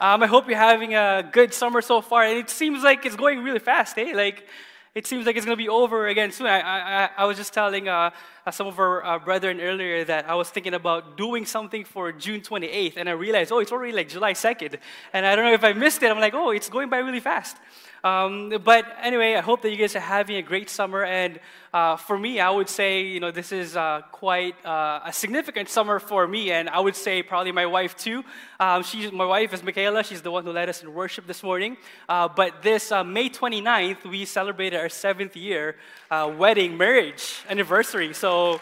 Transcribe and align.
Um, 0.00 0.22
I 0.22 0.26
hope 0.26 0.48
you're 0.48 0.58
having 0.58 0.94
a 0.94 1.28
good 1.32 1.54
summer 1.54 1.80
so 1.80 2.00
far. 2.00 2.24
And 2.24 2.38
it 2.38 2.50
seems 2.50 2.82
like 2.82 3.06
it's 3.06 3.16
going 3.16 3.42
really 3.42 3.58
fast, 3.58 3.98
eh? 3.98 4.12
Like, 4.14 4.46
it 4.94 5.06
seems 5.06 5.26
like 5.26 5.36
it's 5.36 5.44
going 5.44 5.56
to 5.56 5.62
be 5.62 5.68
over 5.68 6.06
again 6.06 6.32
soon. 6.32 6.46
I, 6.46 6.60
I, 6.60 7.10
I 7.18 7.24
was 7.26 7.36
just 7.36 7.52
telling 7.52 7.86
uh, 7.86 8.10
uh, 8.46 8.50
some 8.50 8.66
of 8.66 8.78
our 8.78 9.04
uh, 9.04 9.18
brethren 9.18 9.60
earlier 9.60 10.04
that 10.04 10.28
I 10.28 10.34
was 10.34 10.48
thinking 10.48 10.72
about 10.74 11.16
doing 11.16 11.44
something 11.44 11.84
for 11.84 12.12
June 12.12 12.40
28th, 12.40 12.96
and 12.96 13.08
I 13.08 13.12
realized, 13.12 13.52
oh, 13.52 13.58
it's 13.58 13.72
already 13.72 13.92
like 13.92 14.08
July 14.08 14.32
2nd. 14.32 14.78
And 15.12 15.26
I 15.26 15.36
don't 15.36 15.44
know 15.44 15.52
if 15.52 15.64
I 15.64 15.74
missed 15.74 16.02
it. 16.02 16.10
I'm 16.10 16.18
like, 16.18 16.34
oh, 16.34 16.50
it's 16.50 16.70
going 16.70 16.88
by 16.88 16.98
really 16.98 17.20
fast. 17.20 17.58
Um, 18.04 18.52
but 18.64 18.84
anyway, 19.00 19.34
I 19.34 19.40
hope 19.40 19.62
that 19.62 19.70
you 19.70 19.76
guys 19.76 19.96
are 19.96 20.00
having 20.00 20.36
a 20.36 20.42
great 20.42 20.70
summer. 20.70 21.04
And 21.04 21.40
uh, 21.72 21.96
for 21.96 22.18
me, 22.18 22.40
I 22.40 22.50
would 22.50 22.68
say, 22.68 23.02
you 23.02 23.20
know, 23.20 23.30
this 23.30 23.52
is 23.52 23.76
uh, 23.76 24.02
quite 24.12 24.54
uh, 24.64 25.00
a 25.04 25.12
significant 25.12 25.68
summer 25.68 25.98
for 25.98 26.26
me, 26.26 26.52
and 26.52 26.68
I 26.68 26.80
would 26.80 26.96
say 26.96 27.22
probably 27.22 27.52
my 27.52 27.66
wife 27.66 27.96
too. 27.96 28.24
Um, 28.60 28.82
she's, 28.82 29.10
my 29.12 29.24
wife 29.24 29.52
is 29.52 29.62
Michaela. 29.62 30.04
She's 30.04 30.22
the 30.22 30.30
one 30.30 30.44
who 30.44 30.52
led 30.52 30.68
us 30.68 30.82
in 30.82 30.94
worship 30.94 31.26
this 31.26 31.42
morning. 31.42 31.76
Uh, 32.08 32.28
but 32.28 32.62
this 32.62 32.92
uh, 32.92 33.04
May 33.04 33.28
29th, 33.28 34.04
we 34.04 34.24
celebrated 34.24 34.78
our 34.78 34.88
seventh 34.88 35.36
year 35.36 35.76
uh, 36.10 36.32
wedding, 36.36 36.76
marriage 36.76 37.42
anniversary. 37.48 38.14
So, 38.14 38.60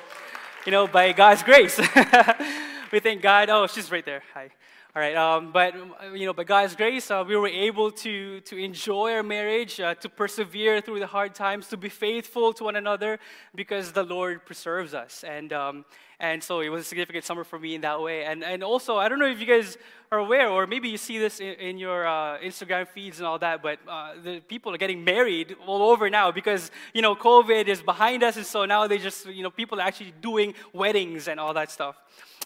you 0.65 0.73
know, 0.73 0.87
by 0.87 1.13
God's 1.13 1.43
grace, 1.43 1.79
we 2.93 3.01
thank 3.01 3.21
God. 3.21 3.51
Oh, 3.51 3.67
she's 3.67 3.91
right 3.91 4.05
there. 4.05 4.23
Hi. 4.33 4.51
All 4.97 5.03
right, 5.03 5.17
um, 5.17 5.51
but 5.51 5.75
you 6.15 6.25
know, 6.25 6.33
by 6.33 6.45
God's 6.45 6.77
grace, 6.77 7.11
uh, 7.11 7.25
we 7.27 7.35
were 7.37 7.49
able 7.49 7.91
to 7.91 8.39
to 8.43 8.57
enjoy 8.57 9.15
our 9.15 9.25
marriage, 9.25 9.81
uh, 9.81 9.97
to 9.97 10.09
persevere 10.09 10.81
through 10.81 11.01
the 11.01 11.09
hard 11.09 11.35
times, 11.35 11.67
to 11.71 11.77
be 11.77 11.89
faithful 11.89 12.53
to 12.53 12.63
one 12.63 12.77
another, 12.77 13.19
because 13.57 13.91
the 13.91 14.05
Lord 14.05 14.47
preserves 14.47 14.95
us. 14.95 15.25
And 15.25 15.53
um, 15.53 15.85
and 16.21 16.41
so 16.41 16.61
it 16.61 16.69
was 16.69 16.83
a 16.83 16.85
significant 16.85 17.25
summer 17.25 17.43
for 17.43 17.59
me 17.59 17.75
in 17.75 17.81
that 17.81 18.01
way. 18.01 18.25
And 18.25 18.45
and 18.45 18.63
also, 18.63 18.97
I 18.97 19.09
don't 19.09 19.19
know 19.19 19.27
if 19.27 19.41
you 19.41 19.47
guys 19.47 19.77
are 20.13 20.21
aware, 20.21 20.49
or 20.49 20.65
maybe 20.65 20.89
you 20.89 20.97
see 20.97 21.19
this 21.19 21.41
in, 21.41 21.55
in 21.55 21.77
your 21.77 22.07
uh, 22.07 22.39
Instagram 22.39 22.87
feeds 22.87 23.19
and 23.19 23.27
all 23.27 23.41
that, 23.41 23.65
but 23.65 23.81
uh, 23.89 24.13
the 24.23 24.39
people 24.47 24.73
are 24.73 24.79
getting 24.79 25.03
married 25.03 25.57
all 25.67 25.83
over 25.91 26.09
now 26.09 26.31
because 26.31 26.71
you 26.93 27.03
know 27.03 27.17
COVID 27.17 27.67
is 27.67 27.83
behind 27.83 28.23
us, 28.23 28.37
and 28.37 28.47
so 28.47 28.65
now 28.65 28.87
they 28.87 28.99
just 28.99 29.27
you 29.27 29.43
know 29.43 29.51
people 29.51 29.81
are 29.81 29.87
actually 29.89 30.15
doing 30.21 30.55
weddings 30.73 31.27
and 31.27 31.41
all 31.41 31.53
that 31.53 31.73
stuff. 31.73 31.97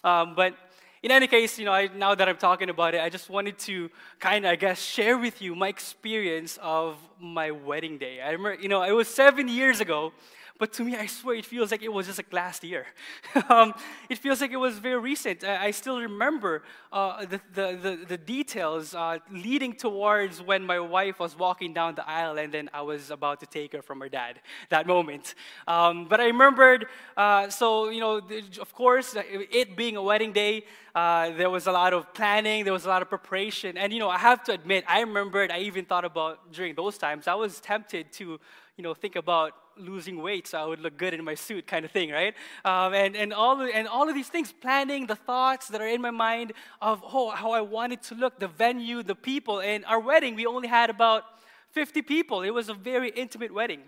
Um, 0.03 0.33
but 0.33 0.55
in 1.01 1.11
any 1.11 1.27
case, 1.27 1.57
you 1.57 1.65
know, 1.65 1.71
I, 1.71 1.87
now 1.95 2.13
that 2.13 2.27
I'm 2.27 2.37
talking 2.37 2.69
about 2.69 2.93
it, 2.93 3.01
I 3.01 3.09
just 3.09 3.29
wanted 3.29 3.57
to 3.59 3.89
kind 4.19 4.45
of, 4.45 4.51
I 4.51 4.55
guess, 4.55 4.81
share 4.81 5.17
with 5.17 5.41
you 5.41 5.55
my 5.55 5.69
experience 5.69 6.59
of 6.61 6.97
my 7.19 7.51
wedding 7.51 7.97
day. 7.97 8.21
I 8.21 8.31
remember, 8.31 8.61
you 8.61 8.67
know, 8.67 8.83
it 8.83 8.91
was 8.91 9.07
seven 9.07 9.47
years 9.47 9.79
ago, 9.79 10.11
but 10.59 10.73
to 10.73 10.83
me, 10.83 10.97
I 10.97 11.05
swear 11.05 11.37
it 11.37 11.45
feels 11.45 11.71
like 11.71 11.81
it 11.81 11.91
was 11.91 12.07
just 12.07 12.19
like 12.19 12.33
last 12.33 12.65
year. 12.65 12.85
um, 13.49 13.73
it 14.09 14.17
feels 14.17 14.41
like 14.41 14.51
it 14.51 14.57
was 14.57 14.77
very 14.77 14.99
recent. 14.99 15.45
I, 15.45 15.67
I 15.67 15.71
still 15.71 16.01
remember 16.01 16.63
uh, 16.91 17.25
the, 17.25 17.39
the, 17.53 17.79
the, 17.81 18.05
the, 18.09 18.17
details 18.17 18.93
uh, 18.93 19.19
leading 19.31 19.73
towards 19.73 20.41
when 20.41 20.65
my 20.65 20.79
wife 20.79 21.19
was 21.19 21.37
walking 21.37 21.73
down 21.73 21.95
the 21.95 22.07
aisle 22.07 22.37
and 22.37 22.53
then 22.53 22.69
I 22.73 22.81
was 22.81 23.09
about 23.09 23.39
to 23.39 23.45
take 23.45 23.71
her 23.71 23.81
from 23.81 24.01
her 24.01 24.09
dad, 24.09 24.41
that 24.69 24.85
moment. 24.85 25.33
Um, 25.65 26.07
but 26.09 26.19
I 26.19 26.25
remembered, 26.25 26.87
uh, 27.15 27.49
so, 27.49 27.89
you 27.89 28.01
know, 28.01 28.21
of 28.59 28.73
course, 28.73 29.15
it 29.17 29.77
being 29.77 29.95
a 29.95 30.03
wedding 30.03 30.33
day, 30.33 30.65
uh, 30.93 31.29
there 31.31 31.49
was 31.49 31.67
a 31.67 31.71
lot 31.71 31.93
of 31.93 32.13
planning, 32.13 32.65
there 32.65 32.73
was 32.73 32.85
a 32.85 32.89
lot 32.89 33.01
of 33.01 33.07
preparation. 33.07 33.77
And, 33.77 33.93
you 33.93 33.99
know, 33.99 34.09
I 34.09 34.17
have 34.17 34.43
to 34.45 34.51
admit, 34.51 34.83
I 34.89 34.99
remembered, 34.99 35.51
I 35.51 35.59
even 35.59 35.85
thought 35.85 36.03
about 36.03 36.51
during 36.51 36.75
those 36.75 36.97
times, 36.97 37.29
I 37.29 37.35
was 37.35 37.61
tempted 37.61 38.11
to, 38.13 38.39
you 38.75 38.83
know, 38.83 38.93
think 38.93 39.15
about 39.15 39.53
losing 39.79 40.21
weight 40.21 40.47
so 40.47 40.59
I 40.59 40.65
would 40.65 40.79
look 40.79 40.97
good 40.97 41.13
in 41.13 41.23
my 41.23 41.35
suit, 41.35 41.65
kind 41.67 41.85
of 41.85 41.91
thing, 41.91 42.11
right? 42.11 42.33
Um, 42.65 42.93
and, 42.93 43.15
and, 43.15 43.33
all 43.33 43.61
and 43.61 43.87
all 43.87 44.09
of 44.09 44.15
these 44.15 44.27
things, 44.27 44.51
planning 44.51 45.07
the 45.07 45.15
thoughts 45.15 45.67
that 45.69 45.81
are 45.81 45.87
in 45.87 46.01
my 46.01 46.11
mind 46.11 46.53
of 46.81 47.01
oh, 47.03 47.29
how 47.31 47.51
I 47.51 47.61
wanted 47.61 48.01
to 48.03 48.15
look, 48.15 48.39
the 48.39 48.47
venue, 48.47 49.03
the 49.03 49.15
people. 49.15 49.61
And 49.61 49.85
our 49.85 49.99
wedding, 49.99 50.35
we 50.35 50.45
only 50.45 50.67
had 50.67 50.89
about 50.89 51.23
50 51.71 52.01
people. 52.01 52.41
It 52.41 52.51
was 52.51 52.69
a 52.69 52.73
very 52.73 53.09
intimate 53.09 53.53
wedding. 53.53 53.81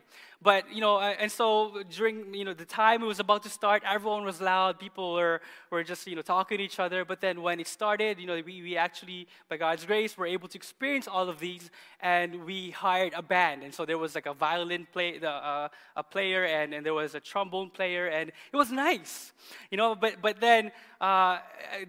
But, 0.44 0.73
you 0.73 0.81
know, 0.81 1.00
and 1.00 1.31
so 1.31 1.84
during, 1.92 2.34
you 2.34 2.44
know, 2.44 2.56
the 2.56 2.66
time 2.66 3.03
it 3.03 3.06
was 3.06 3.19
about 3.19 3.44
to 3.44 3.50
start, 3.50 3.84
everyone 3.85 4.25
was 4.25 4.41
loud. 4.41 4.79
People 4.79 5.13
were, 5.13 5.40
were 5.69 5.84
just, 5.84 6.07
you 6.07 6.16
know, 6.16 6.24
talking 6.24 6.57
to 6.57 6.63
each 6.63 6.79
other. 6.79 7.06
But 7.06 7.22
then 7.22 7.44
when 7.44 7.59
it 7.59 7.68
started, 7.68 8.19
you 8.19 8.25
know, 8.25 8.41
we, 8.44 8.63
we 8.63 8.75
actually, 8.75 9.28
by 9.50 9.57
God's 9.57 9.85
grace, 9.85 10.18
were 10.18 10.25
able 10.25 10.47
to 10.47 10.57
experience 10.57 11.07
all 11.07 11.30
of 11.30 11.40
these. 11.40 11.69
And 12.00 12.44
we 12.44 12.72
hired 12.72 13.13
a 13.16 13.22
band. 13.22 13.62
And 13.62 13.72
so 13.72 13.85
there 13.85 14.00
was 14.00 14.16
like 14.16 14.25
a 14.25 14.34
violin 14.34 14.88
play, 14.91 15.19
the, 15.19 15.30
uh, 15.30 15.68
a 15.96 16.01
player, 16.01 16.46
and, 16.46 16.74
and 16.74 16.84
there 16.84 16.96
was 16.96 17.13
a 17.13 17.19
trombone 17.19 17.69
player. 17.69 18.07
And 18.07 18.31
it 18.51 18.57
was 18.57 18.72
nice, 18.72 19.34
you 19.69 19.78
know. 19.78 19.94
But, 19.94 20.24
but 20.24 20.41
then, 20.41 20.72
uh, 21.00 21.38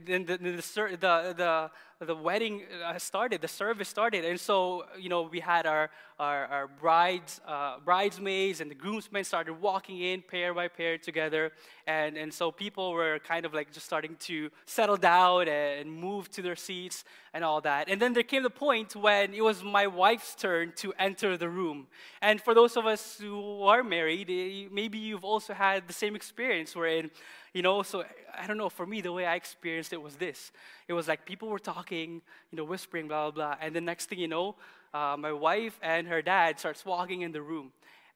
then 0.04 0.26
the, 0.26 0.36
the, 0.36 0.96
the, 1.00 1.34
the 1.36 1.70
the 2.04 2.16
wedding 2.16 2.62
uh, 2.84 2.98
started, 2.98 3.41
the 3.41 3.46
service 3.46 3.88
started. 3.88 4.24
And 4.24 4.41
so, 4.41 4.86
you 4.98 5.08
know, 5.08 5.22
we 5.22 5.38
had 5.38 5.66
our, 5.66 5.88
our, 6.18 6.46
our 6.46 6.66
brides, 6.68 7.40
uh, 7.46 7.78
bridesmaids 7.84 8.60
and 8.60 8.70
the 8.70 8.74
groomsmen 8.74 9.24
started 9.24 9.54
walking 9.54 10.00
in 10.00 10.22
pair 10.22 10.54
by 10.54 10.68
pair 10.68 10.98
together. 10.98 11.52
And, 11.87 12.16
and 12.16 12.32
so 12.32 12.50
people 12.50 12.93
were 12.93 13.19
kind 13.19 13.44
of 13.44 13.54
like 13.54 13.72
just 13.72 13.87
starting 13.87 14.16
to 14.20 14.50
settle 14.66 14.97
down 14.97 15.48
and 15.48 15.93
move 15.93 16.31
to 16.31 16.43
their 16.43 16.56
seats 16.56 17.04
and 17.34 17.44
all 17.44 17.60
that. 17.62 17.88
And 17.88 18.00
then 18.00 18.12
there 18.12 18.22
came 18.22 18.43
the 18.43 18.50
point 18.50 18.94
when 18.94 19.34
it 19.34 19.43
was 19.43 19.62
my 19.62 19.87
wife's 19.87 20.34
turn 20.34 20.72
to 20.76 20.92
enter 20.98 21.37
the 21.37 21.48
room. 21.48 21.87
And 22.21 22.41
for 22.41 22.54
those 22.54 22.76
of 22.76 22.87
us 22.87 23.19
who 23.21 23.62
are 23.62 23.82
married, 23.82 24.28
eh, 24.31 24.69
maybe 24.71 24.98
you've 24.98 25.25
also 25.25 25.54
had 25.54 25.88
the 25.88 25.92
same 25.92 26.15
experience 26.15 26.75
wherein 26.75 27.10
you 27.53 27.60
know, 27.60 27.82
so 27.82 28.04
I 28.34 28.47
don't 28.47 28.56
know, 28.56 28.71
for 28.71 28.87
me, 28.87 29.00
the 29.03 29.12
way 29.12 29.26
I 29.26 29.34
experienced 29.34 29.92
it 29.92 30.00
was 30.00 30.16
this. 30.16 30.53
It 30.88 30.94
was 30.94 31.06
like 31.06 31.26
people 31.26 31.48
were 31.48 31.59
talking, 31.59 32.22
you 32.50 32.56
know, 32.56 32.65
whispering, 32.65 33.09
blah, 33.09 33.31
blah, 33.31 33.56
blah. 33.56 33.56
And 33.60 33.76
the 33.76 33.81
next 33.81 34.09
thing 34.09 34.19
you 34.19 34.28
know, 34.28 34.56
uh, 34.94 35.16
my 35.19 35.32
wife 35.32 35.78
and 35.82 36.06
her 36.09 36.22
dad 36.22 36.59
starts 36.59 36.84
walking 36.84 37.22
in 37.22 37.32
the 37.32 37.42
room. 37.42 37.72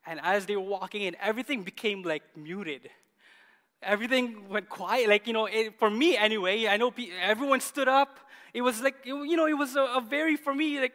And 0.06 0.21
as 0.22 0.47
they 0.47 0.56
were 0.56 0.62
walking 0.62 1.03
in, 1.03 1.16
everything 1.21 1.62
became 1.62 2.03
like 2.03 2.22
muted. 2.37 2.91
Everything 3.86 4.48
went 4.48 4.69
quiet. 4.69 5.08
Like, 5.08 5.26
you 5.26 5.32
know, 5.32 5.47
it, 5.47 5.78
for 5.78 5.91
me 5.91 6.16
anyway, 6.16 6.66
I 6.66 6.76
know 6.76 6.91
pe- 6.91 7.10
everyone 7.22 7.60
stood 7.60 7.88
up. 7.88 8.19
It 8.52 8.62
was 8.62 8.82
like, 8.82 8.97
it, 9.04 9.14
you 9.14 9.36
know, 9.36 9.47
it 9.47 9.56
was 9.56 9.76
a, 9.76 9.82
a 9.82 10.00
very, 10.00 10.36
for 10.36 10.54
me, 10.54 10.80
like, 10.80 10.92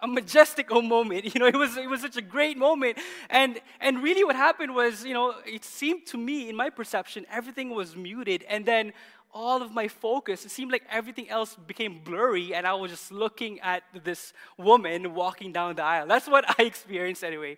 a 0.00 0.06
majestical 0.06 0.82
moment. 0.96 1.34
You 1.34 1.40
know, 1.40 1.46
it 1.46 1.56
was, 1.56 1.76
it 1.76 1.88
was 1.88 2.00
such 2.00 2.16
a 2.16 2.22
great 2.22 2.56
moment. 2.56 2.98
And, 3.30 3.60
and 3.80 4.02
really 4.02 4.24
what 4.24 4.36
happened 4.36 4.74
was, 4.74 5.04
you 5.04 5.14
know, 5.14 5.34
it 5.46 5.64
seemed 5.64 6.06
to 6.08 6.18
me, 6.18 6.48
in 6.48 6.56
my 6.56 6.70
perception, 6.70 7.26
everything 7.30 7.70
was 7.70 7.96
muted. 7.96 8.44
And 8.48 8.66
then 8.66 8.92
all 9.32 9.62
of 9.62 9.72
my 9.72 9.88
focus, 9.88 10.44
it 10.44 10.50
seemed 10.50 10.70
like 10.70 10.84
everything 10.90 11.28
else 11.28 11.56
became 11.66 12.00
blurry. 12.04 12.54
And 12.54 12.66
I 12.66 12.74
was 12.74 12.90
just 12.90 13.10
looking 13.10 13.60
at 13.60 13.82
this 14.04 14.32
woman 14.56 15.14
walking 15.14 15.52
down 15.52 15.74
the 15.74 15.82
aisle. 15.82 16.06
That's 16.06 16.28
what 16.28 16.44
I 16.58 16.62
experienced 16.62 17.24
anyway. 17.24 17.56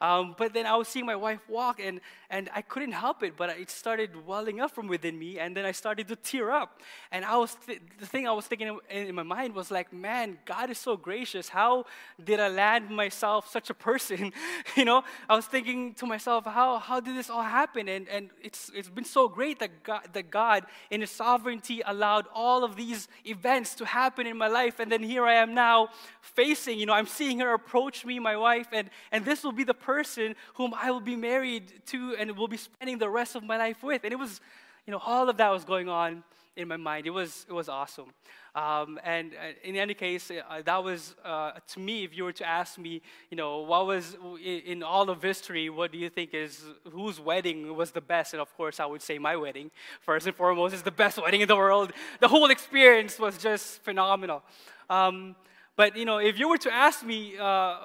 Um, 0.00 0.34
but 0.36 0.52
then 0.52 0.66
I 0.66 0.76
was 0.76 0.88
seeing 0.88 1.06
my 1.06 1.16
wife 1.16 1.40
walk, 1.48 1.80
and, 1.80 2.00
and 2.30 2.50
I 2.54 2.62
couldn't 2.62 2.92
help 2.92 3.22
it, 3.22 3.36
but 3.36 3.50
it 3.50 3.70
started 3.70 4.26
welling 4.26 4.60
up 4.60 4.70
from 4.70 4.88
within 4.88 5.18
me, 5.18 5.38
and 5.38 5.56
then 5.56 5.64
I 5.64 5.72
started 5.72 6.08
to 6.08 6.16
tear 6.16 6.50
up. 6.50 6.82
And 7.12 7.24
I 7.24 7.36
was 7.36 7.56
th- 7.66 7.80
the 7.98 8.06
thing 8.06 8.26
I 8.28 8.32
was 8.32 8.46
thinking 8.46 8.78
in, 8.90 9.08
in, 9.08 9.14
my 9.14 9.22
mind 9.22 9.54
was 9.54 9.70
like, 9.70 9.92
man, 9.92 10.38
God 10.44 10.70
is 10.70 10.78
so 10.78 10.96
gracious. 10.96 11.48
How 11.48 11.86
did 12.22 12.40
I 12.40 12.48
land 12.48 12.90
myself 12.90 13.50
such 13.50 13.70
a 13.70 13.74
person? 13.74 14.32
you 14.76 14.84
know, 14.84 15.02
I 15.28 15.36
was 15.36 15.46
thinking 15.46 15.94
to 15.94 16.06
myself, 16.06 16.44
how, 16.44 16.78
how 16.78 17.00
did 17.00 17.16
this 17.16 17.30
all 17.30 17.42
happen? 17.42 17.88
And, 17.88 18.08
and 18.08 18.30
it's, 18.42 18.70
it's 18.74 18.88
been 18.88 19.04
so 19.04 19.28
great 19.28 19.58
that 19.60 19.82
God, 19.82 20.08
that 20.12 20.30
God, 20.30 20.64
in 20.90 21.00
His 21.00 21.10
sovereignty, 21.10 21.82
allowed 21.86 22.26
all 22.34 22.64
of 22.64 22.76
these 22.76 23.08
events 23.24 23.74
to 23.76 23.84
happen 23.84 24.26
in 24.26 24.36
my 24.36 24.48
life. 24.48 24.80
And 24.80 24.90
then 24.90 25.02
here 25.02 25.24
I 25.24 25.34
am 25.34 25.54
now 25.54 25.88
facing, 26.20 26.78
you 26.78 26.86
know, 26.86 26.92
I'm 26.92 27.06
seeing 27.06 27.38
her 27.40 27.54
approach 27.54 28.04
me, 28.04 28.18
my 28.18 28.36
wife, 28.36 28.68
and, 28.72 28.90
and 29.12 29.24
this 29.24 29.44
will 29.44 29.52
be 29.52 29.64
the 29.64 29.74
person 29.86 30.34
whom 30.54 30.74
I 30.74 30.90
will 30.90 31.06
be 31.14 31.16
married 31.16 31.66
to 31.92 32.16
and 32.18 32.36
will 32.36 32.48
be 32.48 32.56
spending 32.56 32.98
the 32.98 33.08
rest 33.08 33.36
of 33.36 33.42
my 33.44 33.56
life 33.56 33.82
with. 33.82 34.02
And 34.04 34.12
it 34.12 34.20
was, 34.26 34.40
you 34.86 34.90
know, 34.92 35.00
all 35.04 35.28
of 35.28 35.36
that 35.36 35.50
was 35.50 35.64
going 35.64 35.88
on 35.88 36.24
in 36.56 36.66
my 36.68 36.76
mind. 36.76 37.06
It 37.06 37.10
was, 37.10 37.46
it 37.48 37.52
was 37.52 37.68
awesome. 37.68 38.10
Um, 38.56 38.98
and 39.04 39.34
uh, 39.34 39.68
in 39.68 39.76
any 39.76 39.92
case, 39.92 40.30
uh, 40.30 40.62
that 40.64 40.82
was, 40.82 41.14
uh, 41.22 41.52
to 41.72 41.78
me, 41.78 42.04
if 42.04 42.16
you 42.16 42.24
were 42.24 42.32
to 42.32 42.46
ask 42.60 42.78
me, 42.78 43.02
you 43.30 43.36
know, 43.36 43.60
what 43.60 43.86
was, 43.86 44.16
in, 44.42 44.60
in, 44.72 44.82
all 44.82 45.10
of 45.10 45.22
history, 45.22 45.68
what 45.68 45.92
do 45.92 45.98
you 45.98 46.08
think 46.08 46.32
is, 46.32 46.64
whose 46.90 47.20
wedding 47.20 47.76
was 47.76 47.90
the 47.90 48.00
best? 48.00 48.32
And 48.32 48.40
of 48.40 48.50
course, 48.56 48.80
I 48.80 48.86
would 48.86 49.02
say 49.02 49.18
my 49.18 49.36
wedding, 49.36 49.70
first 50.00 50.26
and 50.26 50.34
foremost, 50.34 50.74
is 50.74 50.82
the 50.82 50.90
best 51.04 51.18
wedding 51.22 51.42
in 51.42 51.48
the 51.48 51.56
world. 51.64 51.92
The 52.20 52.28
whole 52.28 52.50
experience 52.50 53.18
was 53.18 53.36
just 53.36 53.82
phenomenal. 53.82 54.42
Um, 54.88 55.36
but 55.76 55.94
you 55.94 56.06
know, 56.06 56.16
if 56.16 56.38
you 56.38 56.48
were 56.48 56.56
to 56.58 56.72
ask 56.72 57.04
me 57.04 57.36
uh, 57.38 57.76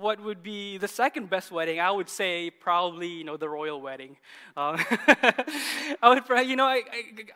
what 0.00 0.20
would 0.20 0.42
be 0.42 0.78
the 0.78 0.88
second 0.88 1.30
best 1.30 1.52
wedding, 1.52 1.78
I 1.78 1.92
would 1.92 2.08
say 2.08 2.50
probably 2.50 3.06
you 3.06 3.22
know 3.22 3.36
the 3.36 3.48
royal 3.48 3.80
wedding. 3.80 4.16
Uh, 4.56 4.76
I 6.02 6.08
would, 6.08 6.48
you 6.48 6.56
know, 6.56 6.64
I, 6.64 6.82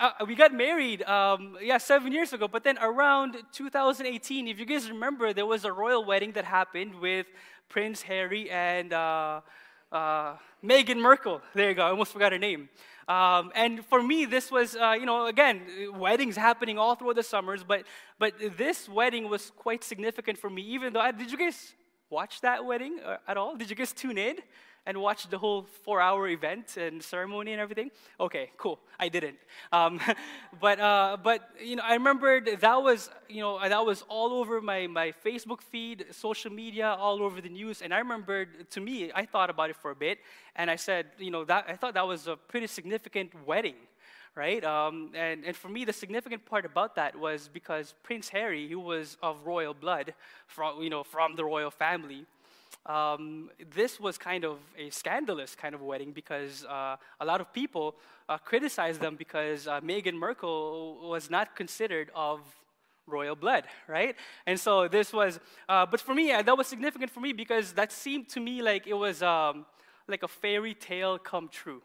I, 0.01 0.13
I, 0.19 0.25
we 0.25 0.35
got 0.35 0.53
married, 0.53 1.05
um, 1.05 1.57
yeah, 1.63 1.79
seven 1.79 2.11
years 2.11 2.33
ago. 2.33 2.49
But 2.49 2.65
then 2.65 2.77
around 2.79 3.37
2018, 3.53 4.49
if 4.49 4.59
you 4.59 4.65
guys 4.65 4.91
remember, 4.91 5.33
there 5.33 5.47
was 5.47 5.65
a 5.65 5.73
royal 5.73 6.05
wedding 6.05 6.33
that 6.33 6.45
happened 6.45 6.97
with 6.97 7.27
Prince 7.69 8.03
Harry 8.03 8.51
and 8.51 8.93
uh, 8.93 9.41
uh 9.93 10.35
Meghan 10.65 11.01
Markle. 11.01 11.41
There 11.55 11.69
you 11.69 11.75
go. 11.75 11.87
I 11.87 11.91
almost 11.91 12.13
forgot 12.13 12.33
her 12.33 12.39
name. 12.39 12.69
Um, 13.11 13.51
and 13.57 13.85
for 13.87 14.01
me, 14.01 14.25
this 14.25 14.53
was, 14.53 14.77
uh, 14.77 14.95
you 14.97 15.05
know, 15.05 15.27
again, 15.27 15.63
weddings 15.95 16.37
happening 16.37 16.79
all 16.79 16.95
through 16.95 17.15
the 17.15 17.25
summers, 17.25 17.65
but, 17.65 17.83
but 18.21 18.35
this 18.57 18.89
wedding 18.89 19.29
was 19.29 19.51
quite 19.57 19.83
significant 19.83 20.39
for 20.39 20.49
me, 20.49 20.63
even 20.63 20.93
though, 20.93 21.01
I, 21.01 21.11
did 21.11 21.29
you 21.33 21.37
guys 21.37 21.75
watch 22.09 22.41
that 22.43 22.65
wedding 22.65 23.01
uh, 23.05 23.17
at 23.27 23.37
all? 23.37 23.57
Did 23.57 23.69
you 23.69 23.75
guys 23.75 23.93
tune 23.93 24.17
in? 24.17 24.37
And 24.87 24.99
watch 24.99 25.29
the 25.29 25.39
whole 25.39 25.63
four 25.85 26.01
hour 26.01 26.29
event 26.29 26.77
and 26.77 27.03
ceremony 27.03 27.53
and 27.53 27.61
everything? 27.61 27.91
Okay, 28.19 28.51
cool. 28.57 28.79
I 28.99 29.09
didn't. 29.09 29.37
Um, 29.73 30.01
but, 30.61 30.81
uh, 30.81 31.17
but, 31.23 31.51
you 31.63 31.77
know, 31.77 31.83
I 31.85 31.95
remember 31.95 32.41
that 32.41 32.83
was, 32.83 33.11
you 33.29 33.41
know, 33.41 33.59
that 33.67 33.85
was 33.85 34.03
all 34.09 34.33
over 34.33 34.61
my, 34.61 34.87
my 34.87 35.13
Facebook 35.25 35.61
feed, 35.61 36.07
social 36.11 36.53
media, 36.53 36.97
all 36.99 37.23
over 37.23 37.41
the 37.41 37.49
news. 37.49 37.83
And 37.83 37.93
I 37.93 37.99
remember, 37.99 38.47
to 38.47 38.81
me, 38.81 39.11
I 39.15 39.27
thought 39.27 39.51
about 39.51 39.71
it 39.71 39.77
for 39.77 39.91
a 39.91 39.97
bit. 39.97 40.19
And 40.57 40.71
I 40.71 40.77
said, 40.77 41.07
you 41.19 41.31
know, 41.31 41.45
that, 41.45 41.67
I 41.69 41.77
thought 41.77 41.95
that 41.95 42.07
was 42.07 42.27
a 42.27 42.37
pretty 42.37 42.67
significant 42.67 43.33
wedding 43.47 43.77
right? 44.37 44.65
Um, 44.65 45.11
and, 45.15 45.45
and 45.45 45.57
for 45.57 45.69
me, 45.69 45.85
the 45.85 45.93
significant 45.93 46.47
part 46.47 46.65
about 46.65 46.95
that 46.95 47.19
was 47.19 47.51
because 47.53 47.95
Prince 48.03 48.29
Harry, 48.29 48.69
who 48.69 48.79
was 48.79 49.17
of 49.23 49.45
royal 49.45 49.75
blood, 49.75 50.15
from, 50.47 50.81
you 50.83 50.91
know, 50.91 51.03
from 51.03 51.35
the 51.37 51.45
royal 51.45 51.71
family, 51.71 52.27
um, 52.87 53.51
this 53.75 54.01
was 54.01 54.17
kind 54.17 54.45
of 54.45 54.59
a 54.79 54.91
scandalous 54.91 55.55
kind 55.55 55.75
of 55.75 55.83
wedding 55.83 56.13
because 56.13 56.65
uh, 56.65 56.97
a 57.21 57.25
lot 57.25 57.41
of 57.41 57.53
people 57.53 57.97
uh, 58.29 58.39
criticized 58.39 59.01
them 59.01 59.17
because 59.17 59.67
uh, 59.67 59.81
Meghan 59.81 60.15
Markle 60.15 61.09
was 61.09 61.31
not 61.31 61.55
considered 61.55 62.11
of 62.15 62.41
royal 63.07 63.35
blood, 63.35 63.65
right? 63.87 64.17
And 64.47 64.59
so 64.59 64.89
this 64.89 65.13
was, 65.13 65.41
uh, 65.69 65.85
but 65.87 66.01
for 66.01 66.15
me, 66.15 66.29
that 66.29 66.57
was 66.57 66.67
significant 66.67 67.11
for 67.11 67.21
me 67.21 67.33
because 67.33 67.73
that 67.73 67.93
seemed 67.93 68.29
to 68.31 68.41
me 68.41 68.63
like 68.63 68.87
it 68.87 68.95
was 68.95 69.23
um, 69.23 69.67
like 70.09 70.23
a 70.23 70.29
fairy 70.29 70.75
tale 70.75 71.19
come 71.19 71.49
true 71.49 71.83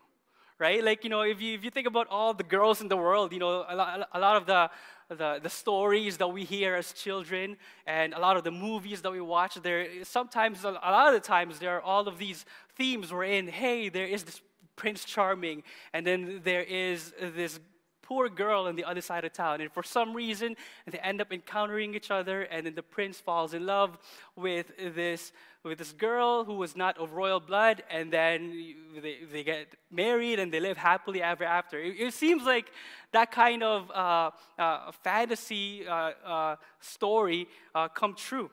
right? 0.58 0.84
Like, 0.84 1.04
you 1.04 1.10
know, 1.10 1.22
if 1.22 1.42
you, 1.42 1.54
if 1.54 1.64
you 1.64 1.70
think 1.70 1.88
about 1.88 2.08
all 2.10 2.34
the 2.34 2.44
girls 2.44 2.82
in 2.82 2.88
the 2.88 2.98
world, 2.98 3.34
you 3.34 3.40
know, 3.40 3.66
a 3.68 3.76
lot, 3.76 4.08
a 4.14 4.20
lot 4.20 4.38
of 4.38 4.46
the, 4.46 4.70
the, 5.10 5.40
the 5.42 5.50
stories 5.50 6.18
that 6.18 6.28
we 6.28 6.44
hear 6.44 6.76
as 6.76 6.92
children 6.94 7.58
and 7.86 8.14
a 8.14 8.20
lot 8.20 8.38
of 8.38 8.44
the 8.44 8.52
movies 8.52 9.02
that 9.02 9.12
we 9.12 9.22
watch, 9.22 9.56
there 9.56 9.88
sometimes, 10.04 10.64
a 10.64 10.72
lot 10.72 11.08
of 11.08 11.14
the 11.14 11.26
times, 11.26 11.60
there 11.60 11.76
are 11.76 11.82
all 11.82 12.08
of 12.08 12.18
these 12.18 12.46
themes 12.76 13.12
we're 13.12 13.26
in. 13.26 13.48
hey, 13.48 13.90
there 13.90 14.08
is 14.08 14.24
this 14.24 14.42
Prince 14.76 15.06
Charming, 15.06 15.64
and 15.94 16.06
then 16.06 16.42
there 16.44 16.64
is 16.64 17.14
this 17.20 17.60
poor 18.02 18.30
girl 18.30 18.66
on 18.66 18.76
the 18.76 18.84
other 18.84 19.02
side 19.02 19.26
of 19.26 19.34
town. 19.34 19.62
And 19.62 19.72
for 19.72 19.84
some 19.84 20.14
reason, 20.14 20.56
they 20.86 21.00
end 21.00 21.22
up 21.22 21.34
encountering 21.34 21.96
each 21.96 22.12
other, 22.12 22.44
and 22.44 22.66
then 22.66 22.76
the 22.76 22.84
prince 22.84 23.20
falls 23.20 23.54
in 23.54 23.66
love 23.66 23.98
with 24.36 24.72
this, 24.78 25.32
with 25.66 25.80
this 25.80 25.92
girl 25.92 26.46
who 26.46 26.54
was 26.54 26.76
not 26.76 26.98
of 26.98 27.14
royal 27.14 27.40
blood, 27.40 27.84
and 27.90 28.14
then 28.14 28.76
they, 29.02 29.18
they 29.32 29.44
get 29.44 29.68
married 29.92 30.40
and 30.40 30.52
they 30.54 30.60
live 30.60 30.78
happily 30.78 31.22
ever 31.22 31.44
after. 31.44 31.80
It, 31.80 32.00
it 32.00 32.14
seems 32.14 32.44
like 32.44 32.72
that 33.12 33.32
kind 33.32 33.64
of 33.64 33.90
uh, 33.92 34.32
uh, 34.60 34.92
fantasy 35.04 35.88
uh, 35.88 36.12
uh 36.26 36.56
story 36.80 37.48
uh, 37.74 37.88
come 37.88 38.14
true, 38.14 38.50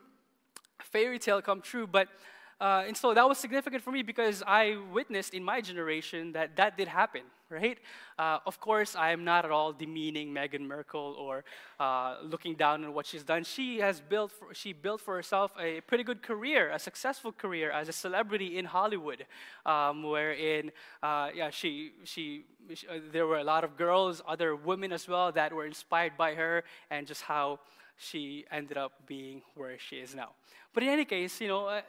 fairy 0.81 1.19
tale 1.19 1.43
come 1.43 1.61
true, 1.61 1.87
but 1.87 2.09
uh, 2.61 2.85
and 2.87 2.97
so 2.97 3.13
that 3.13 3.29
was 3.29 3.39
significant 3.39 3.83
for 3.83 3.91
me 3.91 4.03
because 4.03 4.43
I 4.47 4.77
witnessed 4.93 5.35
in 5.35 5.43
my 5.43 5.61
generation 5.61 6.33
that 6.33 6.57
that 6.57 6.79
did 6.79 6.89
happen, 6.89 7.23
right? 7.53 7.79
Uh, 8.19 8.39
of 8.47 8.59
course, 8.59 8.97
I 8.97 9.13
am 9.13 9.25
not 9.25 9.45
at 9.45 9.51
all 9.51 9.73
demeaning 9.73 10.33
Meghan 10.33 10.67
Markle 10.67 11.15
or 11.19 11.45
uh, 11.79 12.17
looking 12.23 12.55
down 12.55 12.85
on 12.85 12.95
what 12.95 13.07
she's 13.07 13.23
done. 13.23 13.45
She 13.45 13.79
has 13.79 14.01
built, 14.01 14.33
for, 14.33 14.55
she 14.55 14.73
built 14.73 15.01
for 15.01 15.15
herself 15.15 15.53
a 15.61 15.81
pretty 15.83 16.05
good 16.05 16.23
career, 16.23 16.71
a 16.71 16.79
successful 16.79 17.33
career 17.33 17.71
as 17.71 17.89
a 17.89 17.93
celebrity 17.93 18.59
in 18.59 18.65
Hollywood, 18.65 19.27
um, 19.67 20.03
wherein, 20.03 20.73
uh, 21.03 21.29
yeah, 21.35 21.51
she, 21.51 21.93
she, 22.05 22.45
she 22.75 22.89
uh, 22.89 22.99
there 23.13 23.27
were 23.27 23.39
a 23.39 23.45
lot 23.45 23.65
of 23.65 23.77
girls, 23.77 24.23
other 24.27 24.57
women 24.57 24.93
as 24.93 25.07
well, 25.07 25.31
that 25.33 25.53
were 25.53 25.67
inspired 25.67 26.17
by 26.17 26.35
her 26.35 26.65
and 26.91 27.07
just 27.07 27.23
how 27.23 27.61
she 27.97 28.45
ended 28.51 28.77
up 28.77 28.93
being 29.07 29.43
where 29.55 29.79
she 29.79 29.97
is 29.97 30.15
now. 30.15 30.31
But 30.73 30.83
in 30.83 30.89
any 30.89 31.05
case, 31.05 31.41
you 31.41 31.49
know, 31.49 31.67
uh, 31.67 31.83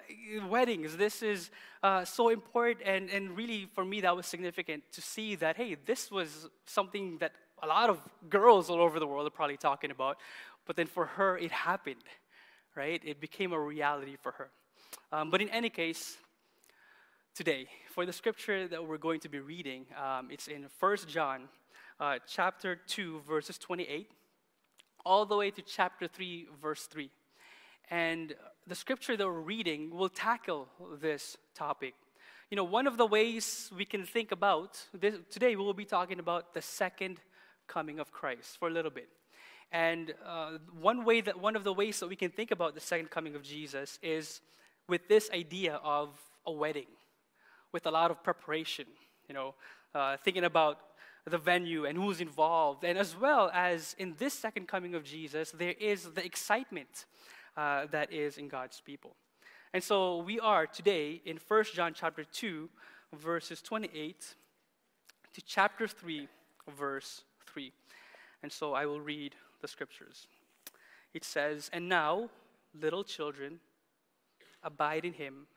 weddings, 0.48 0.98
this 0.98 1.22
is 1.22 1.52
uh, 1.82 2.04
so 2.04 2.30
important. 2.30 2.86
And, 2.86 3.10
and 3.10 3.36
really, 3.36 3.70
for 3.74 3.86
me, 3.86 4.02
that 4.02 4.16
was 4.16 4.26
significant 4.26 4.84
to 4.92 5.02
see 5.02 5.36
that, 5.36 5.56
hey, 5.56 5.78
this 5.86 6.12
was 6.12 6.50
something 6.66 7.18
that 7.20 7.32
a 7.62 7.68
lot 7.68 7.90
of 7.90 8.02
girls 8.30 8.70
all 8.70 8.82
over 8.82 9.00
the 9.00 9.08
world 9.08 9.26
are 9.26 9.30
probably 9.32 9.58
talking 9.58 9.90
about. 9.90 10.18
But 10.66 10.76
then 10.76 10.88
for 10.88 11.06
her, 11.06 11.38
it 11.38 11.52
happened, 11.52 12.04
right? 12.76 13.02
It 13.06 13.22
became 13.22 13.54
a 13.54 13.60
reality 13.60 14.18
for 14.22 14.34
her. 14.34 14.50
Um, 15.12 15.30
but 15.30 15.42
in 15.42 15.50
any 15.50 15.70
case, 15.70 16.18
today, 17.34 17.68
for 17.90 18.06
the 18.06 18.14
scripture 18.14 18.68
that 18.68 18.86
we're 18.86 18.98
going 18.98 19.22
to 19.22 19.30
be 19.30 19.40
reading, 19.40 19.86
um, 20.02 20.30
it's 20.30 20.48
in 20.48 20.68
1 20.80 20.98
John 21.08 21.48
uh, 22.00 22.18
chapter 22.28 22.76
2, 22.76 23.22
verses 23.28 23.58
28 23.58 24.12
all 25.06 25.26
the 25.26 25.36
way 25.36 25.52
to 25.52 25.62
chapter 25.62 26.08
3, 26.08 26.48
verse 26.62 26.86
3. 26.86 27.10
And 27.90 28.34
the 28.68 28.76
scripture 28.76 29.18
that 29.18 29.26
we're 29.26 29.40
reading 29.40 29.90
will 29.92 30.10
tackle 30.10 30.68
this 31.02 31.38
topic. 31.56 31.94
You 32.50 32.58
know, 32.58 32.64
one 32.64 32.88
of 32.88 32.98
the 32.98 33.06
ways 33.06 33.72
we 33.76 33.86
can 33.86 34.04
think 34.06 34.32
about 34.32 34.80
this, 34.94 35.16
today, 35.30 35.56
we 35.56 35.64
will 35.64 35.74
be 35.74 35.86
talking 35.86 36.20
about 36.20 36.54
the 36.54 36.62
second 36.62 37.20
coming 37.68 38.00
of 38.00 38.12
Christ 38.12 38.58
for 38.58 38.68
a 38.68 38.72
little 38.72 38.92
bit. 38.92 39.10
And 39.72 40.14
uh, 40.26 40.60
one 40.80 41.04
way 41.04 41.22
that 41.22 41.40
one 41.40 41.56
of 41.56 41.64
the 41.64 41.74
ways 41.74 42.00
that 42.00 42.08
we 42.08 42.16
can 42.16 42.30
think 42.30 42.52
about 42.52 42.76
the 42.76 42.80
second 42.80 43.10
coming 43.10 43.36
of 43.36 43.44
Jesus 43.44 43.98
is 44.04 44.42
with 44.88 45.08
this 45.08 45.30
idea 45.34 45.80
of 45.84 46.10
a 46.46 46.52
wedding, 46.52 46.92
with 47.72 47.86
a 47.88 47.92
lot 47.92 48.12
of 48.12 48.24
preparation. 48.24 48.86
You 49.28 49.34
know, 49.34 49.56
uh, 49.96 50.18
thinking 50.18 50.44
about 50.44 50.80
the 51.26 51.38
venue 51.38 51.86
and 51.86 51.98
who's 51.98 52.22
involved. 52.22 52.84
And 52.84 52.98
as 52.98 53.18
well 53.18 53.50
as 53.54 53.96
in 53.98 54.16
this 54.18 54.34
second 54.34 54.68
coming 54.68 54.94
of 54.94 55.04
Jesus, 55.04 55.52
there 55.52 55.76
is 55.80 56.12
the 56.12 56.24
excitement 56.24 57.06
uh, 57.58 57.86
that 57.92 58.12
is 58.12 58.38
in 58.38 58.48
God's 58.48 58.82
people. 58.82 59.16
And 59.74 59.84
so 59.84 60.18
we 60.18 60.40
are 60.40 60.68
today 60.68 61.22
in 61.26 61.40
1 61.48 61.64
John 61.74 61.94
chapter 61.94 62.24
2, 62.24 62.70
verses 63.16 63.62
28 63.62 64.36
to 65.34 65.42
chapter 65.42 65.88
3, 65.88 66.28
verse 66.78 67.24
3. 67.48 67.72
And 68.44 68.52
so 68.52 68.74
I 68.74 68.86
will 68.86 69.02
read 69.02 69.36
the 69.62 69.68
scriptures. 69.68 70.28
It 71.14 71.24
says, 71.24 71.70
And 71.74 71.90
now, 71.90 72.30
little 72.80 73.04
children, 73.04 73.60
abide 74.64 75.06
in 75.06 75.14
him, 75.14 75.48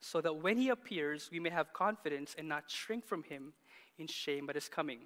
so 0.00 0.20
that 0.20 0.36
when 0.36 0.56
he 0.56 0.68
appears, 0.68 1.28
we 1.32 1.40
may 1.40 1.50
have 1.50 1.72
confidence 1.72 2.34
and 2.38 2.48
not 2.48 2.70
shrink 2.70 3.06
from 3.06 3.22
him 3.24 3.52
in 3.98 4.06
shame 4.06 4.48
at 4.48 4.54
his 4.54 4.68
coming. 4.68 5.00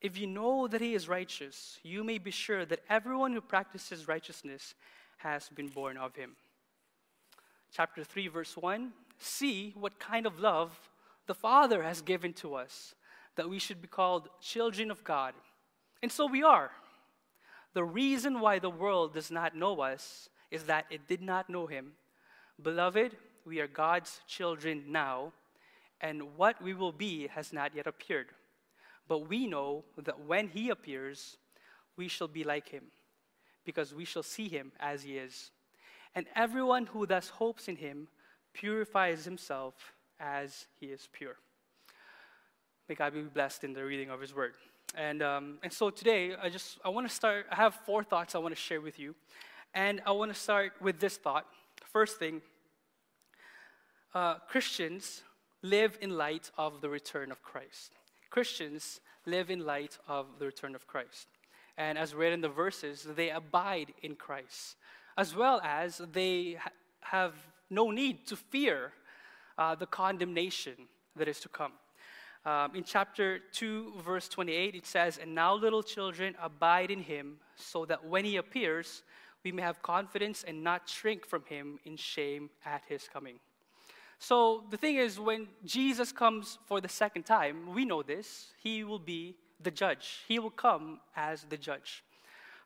If 0.00 0.18
you 0.18 0.26
know 0.26 0.68
that 0.68 0.80
he 0.80 0.94
is 0.94 1.08
righteous, 1.08 1.78
you 1.82 2.04
may 2.04 2.18
be 2.18 2.30
sure 2.30 2.64
that 2.66 2.80
everyone 2.88 3.32
who 3.32 3.40
practices 3.40 4.06
righteousness 4.06 4.74
has 5.24 5.48
been 5.48 5.66
born 5.66 5.96
of 5.96 6.14
him. 6.14 6.36
Chapter 7.72 8.04
3, 8.04 8.28
verse 8.28 8.56
1 8.56 8.92
See 9.18 9.72
what 9.76 9.98
kind 9.98 10.26
of 10.26 10.38
love 10.38 10.78
the 11.26 11.34
Father 11.34 11.82
has 11.82 12.02
given 12.02 12.32
to 12.34 12.54
us, 12.54 12.94
that 13.36 13.48
we 13.48 13.58
should 13.58 13.82
be 13.82 13.88
called 13.88 14.28
children 14.40 14.90
of 14.90 15.02
God. 15.02 15.34
And 16.02 16.12
so 16.12 16.26
we 16.26 16.42
are. 16.44 16.70
The 17.72 17.84
reason 17.84 18.40
why 18.40 18.60
the 18.60 18.70
world 18.70 19.14
does 19.14 19.30
not 19.30 19.56
know 19.56 19.80
us 19.80 20.28
is 20.50 20.64
that 20.64 20.86
it 20.90 21.08
did 21.08 21.22
not 21.22 21.50
know 21.50 21.66
him. 21.66 21.92
Beloved, 22.62 23.16
we 23.44 23.58
are 23.60 23.66
God's 23.66 24.20
children 24.28 24.84
now 24.88 25.32
and 26.00 26.36
what 26.36 26.62
we 26.62 26.74
will 26.74 26.92
be 26.92 27.26
has 27.28 27.52
not 27.52 27.74
yet 27.74 27.86
appeared. 27.86 28.28
But 29.08 29.28
we 29.28 29.46
know 29.46 29.84
that 29.96 30.20
when 30.26 30.48
he 30.48 30.70
appears, 30.70 31.38
we 31.96 32.08
shall 32.08 32.28
be 32.28 32.44
like 32.44 32.68
him, 32.68 32.84
because 33.64 33.94
we 33.94 34.04
shall 34.04 34.22
see 34.22 34.48
him 34.48 34.72
as 34.80 35.02
he 35.02 35.16
is. 35.16 35.50
And 36.14 36.26
everyone 36.34 36.86
who 36.86 37.06
thus 37.06 37.28
hopes 37.28 37.68
in 37.68 37.76
him 37.76 38.08
purifies 38.52 39.24
himself 39.24 39.92
as 40.20 40.66
he 40.78 40.86
is 40.86 41.08
pure. 41.12 41.36
May 42.88 42.94
God 42.94 43.14
be 43.14 43.22
blessed 43.22 43.64
in 43.64 43.72
the 43.72 43.84
reading 43.84 44.10
of 44.10 44.20
his 44.20 44.34
word. 44.34 44.54
And, 44.94 45.22
um, 45.22 45.58
and 45.62 45.72
so 45.72 45.90
today, 45.90 46.34
I 46.40 46.48
just 46.48 46.78
I 46.84 46.88
want 46.88 47.08
to 47.08 47.14
start. 47.14 47.46
I 47.50 47.56
have 47.56 47.74
four 47.74 48.04
thoughts 48.04 48.34
I 48.34 48.38
want 48.38 48.54
to 48.54 48.60
share 48.60 48.80
with 48.80 48.98
you, 48.98 49.14
and 49.74 50.00
I 50.06 50.12
want 50.12 50.32
to 50.32 50.38
start 50.38 50.72
with 50.80 51.00
this 51.00 51.16
thought. 51.16 51.46
First 51.92 52.18
thing, 52.18 52.42
uh, 54.14 54.34
Christians 54.48 55.22
live 55.62 55.98
in 56.00 56.10
light 56.10 56.50
of 56.56 56.80
the 56.80 56.88
return 56.88 57.32
of 57.32 57.42
Christ. 57.42 57.94
Christians 58.30 59.00
live 59.26 59.50
in 59.50 59.64
light 59.64 59.98
of 60.06 60.26
the 60.38 60.46
return 60.46 60.74
of 60.74 60.86
Christ. 60.86 61.26
And 61.76 61.98
as 61.98 62.14
read 62.14 62.32
in 62.32 62.40
the 62.40 62.48
verses, 62.48 63.06
they 63.16 63.30
abide 63.30 63.92
in 64.02 64.14
Christ, 64.14 64.76
as 65.16 65.34
well 65.34 65.60
as 65.64 66.00
they 66.12 66.52
ha- 66.54 66.70
have 67.00 67.34
no 67.70 67.90
need 67.90 68.26
to 68.28 68.36
fear 68.36 68.92
uh, 69.58 69.74
the 69.74 69.86
condemnation 69.86 70.74
that 71.16 71.28
is 71.28 71.40
to 71.40 71.48
come. 71.48 71.72
Um, 72.46 72.74
in 72.74 72.84
chapter 72.84 73.38
2, 73.52 73.94
verse 74.04 74.28
28, 74.28 74.74
it 74.74 74.86
says, 74.86 75.18
And 75.18 75.34
now, 75.34 75.54
little 75.54 75.82
children, 75.82 76.34
abide 76.40 76.90
in 76.90 77.00
him, 77.00 77.38
so 77.56 77.86
that 77.86 78.04
when 78.04 78.24
he 78.24 78.36
appears, 78.36 79.02
we 79.42 79.52
may 79.52 79.62
have 79.62 79.82
confidence 79.82 80.44
and 80.46 80.62
not 80.62 80.88
shrink 80.88 81.26
from 81.26 81.44
him 81.46 81.78
in 81.84 81.96
shame 81.96 82.50
at 82.64 82.82
his 82.86 83.08
coming. 83.10 83.38
So 84.18 84.64
the 84.70 84.76
thing 84.76 84.96
is, 84.96 85.18
when 85.18 85.48
Jesus 85.64 86.12
comes 86.12 86.58
for 86.66 86.80
the 86.80 86.88
second 86.88 87.24
time, 87.24 87.74
we 87.74 87.84
know 87.84 88.02
this, 88.02 88.52
he 88.62 88.84
will 88.84 88.98
be 88.98 89.36
the 89.60 89.70
judge. 89.70 90.20
He 90.28 90.38
will 90.38 90.50
come 90.50 91.00
as 91.16 91.44
the 91.44 91.56
judge. 91.56 92.04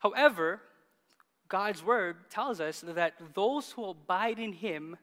However, 0.01 0.61
God's 1.49 1.83
word 1.83 2.17
tells 2.31 2.61
us 2.61 2.85
that 2.87 3.15
those 3.35 3.73
who 3.73 3.87
abide 3.87 4.39
in 4.39 4.53
him 4.53 4.97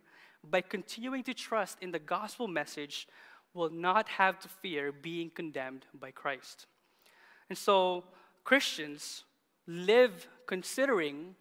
by 0.44 0.62
continuing 0.62 1.24
to 1.24 1.34
trust 1.34 1.78
in 1.82 1.92
the 1.92 2.00
gospel 2.00 2.48
message 2.48 3.08
will 3.54 3.70
not 3.70 4.08
have 4.08 4.40
to 4.40 4.48
fear 4.48 4.92
being 4.92 5.30
condemned 5.30 5.86
by 5.94 6.12
Christ. 6.12 6.68
And 7.50 7.58
so, 7.58 8.04
Christians 8.44 9.24
live 9.66 10.28
considering 10.46 11.36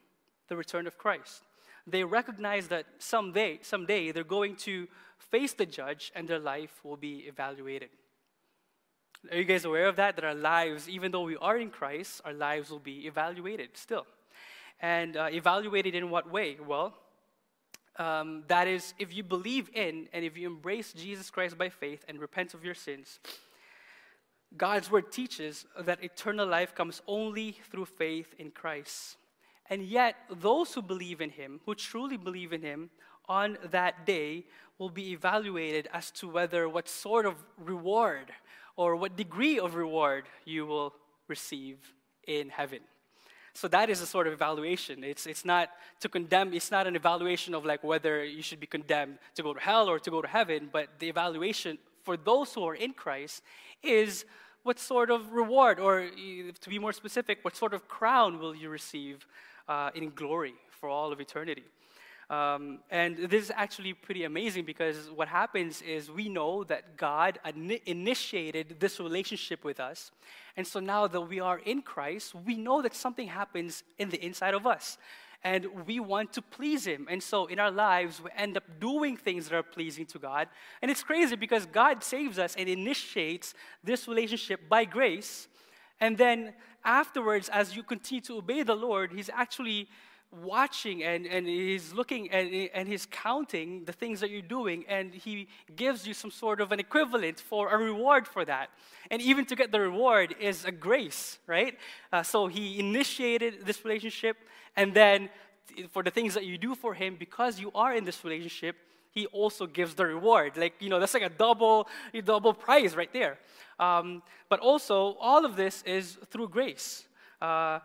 the 0.49 0.57
return 0.57 0.87
of 0.87 0.97
Christ. 0.97 1.43
They 1.87 2.05
recognize 2.05 2.69
that 2.69 2.87
someday, 2.99 3.59
someday 3.63 4.13
they're 4.13 4.25
going 4.25 4.57
to 4.57 4.89
face 5.19 5.53
the 5.53 5.67
judge 5.67 6.13
and 6.15 6.27
their 6.27 6.39
life 6.39 6.81
will 6.83 6.97
be 6.97 7.25
evaluated. 7.27 7.91
Are 9.31 9.39
you 9.39 9.45
guys 9.45 9.65
aware 9.65 9.87
of 9.87 9.97
that? 9.97 10.17
That 10.17 10.25
our 10.25 10.35
lives, 10.35 10.89
even 10.89 11.11
though 11.11 11.23
we 11.23 11.37
are 11.37 11.57
in 11.57 11.71
Christ, 11.71 12.21
our 12.25 12.33
lives 12.35 12.71
will 12.71 12.79
be 12.79 13.07
evaluated 13.07 13.71
still. 13.75 14.07
And 14.81 15.17
uh, 15.17 15.29
evaluated 15.31 15.95
in 15.95 16.11
what 16.11 16.31
way? 16.31 16.59
Well, 16.65 16.95
um, 17.97 18.43
that 18.49 18.67
is, 18.67 18.93
if 18.99 19.15
you 19.15 19.23
believe 19.23 19.71
in 19.73 20.09
and 20.13 20.25
if 20.25 20.37
you 20.37 20.47
embrace 20.47 20.93
Jesus 20.93 21.31
Christ 21.31 21.57
by 21.57 21.69
faith 21.69 22.05
and 22.09 22.19
repent 22.19 22.53
of 22.53 22.65
your 22.65 22.75
sins, 22.75 23.19
God's 24.57 24.91
word 24.91 25.11
teaches 25.11 25.65
that 25.81 26.05
eternal 26.05 26.47
life 26.47 26.75
comes 26.75 27.01
only 27.07 27.57
through 27.71 27.87
faith 27.87 28.35
in 28.39 28.51
Christ. 28.51 29.17
And 29.71 29.83
yet, 29.83 30.17
those 30.31 30.75
who 30.75 30.83
believe 30.83 31.21
in 31.21 31.31
Him, 31.31 31.61
who 31.65 31.75
truly 31.75 32.19
believe 32.19 32.53
in 32.53 32.61
Him, 32.61 32.91
on 33.27 33.57
that 33.71 34.05
day 34.05 34.45
will 34.79 34.91
be 34.91 35.13
evaluated 35.13 35.89
as 35.93 36.11
to 36.11 36.29
whether 36.29 36.69
what 36.69 36.89
sort 36.89 37.25
of 37.25 37.37
reward 37.59 38.33
or 38.77 38.97
what 38.97 39.17
degree 39.17 39.59
of 39.59 39.75
reward 39.75 40.25
you 40.45 40.67
will 40.67 40.95
receive 41.29 41.79
in 42.27 42.49
heaven. 42.49 42.81
So 43.55 43.69
that 43.69 43.89
is 43.89 44.01
a 44.01 44.07
sort 44.07 44.27
of 44.27 44.33
evaluation. 44.33 45.05
It's, 45.05 45.27
it's 45.27 45.45
not 45.45 45.71
to 46.01 46.09
condemn, 46.09 46.53
it's 46.53 46.73
not 46.73 46.89
an 46.89 46.97
evaluation 46.97 47.55
of 47.55 47.65
like 47.65 47.85
whether 47.85 48.25
you 48.25 48.43
should 48.43 48.59
be 48.59 48.67
condemned 48.67 49.19
to 49.37 49.43
go 49.45 49.55
to 49.55 49.61
hell 49.61 49.89
or 49.89 50.01
to 50.01 50.11
go 50.11 50.21
to 50.21 50.29
heaven, 50.29 50.69
but 50.73 50.89
the 50.99 51.09
evaluation 51.09 51.79
for 52.03 52.17
those 52.17 52.53
who 52.53 52.65
are 52.65 52.75
in 52.75 52.93
Christ 52.93 53.43
is 53.83 54.25
what 54.65 54.79
sort 54.79 55.11
of 55.11 55.33
reward, 55.33 55.79
or 55.79 56.09
to 56.61 56.71
be 56.71 56.79
more 56.79 56.93
specific, 56.93 57.39
what 57.43 57.55
sort 57.55 57.75
of 57.75 57.87
crown 57.87 58.39
will 58.39 58.55
you 58.55 58.71
receive 58.71 59.27
uh, 59.69 59.91
in 59.95 60.11
glory 60.11 60.55
for 60.71 60.89
all 60.89 61.13
of 61.13 61.21
eternity? 61.21 61.65
Um, 62.31 62.79
and 62.91 63.17
this 63.17 63.45
is 63.45 63.53
actually 63.55 63.93
pretty 63.93 64.25
amazing 64.25 64.65
because 64.65 65.11
what 65.11 65.29
happens 65.29 65.83
is 65.83 66.11
we 66.11 66.29
know 66.29 66.65
that 66.65 66.97
God 66.97 67.39
initiated 67.87 68.81
this 68.81 68.99
relationship 68.99 69.63
with 69.63 69.79
us. 69.79 70.11
And 70.57 70.67
so 70.67 70.81
now 70.81 71.07
that 71.07 71.21
we 71.21 71.41
are 71.41 71.59
in 71.59 71.83
Christ, 71.83 72.35
we 72.35 72.57
know 72.57 72.81
that 72.83 72.95
something 72.95 73.29
happens 73.29 73.83
in 73.99 74.09
the 74.09 74.25
inside 74.25 74.55
of 74.55 74.67
us. 74.67 74.97
And 75.43 75.67
we 75.87 76.01
want 76.01 76.33
to 76.35 76.43
please 76.43 76.87
Him. 76.87 77.07
And 77.11 77.23
so 77.23 77.45
in 77.47 77.59
our 77.59 77.71
lives, 77.71 78.23
we 78.23 78.31
end 78.35 78.57
up 78.57 78.65
doing 78.81 79.15
things 79.19 79.49
that 79.49 79.57
are 79.57 79.63
pleasing 79.63 80.07
to 80.07 80.19
God. 80.19 80.49
And 80.81 80.91
it's 80.91 81.03
crazy 81.03 81.37
because 81.37 81.67
God 81.67 82.03
saves 82.03 82.39
us 82.39 82.55
and 82.57 82.67
initiates 82.67 83.53
this 83.83 84.09
relationship 84.09 84.67
by 84.71 84.87
grace. 84.87 85.49
And 86.01 86.17
then 86.17 86.55
afterwards, 86.83 87.51
as 87.51 87.77
you 87.77 87.83
continue 87.83 88.23
to 88.23 88.39
obey 88.39 88.63
the 88.63 88.75
Lord, 88.75 89.13
He's 89.13 89.29
actually 89.29 89.89
watching 90.43 91.03
and, 91.03 91.27
and 91.27 91.47
he's 91.47 91.93
looking 91.93 92.31
and, 92.31 92.71
and 92.75 92.89
he's 92.89 93.07
counting 93.07 93.85
the 93.85 93.93
things 93.93 94.21
that 94.21 94.31
you're 94.31 94.43
doing 94.43 94.85
and 94.89 95.15
he 95.15 95.49
gives 95.77 96.07
you 96.07 96.15
some 96.15 96.31
sort 96.31 96.61
of 96.61 96.73
an 96.73 96.81
equivalent 96.81 97.41
for 97.41 97.73
a 97.73 97.79
reward 97.79 98.27
for 98.27 98.45
that. 98.45 98.71
And 99.11 99.23
even 99.23 99.45
to 99.47 99.57
get 99.57 99.73
the 99.73 99.81
reward 99.81 100.35
is 100.41 100.65
a 100.65 100.73
grace 100.73 101.39
right? 101.47 101.79
Uh, 102.13 102.23
so 102.23 102.47
he 102.47 102.79
initiated 102.79 103.67
this 103.67 103.85
relationship 103.85 104.37
and 104.77 104.95
then 104.95 105.29
for 105.91 106.03
the 106.03 106.11
things 106.11 106.35
that 106.35 106.45
you 106.45 106.59
do 106.59 106.75
for 106.75 106.95
him 106.95 107.17
because 107.19 107.61
you 107.61 107.71
are 107.75 107.95
in 107.95 108.05
this 108.05 108.25
relationship 108.25 108.77
he 109.15 109.27
also 109.27 109.67
gives 109.67 109.95
the 109.95 110.05
reward. 110.05 110.57
Like 110.57 110.75
you 110.81 110.89
know 110.89 110.99
that's 110.99 111.15
like 111.15 111.23
a 111.23 111.29
double 111.29 111.89
a 112.13 112.21
double 112.21 112.53
prize 112.53 112.97
right 112.97 113.13
there. 113.13 113.39
Um, 113.79 114.23
but 114.49 114.59
also 114.61 115.17
all 115.21 115.45
of 115.45 115.57
this 115.57 115.83
is 115.83 116.19
through 116.31 116.49
grace. 116.49 117.07
Uh, 117.41 117.79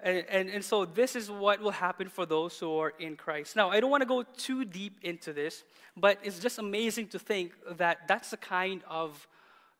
and, 0.00 0.24
and, 0.28 0.48
and, 0.50 0.64
so 0.64 0.84
this 0.84 1.16
is 1.16 1.30
what 1.30 1.60
will 1.60 1.70
happen 1.70 2.08
for 2.08 2.26
those 2.26 2.58
who 2.58 2.76
are 2.78 2.92
in 2.98 3.16
Christ. 3.16 3.56
Now, 3.56 3.70
I 3.70 3.80
don't 3.80 3.90
want 3.90 4.02
to 4.02 4.06
go 4.06 4.22
too 4.22 4.64
deep 4.64 4.98
into 5.02 5.32
this, 5.32 5.62
but 5.96 6.18
it's 6.22 6.40
just 6.40 6.58
amazing 6.58 7.08
to 7.08 7.18
think 7.18 7.52
that 7.78 8.08
that's 8.08 8.30
the 8.30 8.36
kind 8.36 8.82
of, 8.88 9.26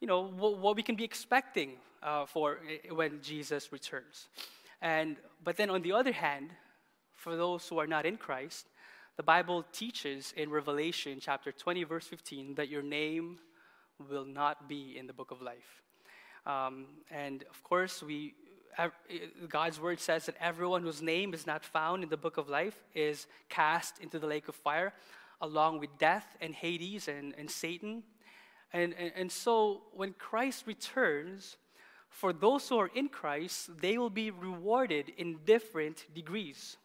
you 0.01 0.07
know, 0.07 0.23
what, 0.23 0.59
what 0.59 0.77
we 0.77 0.83
can 0.83 0.95
be 0.95 1.05
expecting 1.05 1.73
uh, 2.03 2.27
for 2.27 2.59
eh, 2.69 2.93
when 2.93 3.21
Jesus 3.23 3.73
returns. 3.73 4.29
And, 4.81 5.17
but 5.43 5.57
then 5.57 5.69
on 5.69 5.83
the 5.83 5.93
other 5.93 6.13
hand, 6.13 6.51
for 7.15 7.37
those 7.37 7.67
who 7.69 7.79
are 7.79 7.87
not 7.87 8.07
in 8.07 8.17
Christ, 8.17 8.67
the 9.17 9.23
Bible 9.23 9.65
teaches 9.73 10.33
in 10.37 10.51
Revelation 10.51 11.19
chapter 11.21 11.53
20, 11.53 11.85
verse 11.85 12.07
15, 12.07 12.55
that 12.57 12.69
your 12.69 12.83
name 12.83 13.39
will 14.11 14.25
not 14.25 14.69
be 14.69 14.97
in 14.99 15.07
the 15.07 15.13
book 15.13 15.31
of 15.31 15.41
life. 15.41 15.83
Um, 16.47 16.87
and 17.11 17.45
of 17.51 17.63
course, 17.63 18.03
we 18.03 18.35
Eh, 18.79 18.89
God's 19.49 19.81
word 19.81 20.01
says 20.01 20.27
that 20.27 20.37
everyone 20.41 20.83
whose 20.83 21.03
name 21.03 21.35
is 21.35 21.47
not 21.47 21.65
found 21.65 22.03
in 22.03 22.09
the 22.09 22.17
book 22.17 22.37
of 22.37 22.49
life 22.49 22.77
is 22.95 23.27
cast 23.49 23.99
into 24.01 24.19
the 24.19 24.27
lake 24.27 24.49
of 24.49 24.55
fire, 24.55 24.93
along 25.41 25.81
with 25.81 25.91
death 25.99 26.37
and 26.41 26.55
Hades 26.55 27.09
and, 27.09 27.35
and 27.39 27.51
Satan. 27.51 28.03
And, 28.73 28.95
and, 28.99 29.13
and 29.15 29.33
so 29.33 29.83
when 29.93 30.13
Christ 30.15 30.67
returns, 30.67 31.57
for 32.09 32.33
those 32.33 32.69
who 32.69 32.79
are 32.79 32.91
in 32.95 33.09
Christ, 33.09 33.71
they 33.81 33.99
will 33.99 34.11
be 34.11 34.31
rewarded 34.31 35.13
in 35.17 35.39
different 35.45 36.07
degrees. 36.15 36.77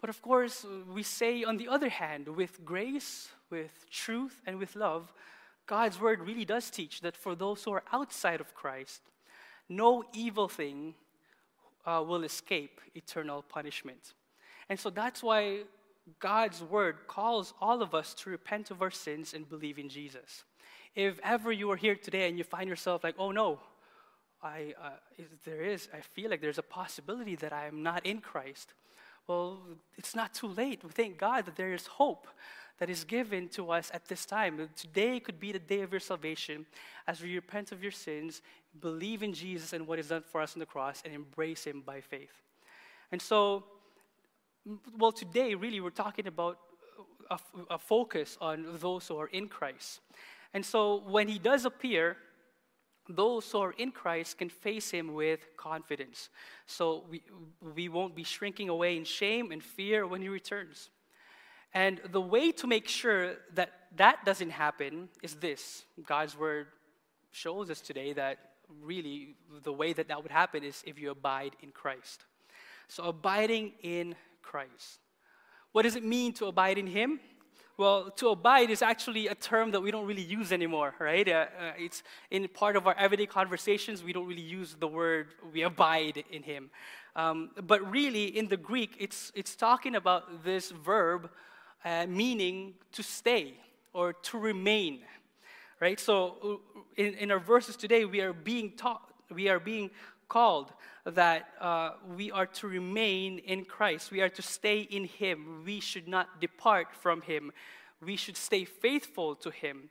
But 0.00 0.10
of 0.10 0.20
course, 0.20 0.66
we 0.92 1.02
say 1.02 1.44
on 1.44 1.56
the 1.56 1.68
other 1.68 1.88
hand, 1.88 2.28
with 2.28 2.64
grace, 2.64 3.28
with 3.48 3.86
truth, 3.90 4.42
and 4.46 4.58
with 4.58 4.76
love, 4.76 5.12
God's 5.66 6.00
word 6.00 6.20
really 6.20 6.44
does 6.44 6.70
teach 6.70 7.00
that 7.00 7.16
for 7.16 7.34
those 7.34 7.64
who 7.64 7.72
are 7.72 7.82
outside 7.92 8.40
of 8.40 8.54
Christ, 8.54 9.02
no 9.68 10.04
evil 10.12 10.48
thing 10.48 10.94
uh, 11.86 12.02
will 12.06 12.24
escape 12.24 12.80
eternal 12.94 13.42
punishment. 13.42 14.14
And 14.68 14.78
so 14.78 14.90
that's 14.90 15.22
why 15.22 15.60
God's 16.18 16.62
word 16.62 17.06
calls 17.06 17.54
all 17.60 17.82
of 17.82 17.94
us 17.94 18.14
to 18.14 18.30
repent 18.30 18.70
of 18.70 18.82
our 18.82 18.90
sins 18.90 19.34
and 19.34 19.48
believe 19.48 19.78
in 19.78 19.88
Jesus. 19.88 20.44
If 20.94 21.20
ever 21.22 21.52
you 21.52 21.70
are 21.70 21.76
here 21.76 21.94
today 21.94 22.28
and 22.28 22.38
you 22.38 22.44
find 22.44 22.68
yourself 22.68 23.04
like, 23.04 23.14
oh 23.18 23.30
no, 23.30 23.60
I, 24.42 24.74
uh, 24.82 24.90
there 25.44 25.62
is, 25.62 25.88
I 25.92 26.00
feel 26.00 26.30
like 26.30 26.40
there's 26.40 26.58
a 26.58 26.62
possibility 26.62 27.36
that 27.36 27.52
I 27.52 27.66
am 27.66 27.82
not 27.82 28.04
in 28.06 28.20
Christ. 28.20 28.74
Well, 29.26 29.60
it's 29.96 30.14
not 30.14 30.34
too 30.34 30.46
late. 30.46 30.84
We 30.84 30.90
thank 30.90 31.18
God 31.18 31.46
that 31.46 31.56
there 31.56 31.72
is 31.72 31.86
hope 31.86 32.28
that 32.78 32.90
is 32.90 33.04
given 33.04 33.48
to 33.48 33.70
us 33.70 33.90
at 33.94 34.06
this 34.06 34.26
time. 34.26 34.68
Today 34.76 35.20
could 35.20 35.40
be 35.40 35.52
the 35.52 35.58
day 35.58 35.80
of 35.82 35.92
your 35.92 36.00
salvation 36.00 36.66
as 37.06 37.22
we 37.22 37.34
repent 37.34 37.72
of 37.72 37.82
your 37.82 37.92
sins, 37.92 38.42
believe 38.80 39.22
in 39.22 39.32
Jesus 39.32 39.72
and 39.72 39.86
what 39.86 39.98
is 39.98 40.08
done 40.08 40.22
for 40.22 40.40
us 40.40 40.54
on 40.54 40.60
the 40.60 40.66
cross, 40.66 41.02
and 41.04 41.14
embrace 41.14 41.64
Him 41.64 41.82
by 41.84 42.00
faith. 42.00 42.42
And 43.12 43.20
so, 43.20 43.64
well, 44.98 45.12
today 45.12 45.54
really 45.54 45.80
we're 45.80 45.90
talking 45.90 46.26
about 46.26 46.58
a, 47.30 47.38
a 47.70 47.78
focus 47.78 48.36
on 48.40 48.66
those 48.80 49.08
who 49.08 49.18
are 49.18 49.28
in 49.28 49.48
Christ. 49.48 50.00
And 50.52 50.64
so 50.64 51.02
when 51.06 51.28
He 51.28 51.38
does 51.38 51.64
appear, 51.64 52.16
those 53.08 53.50
who 53.50 53.58
are 53.58 53.72
in 53.72 53.92
Christ 53.92 54.38
can 54.38 54.48
face 54.48 54.90
him 54.90 55.14
with 55.14 55.56
confidence. 55.56 56.28
So 56.66 57.04
we, 57.10 57.22
we 57.74 57.88
won't 57.88 58.14
be 58.14 58.24
shrinking 58.24 58.68
away 58.68 58.96
in 58.96 59.04
shame 59.04 59.52
and 59.52 59.62
fear 59.62 60.06
when 60.06 60.20
he 60.22 60.28
returns. 60.28 60.90
And 61.76 62.00
the 62.10 62.22
way 62.22 62.52
to 62.52 62.66
make 62.66 62.88
sure 62.88 63.34
that 63.52 63.70
that 63.96 64.24
doesn't 64.24 64.48
happen 64.48 65.10
is 65.22 65.34
this 65.34 65.84
God's 66.06 66.34
word 66.34 66.68
shows 67.32 67.68
us 67.68 67.82
today 67.82 68.14
that 68.14 68.38
really 68.82 69.34
the 69.62 69.74
way 69.74 69.92
that 69.92 70.08
that 70.08 70.22
would 70.22 70.32
happen 70.32 70.64
is 70.64 70.82
if 70.86 70.98
you 70.98 71.10
abide 71.10 71.54
in 71.62 71.72
Christ. 71.72 72.24
So, 72.88 73.04
abiding 73.04 73.72
in 73.82 74.14
Christ. 74.40 75.00
What 75.72 75.82
does 75.82 75.96
it 75.96 76.02
mean 76.02 76.32
to 76.34 76.46
abide 76.46 76.78
in 76.78 76.86
Him? 76.86 77.20
Well, 77.76 78.10
to 78.12 78.30
abide 78.30 78.70
is 78.70 78.80
actually 78.80 79.26
a 79.26 79.34
term 79.34 79.70
that 79.72 79.82
we 79.82 79.90
don't 79.90 80.06
really 80.06 80.22
use 80.22 80.52
anymore, 80.52 80.94
right? 80.98 81.28
Uh, 81.28 81.44
uh, 81.60 81.72
it's 81.76 82.02
in 82.30 82.48
part 82.48 82.76
of 82.76 82.86
our 82.86 82.96
everyday 82.96 83.26
conversations, 83.26 84.02
we 84.02 84.14
don't 84.14 84.26
really 84.26 84.48
use 84.60 84.76
the 84.80 84.88
word 84.88 85.34
we 85.52 85.60
abide 85.60 86.24
in 86.30 86.42
Him. 86.42 86.70
Um, 87.14 87.50
but 87.66 87.80
really, 87.90 88.24
in 88.38 88.48
the 88.48 88.56
Greek, 88.56 88.96
it's, 88.98 89.30
it's 89.34 89.54
talking 89.54 89.94
about 89.94 90.42
this 90.42 90.70
verb 90.70 91.28
uh, 91.86 92.04
meaning 92.08 92.74
to 92.90 93.02
stay 93.02 93.54
or 93.92 94.12
to 94.12 94.38
remain. 94.38 95.00
Right? 95.80 96.00
So 96.00 96.36
uh, 96.76 96.80
in, 96.96 97.14
in 97.14 97.30
our 97.30 97.38
verses 97.38 97.76
today, 97.76 98.04
we 98.04 98.20
are 98.20 98.32
being 98.32 98.72
taught, 98.72 99.02
we 99.30 99.48
are 99.48 99.60
being 99.60 99.90
called 100.28 100.72
that 101.04 101.48
uh, 101.60 101.90
we 102.16 102.32
are 102.32 102.46
to 102.46 102.66
remain 102.66 103.38
in 103.38 103.64
Christ. 103.64 104.10
We 104.10 104.20
are 104.20 104.28
to 104.30 104.42
stay 104.42 104.80
in 104.80 105.04
Him. 105.04 105.62
We 105.64 105.78
should 105.78 106.08
not 106.08 106.40
depart 106.40 106.88
from 106.92 107.22
Him. 107.22 107.52
we 108.04 108.16
should 108.16 108.36
stay 108.36 108.64
faithful 108.64 109.36
to 109.36 109.50
Him. 109.50 109.88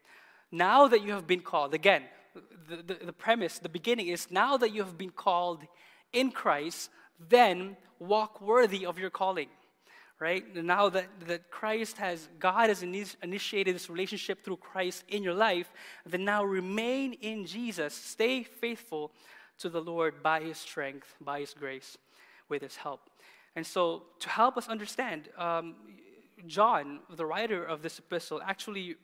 Now 0.51 0.87
that 0.89 1.01
you 1.01 1.13
have 1.13 1.25
been 1.25 1.41
called, 1.41 1.73
again, 1.73 2.03
the, 2.69 2.83
the, 2.83 3.05
the 3.05 3.13
premise, 3.13 3.57
the 3.57 3.69
beginning 3.69 4.07
is 4.09 4.29
now 4.29 4.57
that 4.57 4.73
you 4.73 4.83
have 4.83 4.97
been 4.97 5.11
called 5.11 5.63
in 6.11 6.31
Christ, 6.31 6.89
then 7.29 7.77
walk 7.99 8.41
worthy 8.41 8.85
of 8.85 8.99
your 8.99 9.09
calling 9.09 9.47
right? 10.19 10.55
Now 10.55 10.89
that, 10.89 11.07
that 11.27 11.51
Christ 11.51 11.97
has, 11.97 12.29
God 12.39 12.69
has 12.69 12.83
initiated 12.83 13.75
this 13.75 13.89
relationship 13.89 14.43
through 14.43 14.57
Christ 14.57 15.03
in 15.09 15.23
your 15.23 15.33
life, 15.33 15.71
then 16.05 16.23
now 16.23 16.43
remain 16.43 17.13
in 17.13 17.45
Jesus. 17.45 17.93
Stay 17.93 18.43
faithful 18.43 19.11
to 19.59 19.69
the 19.69 19.81
Lord 19.81 20.23
by 20.23 20.41
His 20.41 20.57
strength, 20.57 21.13
by 21.19 21.41
His 21.41 21.53
grace, 21.53 21.97
with 22.49 22.61
His 22.61 22.75
help. 22.75 23.09
And 23.55 23.65
so, 23.65 24.03
to 24.19 24.29
help 24.29 24.57
us 24.57 24.67
understand, 24.67 25.29
um, 25.37 25.75
John, 26.45 26.99
the 27.09 27.25
writer 27.25 27.63
of 27.63 27.81
this 27.81 27.99
epistle, 27.99 28.41
actually 28.43 28.95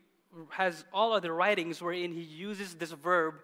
has 0.50 0.86
all 0.94 1.14
other 1.14 1.34
writings 1.34 1.82
wherein 1.82 2.14
he 2.14 2.22
uses 2.22 2.76
this 2.76 2.92
verb 2.92 3.36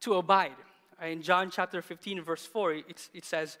to 0.00 0.14
abide. 0.14 0.54
In 1.00 1.22
John 1.22 1.50
chapter 1.50 1.82
15, 1.82 2.22
verse 2.22 2.46
4, 2.46 2.72
it, 2.74 3.08
it 3.12 3.24
says, 3.24 3.58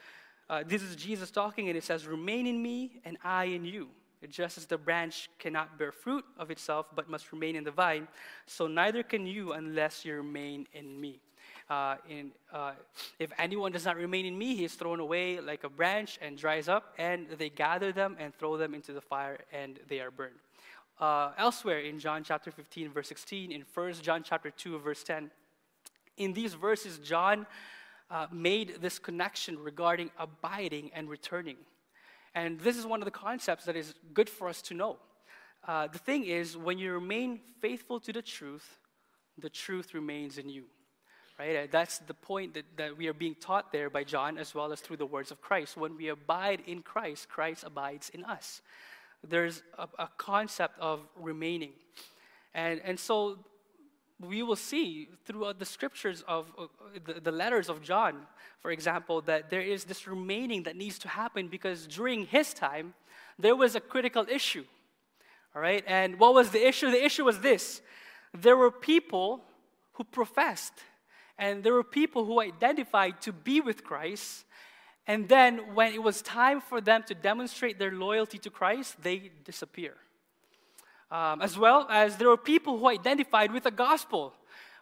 uh, 0.52 0.62
this 0.66 0.82
is 0.82 0.94
Jesus 0.96 1.30
talking, 1.30 1.68
and 1.68 1.78
it 1.78 1.82
says, 1.82 2.06
Remain 2.06 2.46
in 2.46 2.62
me, 2.62 3.00
and 3.06 3.16
I 3.24 3.44
in 3.44 3.64
you. 3.64 3.88
Just 4.28 4.58
as 4.58 4.66
the 4.66 4.76
branch 4.76 5.30
cannot 5.38 5.78
bear 5.78 5.90
fruit 5.90 6.26
of 6.38 6.50
itself, 6.50 6.86
but 6.94 7.08
must 7.08 7.32
remain 7.32 7.56
in 7.56 7.64
the 7.64 7.70
vine, 7.70 8.06
so 8.44 8.66
neither 8.66 9.02
can 9.02 9.26
you 9.26 9.54
unless 9.54 10.04
you 10.04 10.14
remain 10.14 10.66
in 10.74 11.00
me. 11.00 11.20
Uh, 11.70 11.96
in, 12.06 12.32
uh, 12.52 12.72
if 13.18 13.32
anyone 13.38 13.72
does 13.72 13.86
not 13.86 13.96
remain 13.96 14.26
in 14.26 14.36
me, 14.36 14.54
he 14.54 14.64
is 14.64 14.74
thrown 14.74 15.00
away 15.00 15.40
like 15.40 15.64
a 15.64 15.70
branch 15.70 16.18
and 16.20 16.36
dries 16.36 16.68
up, 16.68 16.92
and 16.98 17.28
they 17.38 17.48
gather 17.48 17.90
them 17.90 18.14
and 18.20 18.34
throw 18.34 18.58
them 18.58 18.74
into 18.74 18.92
the 18.92 19.00
fire, 19.00 19.38
and 19.54 19.80
they 19.88 20.00
are 20.00 20.10
burned. 20.10 20.36
Uh, 21.00 21.30
elsewhere 21.38 21.80
in 21.80 21.98
John 21.98 22.22
chapter 22.24 22.50
15, 22.50 22.90
verse 22.90 23.08
16, 23.08 23.52
in 23.52 23.64
1 23.72 23.92
John 24.02 24.22
chapter 24.22 24.50
2, 24.50 24.78
verse 24.80 25.02
10, 25.02 25.30
in 26.18 26.34
these 26.34 26.52
verses, 26.52 26.98
John 26.98 27.46
uh, 28.10 28.26
made 28.30 28.80
this 28.80 28.98
connection 28.98 29.58
regarding 29.58 30.10
abiding 30.18 30.90
and 30.94 31.08
returning. 31.08 31.56
And 32.34 32.60
this 32.60 32.76
is 32.76 32.86
one 32.86 33.00
of 33.00 33.04
the 33.04 33.10
concepts 33.10 33.64
that 33.64 33.76
is 33.76 33.94
good 34.14 34.28
for 34.28 34.48
us 34.48 34.62
to 34.62 34.74
know. 34.74 34.96
Uh, 35.66 35.86
the 35.86 35.98
thing 35.98 36.24
is, 36.24 36.56
when 36.56 36.78
you 36.78 36.92
remain 36.92 37.40
faithful 37.60 38.00
to 38.00 38.12
the 38.12 38.22
truth, 38.22 38.78
the 39.38 39.50
truth 39.50 39.94
remains 39.94 40.38
in 40.38 40.48
you. 40.48 40.64
Right? 41.38 41.56
Uh, 41.56 41.66
that's 41.70 41.98
the 41.98 42.14
point 42.14 42.54
that, 42.54 42.64
that 42.76 42.96
we 42.96 43.06
are 43.06 43.14
being 43.14 43.34
taught 43.34 43.72
there 43.72 43.90
by 43.90 44.04
John 44.04 44.38
as 44.38 44.54
well 44.54 44.72
as 44.72 44.80
through 44.80 44.98
the 44.98 45.06
words 45.06 45.30
of 45.30 45.40
Christ. 45.40 45.76
When 45.76 45.96
we 45.96 46.08
abide 46.08 46.62
in 46.66 46.82
Christ, 46.82 47.28
Christ 47.28 47.64
abides 47.64 48.10
in 48.10 48.24
us. 48.24 48.60
There's 49.26 49.62
a, 49.78 49.88
a 49.98 50.08
concept 50.18 50.78
of 50.78 51.00
remaining. 51.16 51.72
And, 52.54 52.80
and 52.84 52.98
so 52.98 53.38
we 54.22 54.42
will 54.42 54.56
see 54.56 55.08
throughout 55.24 55.58
the 55.58 55.64
scriptures 55.64 56.22
of 56.28 56.50
uh, 56.58 56.66
the, 57.04 57.20
the, 57.20 57.32
letters 57.32 57.68
of 57.68 57.82
John, 57.82 58.26
for 58.60 58.70
example, 58.70 59.20
that 59.22 59.50
there 59.50 59.60
is 59.60 59.84
this 59.84 60.06
remaining 60.06 60.62
that 60.64 60.76
needs 60.76 60.98
to 61.00 61.08
happen 61.08 61.48
because 61.48 61.86
during 61.86 62.26
his 62.26 62.54
time, 62.54 62.94
there 63.38 63.56
was 63.56 63.74
a 63.74 63.80
critical 63.80 64.26
issue. 64.28 64.64
All 65.54 65.62
right? 65.62 65.84
And 65.86 66.18
what 66.18 66.34
was 66.34 66.50
the 66.50 66.66
issue? 66.66 66.90
The 66.90 67.04
issue 67.04 67.24
was 67.24 67.40
this 67.40 67.82
there 68.34 68.56
were 68.56 68.70
people 68.70 69.42
who 69.94 70.04
professed, 70.04 70.74
and 71.38 71.62
there 71.62 71.74
were 71.74 71.84
people 71.84 72.24
who 72.24 72.40
identified 72.40 73.20
to 73.22 73.32
be 73.32 73.60
with 73.60 73.84
Christ. 73.84 74.44
And 75.06 75.28
then, 75.28 75.74
when 75.74 75.92
it 75.92 76.02
was 76.02 76.22
time 76.22 76.60
for 76.60 76.80
them 76.80 77.02
to 77.08 77.14
demonstrate 77.14 77.78
their 77.78 77.90
loyalty 77.90 78.38
to 78.38 78.50
Christ, 78.50 79.02
they 79.02 79.32
disappear. 79.44 79.96
Um, 81.12 81.42
as 81.42 81.58
well 81.58 81.86
as 81.90 82.16
there 82.16 82.28
were 82.28 82.38
people 82.38 82.78
who 82.78 82.88
identified 82.88 83.52
with 83.52 83.64
the 83.64 83.70
gospel, 83.70 84.32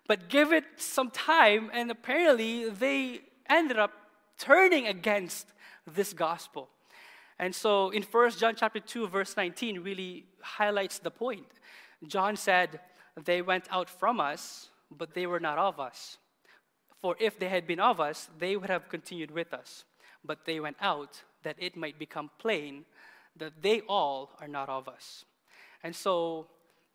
but 0.06 0.28
give 0.28 0.52
it 0.52 0.62
some 0.76 1.10
time, 1.10 1.70
and 1.72 1.90
apparently 1.90 2.70
they 2.70 3.22
ended 3.48 3.80
up 3.80 3.90
turning 4.38 4.86
against 4.86 5.48
this 5.92 6.12
gospel. 6.12 6.68
And 7.40 7.52
so 7.52 7.90
in 7.90 8.04
1 8.04 8.30
John 8.38 8.54
chapter 8.56 8.78
2, 8.78 9.08
verse 9.08 9.36
19, 9.36 9.80
really 9.80 10.26
highlights 10.40 11.00
the 11.00 11.10
point. 11.10 11.48
John 12.06 12.36
said, 12.36 12.78
They 13.24 13.42
went 13.42 13.64
out 13.68 13.90
from 13.90 14.20
us, 14.20 14.68
but 14.88 15.14
they 15.14 15.26
were 15.26 15.40
not 15.40 15.58
of 15.58 15.80
us. 15.80 16.18
For 17.02 17.16
if 17.18 17.40
they 17.40 17.48
had 17.48 17.66
been 17.66 17.80
of 17.80 17.98
us, 17.98 18.28
they 18.38 18.56
would 18.56 18.70
have 18.70 18.88
continued 18.88 19.32
with 19.32 19.52
us. 19.52 19.84
But 20.24 20.44
they 20.44 20.60
went 20.60 20.76
out, 20.80 21.22
that 21.42 21.56
it 21.58 21.76
might 21.76 21.98
become 21.98 22.30
plain 22.38 22.84
that 23.36 23.62
they 23.62 23.80
all 23.88 24.30
are 24.40 24.48
not 24.48 24.68
of 24.68 24.86
us. 24.86 25.24
And 25.82 25.94
so, 25.94 26.46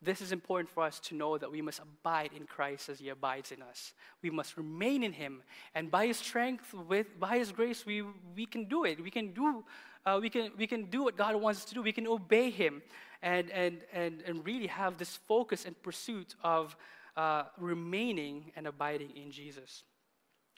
this 0.02 0.22
is 0.22 0.32
important 0.32 0.70
for 0.70 0.84
us 0.84 1.00
to 1.00 1.16
know 1.16 1.38
that 1.38 1.52
we 1.52 1.62
must 1.62 1.80
abide 1.80 2.32
in 2.36 2.46
Christ 2.46 2.90
as 2.90 3.00
He 3.00 3.10
abides 3.10 3.52
in 3.52 3.62
us. 3.62 3.94
We 4.22 4.30
must 4.30 4.58
remain 4.58 5.04
in 5.04 5.14
Him, 5.14 5.42
and 5.74 5.90
by 5.90 6.08
His 6.08 6.18
strength, 6.18 6.74
with 6.74 7.20
by 7.20 7.38
His 7.38 7.52
grace, 7.52 7.86
we 7.86 8.04
we 8.36 8.46
can 8.46 8.66
do 8.66 8.86
it. 8.86 9.02
We 9.02 9.12
can 9.12 9.34
do. 9.34 9.64
Uh, 10.06 10.20
we, 10.22 10.30
can, 10.30 10.52
we 10.56 10.68
can 10.68 10.86
do 10.86 11.02
what 11.02 11.18
God 11.18 11.36
wants 11.36 11.62
us 11.62 11.66
to 11.66 11.74
do. 11.74 11.82
We 11.82 11.92
can 11.92 12.06
obey 12.06 12.52
Him 12.52 12.84
and, 13.24 13.50
and, 13.50 13.80
and, 13.92 14.22
and 14.22 14.46
really 14.46 14.68
have 14.68 15.00
this 15.00 15.16
focus 15.28 15.66
and 15.66 15.82
pursuit 15.82 16.36
of 16.44 16.78
uh, 17.18 17.46
remaining 17.58 18.52
and 18.56 18.68
abiding 18.68 19.10
in 19.16 19.32
Jesus. 19.32 19.84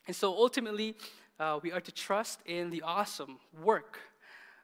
And 0.05 0.15
so 0.15 0.33
ultimately, 0.33 0.95
uh, 1.39 1.59
we 1.61 1.71
are 1.71 1.79
to 1.79 1.91
trust 1.91 2.39
in 2.45 2.69
the 2.71 2.81
awesome 2.81 3.39
work, 3.63 3.99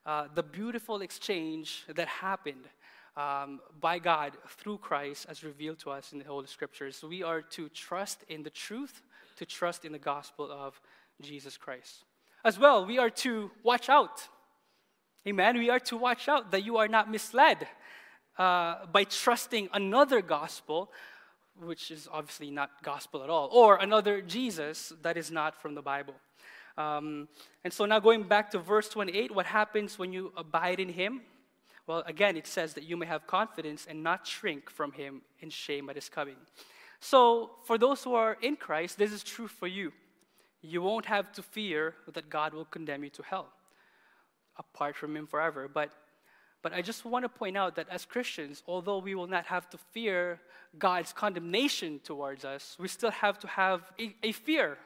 uh, 0.05 0.27
the 0.35 0.43
beautiful 0.43 1.01
exchange 1.01 1.85
that 1.95 2.07
happened 2.07 2.67
um, 3.15 3.59
by 3.79 3.99
God 3.99 4.33
through 4.47 4.79
Christ 4.79 5.27
as 5.29 5.43
revealed 5.43 5.79
to 5.79 5.91
us 5.91 6.13
in 6.13 6.19
the 6.19 6.25
Holy 6.25 6.47
Scriptures. 6.47 7.03
We 7.03 7.23
are 7.23 7.41
to 7.41 7.69
trust 7.69 8.23
in 8.27 8.43
the 8.43 8.49
truth, 8.49 9.01
to 9.37 9.45
trust 9.45 9.85
in 9.85 9.91
the 9.91 9.99
gospel 9.99 10.51
of 10.51 10.79
Jesus 11.21 11.57
Christ. 11.57 12.03
As 12.43 12.59
well, 12.59 12.85
we 12.85 12.97
are 12.97 13.09
to 13.09 13.51
watch 13.63 13.89
out. 13.89 14.27
Amen. 15.27 15.57
We 15.57 15.69
are 15.69 15.79
to 15.81 15.97
watch 15.97 16.27
out 16.27 16.51
that 16.51 16.65
you 16.65 16.77
are 16.77 16.87
not 16.87 17.09
misled 17.09 17.67
uh, 18.37 18.85
by 18.91 19.05
trusting 19.05 19.69
another 19.73 20.21
gospel, 20.21 20.91
which 21.61 21.91
is 21.91 22.09
obviously 22.11 22.51
not 22.51 22.71
gospel 22.83 23.23
at 23.23 23.29
all, 23.29 23.47
or 23.51 23.77
another 23.77 24.21
Jesus 24.21 24.91
that 25.01 25.15
is 25.15 25.31
not 25.31 25.61
from 25.61 25.75
the 25.75 25.81
Bible. 25.81 26.15
Um, 26.77 27.27
and 27.63 27.71
so 27.71 27.85
now 27.85 27.99
going 27.99 28.23
back 28.23 28.51
to 28.51 28.59
verse 28.59 28.89
28, 28.89 29.31
what 29.33 29.45
happens 29.45 29.99
when 29.99 30.11
you 30.11 30.33
abide 30.35 30.79
in 30.79 30.89
Him? 30.89 31.21
Well, 31.85 32.03
again, 32.05 32.37
it 32.37 32.47
says 32.47 32.73
that 32.75 32.83
you 32.83 32.95
may 32.95 33.05
have 33.05 33.27
confidence 33.27 33.85
and 33.89 34.03
not 34.03 34.25
shrink 34.25 34.69
from 34.69 34.93
him 34.93 35.21
in 35.39 35.49
shame 35.49 35.89
at 35.89 35.95
his 35.95 36.09
coming. 36.09 36.37
So, 36.99 37.51
for 37.65 37.77
those 37.77 38.03
who 38.03 38.13
are 38.13 38.37
in 38.41 38.55
Christ, 38.55 38.97
this 38.97 39.11
is 39.11 39.23
true 39.23 39.47
for 39.47 39.67
you. 39.67 39.91
You 40.61 40.81
won't 40.81 41.05
have 41.05 41.33
to 41.33 41.43
fear 41.43 41.95
that 42.13 42.29
God 42.29 42.53
will 42.53 42.63
condemn 42.63 43.03
you 43.03 43.09
to 43.11 43.23
hell 43.23 43.49
apart 44.57 44.95
from 44.95 45.17
him 45.17 45.27
forever. 45.27 45.67
But, 45.67 45.91
but 46.61 46.71
I 46.73 46.81
just 46.81 47.03
want 47.03 47.23
to 47.23 47.29
point 47.29 47.57
out 47.57 47.75
that 47.75 47.89
as 47.89 48.05
Christians, 48.05 48.63
although 48.65 48.99
we 48.99 49.15
will 49.15 49.27
not 49.27 49.45
have 49.47 49.69
to 49.71 49.77
fear 49.77 50.39
God's 50.79 51.11
condemnation 51.11 51.99
towards 52.03 52.45
us, 52.45 52.77
we 52.79 52.87
still 52.87 53.11
have 53.11 53.37
to 53.39 53.47
have 53.47 53.81
a, 53.99 54.15
a 54.23 54.31
fear 54.31 54.77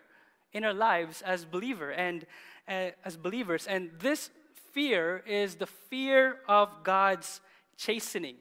in 0.53 0.63
our 0.63 0.73
lives 0.73 1.21
as 1.21 1.45
believer 1.45 1.91
and 1.91 2.25
uh, 2.67 2.89
as 3.05 3.15
believers. 3.15 3.67
And 3.67 3.91
this 3.99 4.31
fear 4.77 5.23
is 5.25 5.55
the 5.55 5.65
fear 5.65 6.35
of 6.47 6.69
God's 6.83 7.41
chastening, 7.77 8.35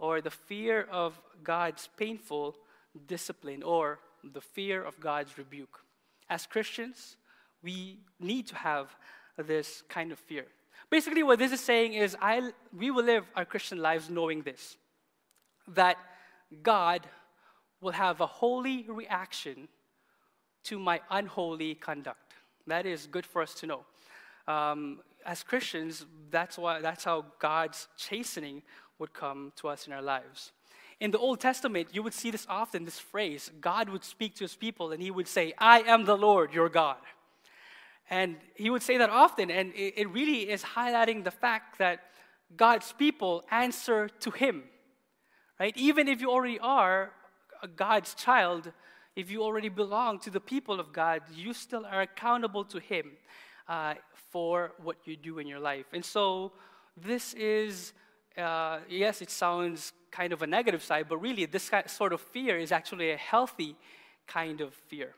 or 0.00 0.20
the 0.20 0.32
fear 0.32 0.88
of 0.90 1.20
God's 1.44 1.88
painful 1.96 2.56
discipline, 3.06 3.62
or 3.62 4.00
the 4.24 4.40
fear 4.40 4.82
of 4.82 4.98
God's 4.98 5.38
rebuke. 5.38 5.78
As 6.28 6.44
Christians, 6.44 7.16
we 7.62 8.00
need 8.18 8.48
to 8.48 8.56
have 8.56 8.96
this 9.38 9.84
kind 9.88 10.10
of 10.10 10.18
fear. 10.18 10.46
Basically, 10.90 11.22
what 11.22 11.38
this 11.38 11.52
is 11.52 11.60
saying 11.60 11.94
is 11.94 12.16
I, 12.20 12.50
we 12.76 12.90
will 12.90 13.04
live 13.04 13.24
our 13.36 13.44
Christian 13.44 13.78
lives 13.78 14.10
knowing 14.10 14.42
this 14.42 14.76
that 15.68 15.98
God 16.64 17.06
will 17.80 17.92
have 17.92 18.20
a 18.20 18.26
holy 18.26 18.86
reaction 18.88 19.68
to 20.64 20.80
my 20.80 21.00
unholy 21.12 21.76
conduct. 21.76 22.34
That 22.66 22.86
is 22.86 23.06
good 23.06 23.24
for 23.24 23.40
us 23.40 23.54
to 23.60 23.66
know. 23.68 23.82
Um, 24.48 24.98
as 25.24 25.42
Christians, 25.42 26.04
that's, 26.30 26.58
why, 26.58 26.80
that's 26.80 27.04
how 27.04 27.24
God's 27.38 27.88
chastening 27.96 28.62
would 28.98 29.12
come 29.12 29.52
to 29.56 29.68
us 29.68 29.86
in 29.86 29.92
our 29.92 30.02
lives. 30.02 30.52
In 31.00 31.10
the 31.10 31.18
Old 31.18 31.40
Testament, 31.40 31.88
you 31.92 32.02
would 32.02 32.14
see 32.14 32.30
this 32.30 32.46
often, 32.48 32.84
this 32.84 32.98
phrase 32.98 33.50
God 33.60 33.88
would 33.88 34.04
speak 34.04 34.36
to 34.36 34.44
his 34.44 34.54
people 34.54 34.92
and 34.92 35.02
he 35.02 35.10
would 35.10 35.28
say, 35.28 35.52
I 35.58 35.80
am 35.80 36.04
the 36.04 36.16
Lord 36.16 36.52
your 36.52 36.68
God. 36.68 36.98
And 38.10 38.36
he 38.54 38.70
would 38.70 38.82
say 38.82 38.98
that 38.98 39.10
often, 39.10 39.50
and 39.50 39.72
it, 39.74 40.08
really 40.10 40.50
is 40.50 40.62
highlighting 40.62 41.24
the 41.24 41.30
fact 41.30 41.78
that 41.78 42.00
God's 42.54 42.92
people 42.92 43.44
answer 43.50 44.08
to 44.20 44.30
him. 44.30 44.64
Right? 45.58 45.74
Even 45.76 46.06
if 46.06 46.20
you 46.20 46.30
already 46.30 46.58
are 46.58 47.12
God's 47.76 48.14
child, 48.14 48.72
if 49.16 49.30
you 49.30 49.42
already 49.42 49.70
belong 49.70 50.18
to 50.20 50.30
the 50.30 50.40
people 50.40 50.78
of 50.78 50.92
God, 50.92 51.22
you 51.34 51.54
still 51.54 51.86
are 51.86 52.02
accountable 52.02 52.64
to 52.66 52.78
him 52.78 53.12
uh, 53.68 53.94
for 54.30 54.72
what 54.82 54.96
you 55.04 55.16
do 55.16 55.38
in 55.38 55.46
your 55.46 55.60
life. 55.60 55.86
And 55.92 56.04
so, 56.04 56.52
this 56.96 57.34
is 57.34 57.92
uh, 58.36 58.80
yes, 58.88 59.22
it 59.22 59.30
sounds 59.30 59.92
kind 60.10 60.32
of 60.32 60.42
a 60.42 60.46
negative 60.46 60.82
side, 60.82 61.06
but 61.08 61.18
really, 61.18 61.46
this 61.46 61.68
kind, 61.68 61.88
sort 61.88 62.12
of 62.12 62.20
fear 62.20 62.58
is 62.58 62.72
actually 62.72 63.10
a 63.10 63.16
healthy 63.16 63.76
kind 64.26 64.60
of 64.60 64.74
fear. 64.74 65.14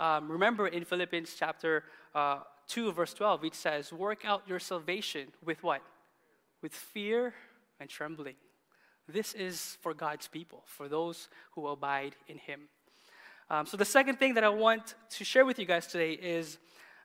Um, 0.00 0.30
remember 0.30 0.68
in 0.68 0.84
Philippians 0.84 1.34
chapter 1.38 1.84
uh, 2.14 2.40
2, 2.68 2.92
verse 2.92 3.14
12, 3.14 3.44
it 3.44 3.54
says, 3.54 3.92
Work 3.92 4.24
out 4.24 4.42
your 4.46 4.58
salvation 4.58 5.28
with 5.44 5.62
what? 5.62 5.82
With 6.62 6.72
fear 6.72 7.34
and 7.80 7.88
trembling. 7.88 8.34
This 9.08 9.34
is 9.34 9.78
for 9.80 9.94
God's 9.94 10.28
people, 10.28 10.62
for 10.66 10.88
those 10.88 11.28
who 11.52 11.66
abide 11.68 12.14
in 12.26 12.38
Him. 12.38 12.68
Um, 13.50 13.66
so, 13.66 13.76
the 13.76 13.84
second 13.84 14.16
thing 14.16 14.34
that 14.34 14.44
I 14.44 14.48
want 14.48 14.94
to 15.10 15.24
share 15.24 15.44
with 15.44 15.58
you 15.58 15.64
guys 15.64 15.86
today 15.86 16.12
is, 16.12 16.58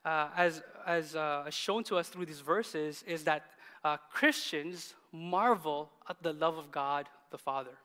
uh, 0.06 0.30
as, 0.36 0.62
as 0.86 1.16
uh, 1.16 1.50
shown 1.50 1.84
to 1.86 1.98
us 1.98 2.10
through 2.10 2.26
these 2.26 2.42
verses, 2.42 3.04
is 3.08 3.24
that 3.24 3.44
uh, 3.84 3.98
Christians 4.12 4.94
marvel 5.12 5.90
at 6.10 6.22
the 6.22 6.34
love 6.34 6.58
of 6.58 6.72
God 6.72 7.08
the 7.32 7.38
Father. 7.38 7.78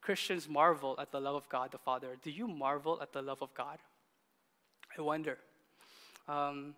Christians 0.00 0.48
marvel 0.48 0.96
at 0.98 1.12
the 1.12 1.20
love 1.20 1.34
of 1.34 1.48
God 1.48 1.70
the 1.72 1.78
Father. 1.78 2.16
Do 2.22 2.30
you 2.30 2.48
marvel 2.48 2.98
at 3.02 3.12
the 3.12 3.22
love 3.22 3.42
of 3.42 3.52
God? 3.54 3.78
I 4.98 5.02
wonder. 5.02 5.38
Um, 6.28 6.74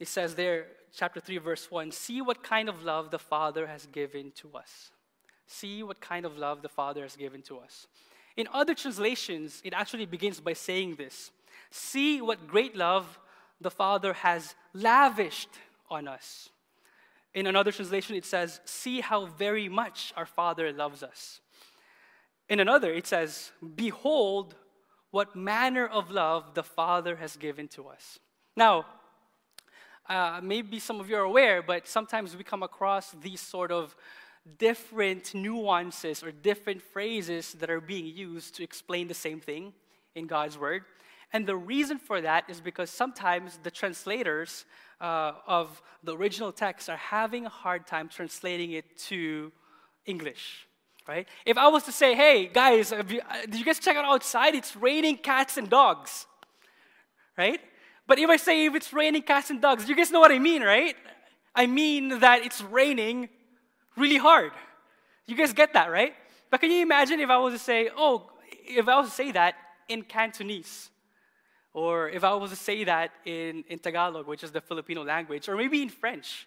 it 0.00 0.08
says 0.08 0.34
there, 0.34 0.66
chapter 0.94 1.20
3, 1.20 1.38
verse 1.38 1.70
1 1.70 1.92
See 1.92 2.20
what 2.20 2.42
kind 2.42 2.68
of 2.68 2.82
love 2.82 3.10
the 3.10 3.18
Father 3.18 3.66
has 3.66 3.86
given 3.86 4.32
to 4.36 4.50
us. 4.56 4.90
See 5.46 5.82
what 5.82 6.00
kind 6.00 6.24
of 6.24 6.38
love 6.38 6.62
the 6.62 6.68
Father 6.68 7.02
has 7.02 7.16
given 7.16 7.42
to 7.42 7.58
us. 7.58 7.86
In 8.36 8.48
other 8.52 8.74
translations, 8.74 9.60
it 9.64 9.72
actually 9.72 10.06
begins 10.06 10.40
by 10.40 10.52
saying 10.54 10.96
this 10.96 11.30
See 11.76 12.20
what 12.20 12.46
great 12.46 12.76
love 12.76 13.18
the 13.60 13.70
Father 13.70 14.12
has 14.12 14.54
lavished 14.72 15.48
on 15.90 16.06
us. 16.06 16.48
In 17.34 17.48
another 17.48 17.72
translation, 17.72 18.14
it 18.14 18.24
says, 18.24 18.60
See 18.64 19.00
how 19.00 19.26
very 19.26 19.68
much 19.68 20.12
our 20.16 20.24
Father 20.24 20.72
loves 20.72 21.02
us. 21.02 21.40
In 22.48 22.60
another, 22.60 22.92
it 22.92 23.08
says, 23.08 23.50
Behold 23.74 24.54
what 25.10 25.34
manner 25.34 25.84
of 25.84 26.12
love 26.12 26.54
the 26.54 26.62
Father 26.62 27.16
has 27.16 27.36
given 27.36 27.66
to 27.66 27.88
us. 27.88 28.20
Now, 28.56 28.86
uh, 30.08 30.38
maybe 30.40 30.78
some 30.78 31.00
of 31.00 31.10
you 31.10 31.16
are 31.16 31.22
aware, 31.22 31.60
but 31.60 31.88
sometimes 31.88 32.36
we 32.36 32.44
come 32.44 32.62
across 32.62 33.10
these 33.20 33.40
sort 33.40 33.72
of 33.72 33.96
different 34.58 35.34
nuances 35.34 36.22
or 36.22 36.30
different 36.30 36.82
phrases 36.82 37.54
that 37.54 37.68
are 37.68 37.80
being 37.80 38.06
used 38.06 38.54
to 38.54 38.62
explain 38.62 39.08
the 39.08 39.14
same 39.14 39.40
thing 39.40 39.72
in 40.14 40.28
God's 40.28 40.56
Word. 40.56 40.84
And 41.32 41.46
the 41.46 41.56
reason 41.56 41.98
for 41.98 42.20
that 42.20 42.44
is 42.48 42.60
because 42.60 42.90
sometimes 42.90 43.58
the 43.62 43.70
translators 43.70 44.64
uh, 45.00 45.32
of 45.46 45.82
the 46.02 46.16
original 46.16 46.52
text 46.52 46.88
are 46.88 46.96
having 46.96 47.46
a 47.46 47.48
hard 47.48 47.86
time 47.86 48.08
translating 48.08 48.72
it 48.72 48.96
to 49.08 49.52
English, 50.06 50.66
right? 51.08 51.26
If 51.44 51.58
I 51.58 51.68
was 51.68 51.82
to 51.84 51.92
say, 51.92 52.14
hey, 52.14 52.46
guys, 52.46 52.92
you, 52.92 53.20
uh, 53.20 53.42
did 53.42 53.56
you 53.56 53.64
guys 53.64 53.78
check 53.78 53.96
out 53.96 54.04
outside? 54.04 54.54
It's 54.54 54.76
raining 54.76 55.16
cats 55.16 55.56
and 55.56 55.68
dogs, 55.68 56.26
right? 57.36 57.60
But 58.06 58.18
if 58.18 58.28
I 58.28 58.36
say 58.36 58.66
if 58.66 58.74
it's 58.74 58.92
raining 58.92 59.22
cats 59.22 59.50
and 59.50 59.60
dogs, 59.60 59.88
you 59.88 59.96
guys 59.96 60.10
know 60.10 60.20
what 60.20 60.30
I 60.30 60.38
mean, 60.38 60.62
right? 60.62 60.94
I 61.54 61.66
mean 61.66 62.20
that 62.20 62.44
it's 62.44 62.62
raining 62.62 63.28
really 63.96 64.18
hard. 64.18 64.52
You 65.26 65.36
guys 65.36 65.52
get 65.52 65.72
that, 65.72 65.90
right? 65.90 66.14
But 66.50 66.60
can 66.60 66.70
you 66.70 66.82
imagine 66.82 67.20
if 67.20 67.30
I 67.30 67.38
was 67.38 67.54
to 67.54 67.58
say, 67.58 67.90
oh, 67.96 68.30
if 68.66 68.88
I 68.88 68.96
was 68.98 69.08
to 69.08 69.14
say 69.14 69.32
that 69.32 69.54
in 69.88 70.02
Cantonese? 70.02 70.90
Or 71.74 72.08
if 72.08 72.22
I 72.22 72.32
was 72.34 72.50
to 72.50 72.56
say 72.56 72.84
that 72.84 73.10
in, 73.24 73.64
in 73.68 73.80
Tagalog, 73.80 74.28
which 74.28 74.44
is 74.44 74.52
the 74.52 74.60
Filipino 74.60 75.04
language, 75.04 75.48
or 75.48 75.56
maybe 75.56 75.82
in 75.82 75.88
French, 75.88 76.46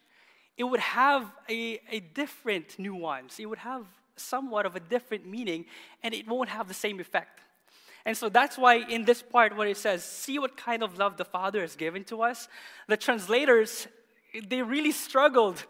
it 0.57 0.63
would 0.63 0.79
have 0.79 1.29
a, 1.49 1.79
a 1.91 1.99
different 1.99 2.79
nuance. 2.79 3.37
It 3.39 3.45
would 3.45 3.59
have 3.59 3.85
somewhat 4.15 4.65
of 4.65 4.75
a 4.75 4.79
different 4.79 5.27
meaning, 5.27 5.65
and 6.01 6.13
it 6.13 6.27
won't 6.27 6.49
have 6.49 6.67
the 6.67 6.73
same 6.73 6.99
effect. 6.99 7.41
And 8.05 8.15
so 8.15 8.29
that's 8.29 8.57
why 8.57 8.75
in 8.75 9.03
this 9.03 9.21
part 9.21 9.55
where 9.55 9.67
it 9.67 9.75
says, 9.75 10.01
see 10.03 10.39
what 10.39 10.55
kind 10.55 10.81
of 10.81 10.97
love 10.97 11.17
the 11.17 11.25
Father 11.25 11.59
has 11.59 11.75
given 11.75 12.05
to 12.05 12.23
us, 12.23 12.47
the 12.87 12.95
translators, 12.95 13.87
they 14.47 14.61
really 14.61 14.93
struggled 14.93 15.65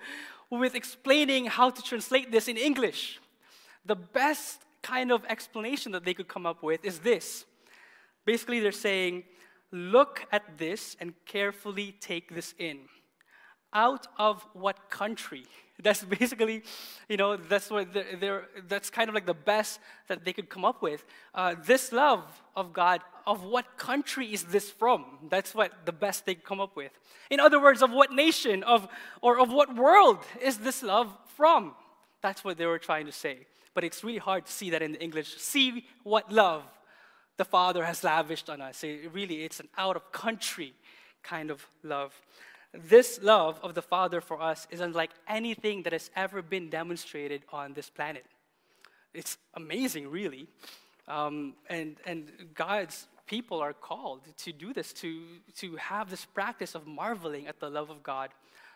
with 0.52 0.76
explaining 0.76 1.48
how 1.48 1.72
to 1.72 1.82
translate 1.82 2.32
this 2.32 2.48
in 2.48 2.58
English. 2.58 3.20
The 3.88 3.96
best 3.96 4.62
kind 4.84 5.12
of 5.12 5.26
explanation 5.26 5.91
that 5.93 6.06
they 6.06 6.13
could 6.13 6.28
come 6.28 6.46
up 6.46 6.62
with 6.62 6.86
is 6.86 7.00
this. 7.00 7.43
Basically, 8.24 8.60
they're 8.60 8.72
saying, 8.72 9.24
look 9.71 10.25
at 10.32 10.58
this 10.58 10.95
and 10.99 11.13
carefully 11.25 11.95
take 11.99 12.34
this 12.34 12.53
in. 12.58 12.80
Out 13.73 14.08
of 14.17 14.45
what 14.53 14.89
country? 14.89 15.45
That's 15.84 16.03
basically, 16.03 16.63
you 17.08 17.17
know, 17.17 17.38
that's 17.38 17.69
what 17.69 17.93
they're, 17.93 18.15
they're, 18.19 18.47
that's 18.67 18.89
kind 18.89 19.10
of 19.10 19.13
like 19.13 19.27
the 19.27 19.36
best 19.36 19.80
that 20.08 20.25
they 20.25 20.34
could 20.34 20.49
come 20.49 20.65
up 20.65 20.82
with. 20.82 21.06
Uh, 21.36 21.53
this 21.67 21.91
love 21.91 22.23
of 22.56 22.73
God, 22.73 23.01
of 23.27 23.43
what 23.43 23.77
country 23.77 24.34
is 24.34 24.45
this 24.45 24.71
from? 24.71 25.06
That's 25.30 25.53
what 25.53 25.86
the 25.86 25.91
best 25.91 26.25
they 26.25 26.34
come 26.34 26.60
up 26.60 26.75
with. 26.75 26.91
In 27.30 27.39
other 27.39 27.62
words, 27.62 27.84
of 27.84 27.91
what 27.91 28.12
nation, 28.12 28.63
of 28.63 28.88
or 29.21 29.38
of 29.39 29.51
what 29.53 29.75
world 29.75 30.17
is 30.41 30.58
this 30.58 30.82
love 30.82 31.15
from? 31.36 31.75
That's 32.23 32.43
what 32.43 32.58
they 32.58 32.65
were 32.65 32.80
trying 32.80 33.06
to 33.06 33.12
say. 33.12 33.45
But 33.75 33.84
it's 33.84 34.03
really 34.03 34.17
hard 34.17 34.47
to 34.47 34.51
see 34.51 34.71
that 34.71 34.82
in 34.82 34.93
the 34.93 35.03
English. 35.03 35.38
See 35.38 35.86
what 36.01 36.32
love 36.32 36.63
the 37.38 37.45
Father 37.45 37.86
has 37.86 38.04
lavished 38.04 38.50
on 38.50 38.62
us. 38.62 38.84
It 38.84 39.12
really, 39.13 39.43
it's 39.43 39.60
an 39.60 39.69
out 39.78 39.95
of 39.95 40.12
country 40.12 40.73
kind 41.23 41.52
of 41.52 41.65
love. 41.84 42.13
This 42.73 43.19
love 43.21 43.60
of 43.63 43.76
the 43.76 43.82
Father 43.82 44.21
for 44.21 44.41
us 44.41 44.67
is 44.69 44.80
unlike 44.80 45.12
anything 45.28 45.84
that 45.84 45.93
has 45.93 46.10
ever 46.15 46.41
been 46.41 46.69
demonstrated 46.69 47.43
on 47.52 47.73
this 47.73 47.89
planet. 47.89 48.26
It's 49.13 49.38
amazing, 49.54 50.10
really. 50.10 50.47
Um, 51.08 51.54
and, 51.69 51.95
and 52.06 52.32
God's 52.54 53.08
people 53.26 53.60
are 53.60 53.73
called 53.73 54.21
to 54.38 54.52
do 54.52 54.73
this, 54.73 54.93
to, 54.93 55.23
to 55.58 55.76
have 55.78 56.10
this 56.10 56.26
practice 56.26 56.76
of 56.76 56.86
marveling 56.88 57.47
at 57.47 57.60
the 57.60 57.69
love 57.69 57.89
of 57.89 58.04
God 58.04 58.30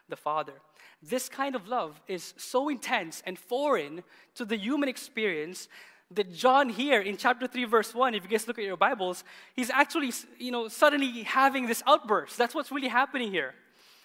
the 0.10 0.16
Father. 0.16 0.54
This 1.02 1.30
kind 1.30 1.56
of 1.56 1.68
love 1.68 2.00
is 2.08 2.34
so 2.38 2.70
intense 2.70 3.24
and 3.26 3.40
foreign 3.40 4.04
to 4.36 4.46
the 4.46 4.58
human 4.58 4.90
experience 4.90 5.68
that 6.16 6.34
John 6.34 6.70
here 6.70 7.02
in 7.02 7.18
chapter 7.18 7.48
3, 7.48 7.66
verse 7.66 7.94
1, 7.94 8.16
if 8.16 8.24
you 8.24 8.30
guys 8.30 8.48
look 8.48 8.60
at 8.60 8.66
your 8.66 8.78
Bibles, 8.78 9.24
he's 9.56 9.70
actually, 9.70 10.12
you 10.38 10.52
know, 10.52 10.68
suddenly 10.68 11.24
having 11.24 11.68
this 11.68 11.82
outburst. 11.88 12.38
That's 12.38 12.54
what's 12.54 12.72
really 12.72 12.90
happening 12.90 13.32
here 13.32 13.54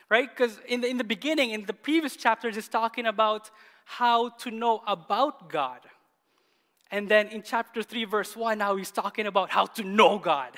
right? 0.09 0.29
Because 0.29 0.59
in 0.69 0.81
the, 0.81 0.88
in 0.88 0.99
the 0.99 1.05
beginning, 1.05 1.51
in 1.51 1.64
the 1.64 1.73
previous 1.73 2.16
chapters, 2.16 2.57
it's 2.57 2.69
talking 2.69 3.07
about 3.07 3.51
how 3.85 4.31
to 4.31 4.51
know 4.51 4.83
about 4.87 5.51
God. 5.51 5.81
And 6.90 7.09
then 7.09 7.27
in 7.29 7.42
chapter 7.42 7.83
3, 7.83 8.05
verse 8.05 8.37
1, 8.37 8.59
now 8.59 8.77
he's 8.77 8.92
talking 8.92 9.27
about 9.27 9.51
how 9.51 9.66
to 9.66 9.83
know 9.83 10.18
God. 10.18 10.53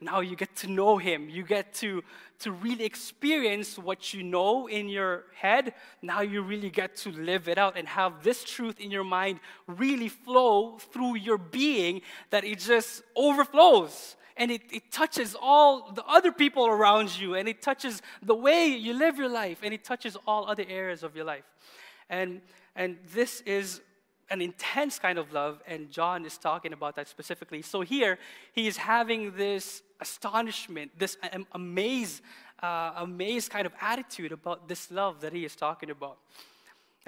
Now 0.00 0.20
you 0.20 0.34
get 0.34 0.56
to 0.56 0.68
know 0.68 0.98
Him. 0.98 1.28
You 1.28 1.44
get 1.44 1.72
to, 1.74 2.02
to 2.40 2.50
really 2.50 2.84
experience 2.84 3.78
what 3.78 4.12
you 4.12 4.24
know 4.24 4.66
in 4.66 4.88
your 4.88 5.24
head. 5.36 5.74
Now 6.02 6.20
you 6.20 6.42
really 6.42 6.70
get 6.70 6.96
to 6.96 7.12
live 7.12 7.48
it 7.48 7.58
out 7.58 7.76
and 7.76 7.86
have 7.86 8.24
this 8.24 8.42
truth 8.42 8.80
in 8.80 8.90
your 8.90 9.04
mind 9.04 9.38
really 9.68 10.08
flow 10.08 10.78
through 10.78 11.16
your 11.16 11.38
being 11.38 12.02
that 12.30 12.44
it 12.44 12.58
just 12.58 13.02
overflows 13.14 14.16
and 14.38 14.52
it, 14.52 14.62
it 14.70 14.90
touches 14.90 15.36
all 15.40 15.90
the 15.92 16.04
other 16.04 16.30
people 16.30 16.66
around 16.66 17.18
you, 17.18 17.34
and 17.34 17.48
it 17.48 17.60
touches 17.60 18.00
the 18.22 18.36
way 18.36 18.68
you 18.68 18.94
live 18.94 19.18
your 19.18 19.28
life, 19.28 19.58
and 19.64 19.74
it 19.74 19.82
touches 19.82 20.16
all 20.28 20.48
other 20.48 20.64
areas 20.68 21.02
of 21.02 21.16
your 21.16 21.24
life. 21.24 21.42
And, 22.08 22.40
and 22.76 22.98
this 23.12 23.40
is 23.40 23.80
an 24.30 24.40
intense 24.40 24.98
kind 24.98 25.18
of 25.18 25.32
love, 25.32 25.62
and 25.66 25.90
John 25.90 26.24
is 26.24 26.38
talking 26.38 26.72
about 26.72 26.96
that 26.96 27.08
specifically. 27.08 27.62
So 27.62 27.80
here, 27.80 28.18
he 28.52 28.66
is 28.66 28.76
having 28.76 29.36
this 29.36 29.82
astonishment, 30.00 30.90
this 30.98 31.16
amaze, 31.52 32.22
uh, 32.62 32.92
amaze 32.96 33.48
kind 33.48 33.66
of 33.66 33.72
attitude 33.80 34.32
about 34.32 34.68
this 34.68 34.90
love 34.90 35.20
that 35.20 35.32
he 35.32 35.44
is 35.44 35.56
talking 35.56 35.90
about. 35.90 36.18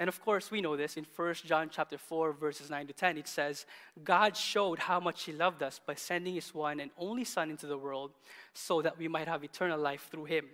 And 0.01 0.07
of 0.07 0.19
course, 0.19 0.49
we 0.49 0.61
know 0.61 0.75
this 0.75 0.97
in 0.97 1.05
1 1.15 1.33
John 1.45 1.69
chapter 1.71 1.95
4 1.95 2.33
verses 2.33 2.71
9 2.71 2.87
to 2.87 2.93
10 2.93 3.19
it 3.19 3.27
says, 3.27 3.67
God 4.03 4.35
showed 4.35 4.79
how 4.79 4.99
much 4.99 5.25
he 5.25 5.31
loved 5.31 5.61
us 5.61 5.79
by 5.85 5.93
sending 5.93 6.33
his 6.33 6.55
one 6.55 6.79
and 6.79 6.89
only 6.97 7.23
son 7.23 7.51
into 7.51 7.67
the 7.67 7.77
world 7.77 8.09
so 8.51 8.81
that 8.81 8.97
we 8.97 9.07
might 9.07 9.27
have 9.27 9.43
eternal 9.43 9.79
life 9.79 10.07
through 10.09 10.25
him. 10.25 10.45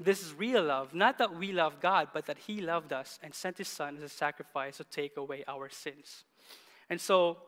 This 0.00 0.22
is 0.22 0.34
real 0.34 0.64
love, 0.64 0.92
not 0.92 1.18
that 1.18 1.36
we 1.36 1.52
love 1.52 1.80
God, 1.80 2.08
but 2.12 2.26
that 2.26 2.36
he 2.48 2.60
loved 2.60 2.92
us 2.92 3.20
and 3.22 3.32
sent 3.32 3.58
his 3.58 3.68
son 3.68 3.96
as 3.96 4.02
a 4.02 4.08
sacrifice 4.08 4.78
to 4.78 4.84
take 4.84 5.16
away 5.16 5.44
our 5.46 5.68
sins. 5.68 6.24
And 6.90 7.00
so, 7.00 7.38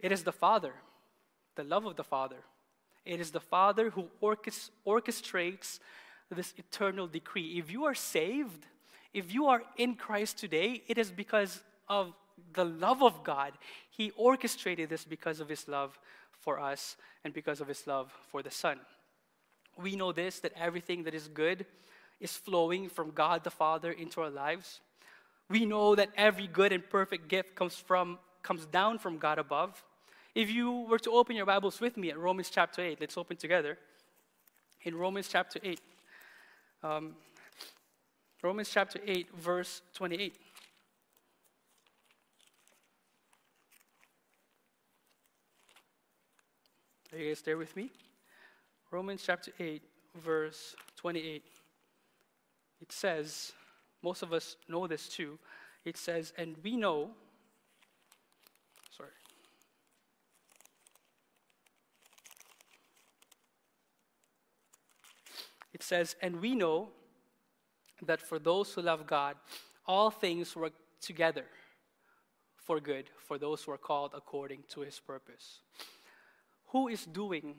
it 0.00 0.10
is 0.10 0.24
the 0.24 0.32
Father, 0.32 0.72
the 1.54 1.62
love 1.62 1.84
of 1.84 1.94
the 1.94 2.02
Father. 2.02 2.42
It 3.04 3.20
is 3.20 3.30
the 3.30 3.38
Father 3.38 3.90
who 3.90 4.08
orchestrates 4.20 5.78
this 6.32 6.52
eternal 6.56 7.06
decree. 7.06 7.60
If 7.60 7.70
you 7.70 7.84
are 7.84 7.94
saved, 7.94 8.66
if 9.12 9.32
you 9.32 9.46
are 9.46 9.62
in 9.76 9.94
Christ 9.94 10.38
today, 10.38 10.82
it 10.86 10.98
is 10.98 11.10
because 11.10 11.60
of 11.88 12.12
the 12.52 12.64
love 12.64 13.02
of 13.02 13.24
God. 13.24 13.52
He 13.90 14.12
orchestrated 14.12 14.88
this 14.88 15.04
because 15.04 15.40
of 15.40 15.48
His 15.48 15.68
love 15.68 15.98
for 16.32 16.60
us 16.60 16.96
and 17.24 17.34
because 17.34 17.60
of 17.60 17.68
His 17.68 17.86
love 17.86 18.12
for 18.28 18.42
the 18.42 18.50
Son. 18.50 18.78
We 19.76 19.96
know 19.96 20.12
this 20.12 20.40
that 20.40 20.52
everything 20.56 21.04
that 21.04 21.14
is 21.14 21.28
good 21.28 21.66
is 22.20 22.36
flowing 22.36 22.88
from 22.88 23.10
God 23.10 23.44
the 23.44 23.50
Father 23.50 23.90
into 23.90 24.20
our 24.20 24.30
lives. 24.30 24.80
We 25.48 25.66
know 25.66 25.94
that 25.94 26.10
every 26.16 26.46
good 26.46 26.72
and 26.72 26.88
perfect 26.88 27.28
gift 27.28 27.54
comes, 27.56 27.74
from, 27.74 28.18
comes 28.42 28.66
down 28.66 28.98
from 28.98 29.18
God 29.18 29.38
above. 29.38 29.82
If 30.34 30.50
you 30.50 30.82
were 30.82 30.98
to 31.00 31.10
open 31.10 31.34
your 31.34 31.46
Bibles 31.46 31.80
with 31.80 31.96
me 31.96 32.10
at 32.10 32.18
Romans 32.18 32.50
chapter 32.50 32.82
8, 32.82 33.00
let's 33.00 33.16
open 33.16 33.36
together. 33.36 33.76
In 34.82 34.94
Romans 34.94 35.28
chapter 35.28 35.58
8, 35.62 35.80
um, 36.82 37.16
Romans 38.42 38.70
chapter 38.72 38.98
8, 39.06 39.28
verse 39.36 39.82
28. 39.92 40.34
Are 47.12 47.18
you 47.18 47.28
guys 47.28 47.42
there 47.42 47.58
with 47.58 47.76
me? 47.76 47.90
Romans 48.90 49.22
chapter 49.26 49.52
8, 49.60 49.82
verse 50.24 50.74
28. 50.96 51.42
It 52.80 52.92
says, 52.92 53.52
most 54.02 54.22
of 54.22 54.32
us 54.32 54.56
know 54.68 54.86
this 54.86 55.06
too. 55.06 55.38
It 55.84 55.98
says, 55.98 56.32
and 56.38 56.56
we 56.64 56.76
know, 56.76 57.10
sorry. 58.96 59.10
It 65.74 65.82
says, 65.82 66.16
and 66.22 66.40
we 66.40 66.54
know 66.54 66.88
that 68.02 68.20
for 68.20 68.38
those 68.38 68.72
who 68.72 68.82
love 68.82 69.06
God, 69.06 69.36
all 69.86 70.10
things 70.10 70.54
work 70.56 70.72
together 71.00 71.44
for 72.56 72.80
good 72.80 73.10
for 73.26 73.38
those 73.38 73.62
who 73.62 73.72
are 73.72 73.78
called 73.78 74.12
according 74.14 74.62
to 74.70 74.80
his 74.80 75.00
purpose. 75.00 75.60
Who 76.68 76.88
is 76.88 77.04
doing 77.04 77.56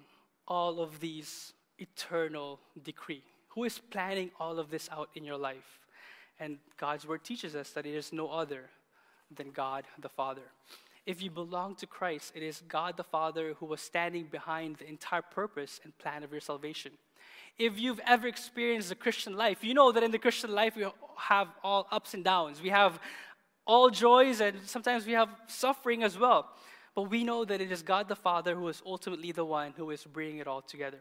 all 0.47 0.79
of 0.79 0.99
these 0.99 1.53
eternal 1.77 2.59
decree? 2.81 3.23
Who 3.49 3.65
is 3.65 3.79
planning 3.79 4.31
all 4.39 4.59
of 4.59 4.69
this 4.69 4.89
out 4.91 5.09
in 5.15 5.25
your 5.25 5.37
life? 5.37 5.79
And 6.39 6.57
God's 6.77 7.05
word 7.05 7.23
teaches 7.23 7.55
us 7.55 7.71
that 7.71 7.85
it 7.85 7.93
is 7.93 8.13
no 8.13 8.29
other 8.29 8.69
than 9.35 9.51
God 9.51 9.85
the 9.99 10.09
Father. 10.09 10.43
If 11.05 11.21
you 11.21 11.31
belong 11.31 11.75
to 11.75 11.87
Christ, 11.87 12.33
it 12.35 12.43
is 12.43 12.63
God 12.67 12.95
the 12.95 13.03
Father 13.03 13.55
who 13.59 13.65
was 13.65 13.81
standing 13.81 14.25
behind 14.25 14.77
the 14.77 14.87
entire 14.87 15.21
purpose 15.21 15.79
and 15.83 15.97
plan 15.97 16.23
of 16.23 16.31
your 16.31 16.41
salvation. 16.41 16.91
If 17.57 17.79
you've 17.79 17.99
ever 18.05 18.27
experienced 18.27 18.89
the 18.89 18.95
Christian 18.95 19.35
life, 19.35 19.63
you 19.63 19.73
know 19.73 19.91
that 19.91 20.03
in 20.03 20.11
the 20.11 20.19
Christian 20.19 20.53
life 20.53 20.75
we 20.75 20.85
have 21.17 21.49
all 21.63 21.87
ups 21.91 22.13
and 22.13 22.23
downs. 22.23 22.61
We 22.61 22.69
have 22.69 22.99
all 23.65 23.89
joys 23.89 24.41
and 24.41 24.59
sometimes 24.65 25.05
we 25.05 25.13
have 25.13 25.29
suffering 25.47 26.03
as 26.03 26.17
well. 26.17 26.49
But 26.95 27.03
we 27.03 27.23
know 27.23 27.45
that 27.45 27.61
it 27.61 27.71
is 27.71 27.81
God 27.81 28.07
the 28.07 28.15
Father 28.15 28.55
who 28.55 28.67
is 28.67 28.81
ultimately 28.85 29.31
the 29.31 29.45
one 29.45 29.73
who 29.77 29.89
is 29.91 30.03
bringing 30.03 30.39
it 30.39 30.47
all 30.47 30.61
together. 30.61 30.99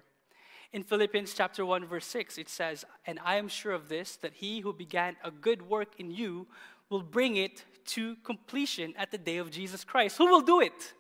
In 0.73 0.85
Philippians 0.85 1.35
chapter 1.35 1.67
1 1.67 1.87
verse 1.87 2.07
6 2.07 2.39
it 2.39 2.49
says, 2.49 2.85
"And 3.07 3.19
I 3.25 3.37
am 3.37 3.49
sure 3.49 3.73
of 3.73 3.89
this 3.89 4.17
that 4.17 4.35
he 4.35 4.61
who 4.61 4.73
began 4.73 5.17
a 5.25 5.31
good 5.31 5.63
work 5.63 5.99
in 5.99 6.11
you 6.11 6.47
will 6.91 7.03
bring 7.03 7.37
it 7.37 7.65
to 7.87 8.17
completion 8.17 8.95
at 8.97 9.11
the 9.11 9.19
day 9.19 9.39
of 9.39 9.51
Jesus 9.51 9.83
Christ." 9.83 10.19
Who 10.19 10.27
will 10.27 10.43
do 10.43 10.61
it? 10.61 10.95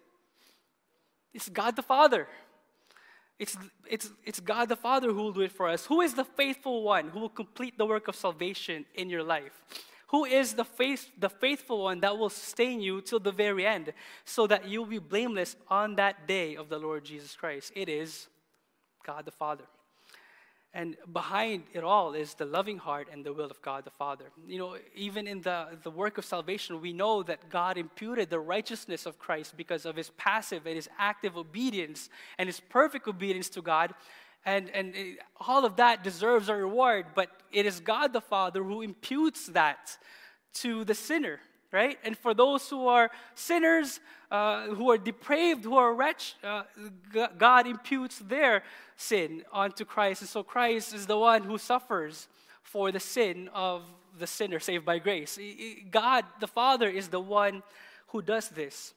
It's 1.32 1.48
God 1.48 1.76
the 1.76 1.82
Father. 1.82 2.28
It's, 3.40 3.57
it's, 3.88 4.11
it's 4.22 4.38
God 4.38 4.68
the 4.68 4.76
Father 4.76 5.09
who 5.09 5.22
will 5.22 5.33
do 5.33 5.40
it 5.40 5.50
for 5.50 5.66
us. 5.66 5.87
Who 5.87 6.03
is 6.03 6.12
the 6.12 6.26
faithful 6.26 6.83
one 6.83 7.09
who 7.09 7.20
will 7.20 7.31
complete 7.31 7.79
the 7.79 7.87
work 7.87 8.07
of 8.07 8.14
salvation 8.14 8.85
in 8.94 9.09
your 9.09 9.22
life? 9.22 9.62
Who 10.09 10.26
is 10.26 10.53
the, 10.53 10.64
faith, 10.64 11.11
the 11.18 11.31
faithful 11.31 11.85
one 11.85 12.00
that 12.00 12.18
will 12.18 12.29
sustain 12.29 12.83
you 12.83 13.00
till 13.00 13.18
the 13.18 13.33
very 13.33 13.64
end 13.66 13.94
so 14.26 14.46
that 14.46 14.68
you'll 14.68 14.85
be 14.85 14.98
blameless 14.98 15.57
on 15.68 15.96
that 15.96 16.29
day 16.29 16.55
of 16.55 16.68
the 16.68 16.79
Lord 16.79 17.03
Jesus 17.03 17.35
Christ? 17.35 17.72
It 17.74 17.88
is 17.88 18.29
God 19.07 19.24
the 19.24 19.31
Father. 19.31 19.64
And 20.72 20.96
behind 21.12 21.64
it 21.72 21.83
all 21.83 22.14
is 22.14 22.35
the 22.35 22.44
loving 22.44 22.78
heart 22.78 23.09
and 23.12 23.24
the 23.24 23.33
will 23.33 23.50
of 23.50 23.61
God 23.61 23.85
the 23.85 23.90
Father. 23.90 24.26
You 24.46 24.59
know, 24.59 24.76
even 24.94 25.26
in 25.26 25.40
the, 25.40 25.66
the 25.83 25.90
work 25.90 26.16
of 26.16 26.24
salvation, 26.24 26.80
we 26.80 26.92
know 26.92 27.24
that 27.24 27.50
God 27.50 27.76
imputed 27.76 28.30
the 28.30 28.38
righteousness 28.38 29.04
of 29.04 29.18
Christ 29.18 29.56
because 29.56 29.85
of 29.85 29.96
his 29.96 30.11
passive 30.11 30.66
and 30.66 30.76
his 30.76 30.88
active 30.96 31.37
obedience 31.37 32.09
and 32.38 32.48
his 32.48 32.61
perfect 32.61 33.09
obedience 33.09 33.48
to 33.50 33.62
God. 33.62 33.94
And, 34.46 34.70
and 34.70 34.94
it, 34.94 35.18
all 35.40 35.64
of 35.64 35.76
that 35.76 36.04
deserves 36.04 36.48
a 36.48 36.54
reward, 36.54 37.06
but 37.16 37.30
it 37.50 37.66
is 37.66 37.80
God 37.80 38.12
the 38.12 38.20
Father 38.20 38.62
who 38.62 38.80
imputes 38.80 39.46
that 39.46 39.98
to 40.54 40.85
the 40.85 40.94
sinner 40.94 41.40
right? 41.72 41.98
And 42.04 42.16
for 42.16 42.35
those 42.35 42.68
who 42.68 42.87
are 42.87 43.11
sinners, 43.35 44.00
uh, 44.30 44.68
who 44.68 44.90
are 44.90 44.98
depraved, 44.98 45.64
who 45.64 45.76
are 45.76 45.94
wretched, 45.94 46.35
uh, 46.42 46.62
God 47.38 47.66
imputes 47.66 48.18
their 48.18 48.62
sin 48.96 49.44
onto 49.52 49.85
Christ. 49.85 50.22
And 50.22 50.30
so 50.30 50.42
Christ 50.42 50.94
is 50.94 51.06
the 51.06 51.18
one 51.18 51.42
who 51.44 51.59
suffers 51.59 52.28
for 52.62 52.92
the 52.92 53.00
sin 53.00 53.48
of 53.54 53.83
the 54.18 54.26
sinner 54.26 54.61
saved 54.61 54.85
by 54.85 54.98
grace. 54.98 55.38
God, 55.90 56.24
the 56.40 56.46
Father, 56.46 56.88
is 56.88 57.09
the 57.09 57.20
one 57.20 57.62
who 58.09 58.22
does 58.22 58.48
this. 58.48 58.94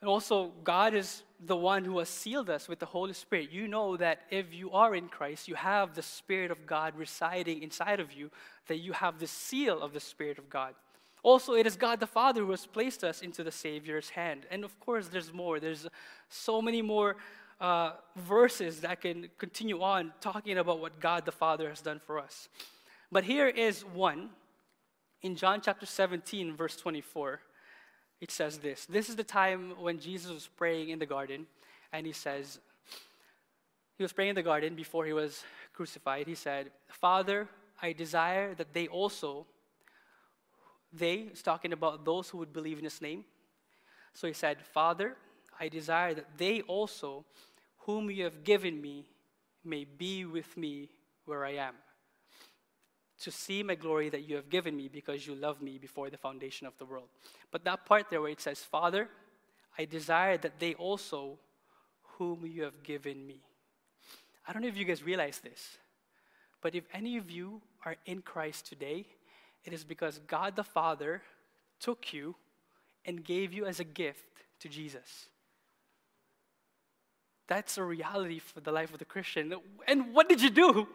And 0.00 0.08
also, 0.08 0.50
God 0.64 0.94
is 0.94 1.22
the 1.38 1.56
one 1.56 1.84
who 1.84 1.98
has 2.00 2.08
sealed 2.08 2.50
us 2.50 2.68
with 2.68 2.80
the 2.80 2.86
Holy 2.86 3.12
Spirit. 3.12 3.52
You 3.52 3.68
know 3.68 3.96
that 3.96 4.22
if 4.30 4.52
you 4.52 4.72
are 4.72 4.94
in 4.94 5.08
Christ, 5.08 5.46
you 5.46 5.54
have 5.54 5.94
the 5.94 6.02
Spirit 6.02 6.50
of 6.50 6.66
God 6.66 6.96
residing 6.96 7.62
inside 7.62 8.00
of 8.00 8.12
you, 8.12 8.30
that 8.66 8.78
you 8.78 8.92
have 8.92 9.18
the 9.18 9.26
seal 9.28 9.80
of 9.80 9.92
the 9.92 10.00
Spirit 10.00 10.38
of 10.38 10.50
God. 10.50 10.74
Also, 11.22 11.54
it 11.54 11.66
is 11.66 11.76
God 11.76 12.00
the 12.00 12.06
Father 12.06 12.40
who 12.40 12.50
has 12.50 12.66
placed 12.66 13.04
us 13.04 13.22
into 13.22 13.44
the 13.44 13.52
Savior's 13.52 14.10
hand. 14.10 14.46
And 14.50 14.64
of 14.64 14.78
course, 14.80 15.08
there's 15.08 15.32
more. 15.32 15.60
There's 15.60 15.86
so 16.28 16.60
many 16.60 16.82
more 16.82 17.16
uh, 17.60 17.92
verses 18.16 18.80
that 18.80 19.00
can 19.00 19.28
continue 19.38 19.80
on 19.82 20.12
talking 20.20 20.58
about 20.58 20.80
what 20.80 20.98
God 20.98 21.24
the 21.24 21.32
Father 21.32 21.68
has 21.68 21.80
done 21.80 22.00
for 22.04 22.18
us. 22.18 22.48
But 23.12 23.24
here 23.24 23.46
is 23.46 23.82
one 23.82 24.30
in 25.22 25.36
John 25.36 25.60
chapter 25.60 25.86
17, 25.86 26.56
verse 26.56 26.76
24. 26.76 27.40
It 28.20 28.30
says 28.30 28.58
this 28.58 28.86
This 28.86 29.08
is 29.08 29.14
the 29.16 29.24
time 29.24 29.74
when 29.80 30.00
Jesus 30.00 30.32
was 30.32 30.48
praying 30.56 30.88
in 30.88 30.98
the 30.98 31.06
garden, 31.06 31.46
and 31.92 32.04
he 32.04 32.12
says, 32.12 32.58
He 33.96 34.02
was 34.02 34.12
praying 34.12 34.30
in 34.30 34.36
the 34.36 34.42
garden 34.42 34.74
before 34.74 35.06
he 35.06 35.12
was 35.12 35.44
crucified. 35.72 36.26
He 36.26 36.34
said, 36.34 36.72
Father, 36.88 37.48
I 37.80 37.92
desire 37.92 38.54
that 38.54 38.72
they 38.72 38.88
also 38.88 39.46
they 40.92 41.14
is 41.32 41.42
talking 41.42 41.72
about 41.72 42.04
those 42.04 42.28
who 42.28 42.38
would 42.38 42.52
believe 42.52 42.78
in 42.78 42.84
his 42.84 43.00
name. 43.00 43.24
So 44.14 44.26
he 44.26 44.32
said, 44.32 44.58
Father, 44.62 45.16
I 45.58 45.68
desire 45.68 46.14
that 46.14 46.36
they 46.36 46.60
also, 46.62 47.24
whom 47.78 48.10
you 48.10 48.24
have 48.24 48.44
given 48.44 48.80
me, 48.80 49.06
may 49.64 49.84
be 49.84 50.24
with 50.24 50.56
me 50.56 50.90
where 51.24 51.44
I 51.44 51.52
am, 51.52 51.74
to 53.20 53.30
see 53.30 53.62
my 53.62 53.76
glory 53.76 54.08
that 54.08 54.28
you 54.28 54.36
have 54.36 54.50
given 54.50 54.76
me 54.76 54.88
because 54.88 55.26
you 55.26 55.34
loved 55.34 55.62
me 55.62 55.78
before 55.78 56.10
the 56.10 56.16
foundation 56.16 56.66
of 56.66 56.76
the 56.78 56.84
world. 56.84 57.08
But 57.50 57.64
that 57.64 57.86
part 57.86 58.10
there 58.10 58.20
where 58.20 58.30
it 58.30 58.40
says, 58.40 58.58
Father, 58.58 59.08
I 59.78 59.84
desire 59.84 60.36
that 60.38 60.58
they 60.58 60.74
also, 60.74 61.38
whom 62.18 62.44
you 62.44 62.64
have 62.64 62.82
given 62.82 63.26
me. 63.26 63.40
I 64.46 64.52
don't 64.52 64.62
know 64.62 64.68
if 64.68 64.76
you 64.76 64.84
guys 64.84 65.02
realize 65.02 65.38
this, 65.38 65.78
but 66.60 66.74
if 66.74 66.84
any 66.92 67.16
of 67.16 67.30
you 67.30 67.62
are 67.86 67.96
in 68.04 68.22
Christ 68.22 68.66
today, 68.66 69.06
it 69.64 69.72
is 69.72 69.84
because 69.84 70.20
God 70.26 70.56
the 70.56 70.64
Father 70.64 71.22
took 71.80 72.12
you 72.12 72.36
and 73.04 73.24
gave 73.24 73.52
you 73.52 73.66
as 73.66 73.80
a 73.80 73.84
gift 73.84 74.42
to 74.60 74.68
Jesus. 74.68 75.28
That's 77.48 77.76
a 77.76 77.82
reality 77.82 78.38
for 78.38 78.60
the 78.60 78.72
life 78.72 78.92
of 78.92 78.98
the 78.98 79.04
Christian. 79.04 79.54
And 79.86 80.14
what 80.14 80.28
did 80.28 80.40
you 80.40 80.50
do? 80.50 80.86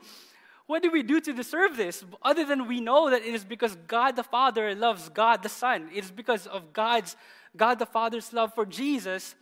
What 0.66 0.82
did 0.82 0.92
we 0.92 1.04
do 1.04 1.22
to 1.22 1.34
deserve 1.34 1.78
this? 1.78 2.04
Other 2.22 2.46
than 2.46 2.68
we 2.68 2.82
know 2.82 3.10
that 3.10 3.22
it 3.22 3.34
is 3.34 3.46
because 3.46 3.76
God 3.88 4.16
the 4.16 4.24
Father 4.24 4.74
loves 4.76 5.10
God 5.10 5.44
the 5.44 5.50
Son. 5.50 5.90
It 5.94 6.04
is 6.04 6.12
because 6.12 6.48
of 6.48 6.74
God's 6.74 7.16
God 7.56 7.80
the 7.80 7.86
Father's 7.86 8.34
love 8.34 8.54
for 8.54 8.66
Jesus 8.66 9.36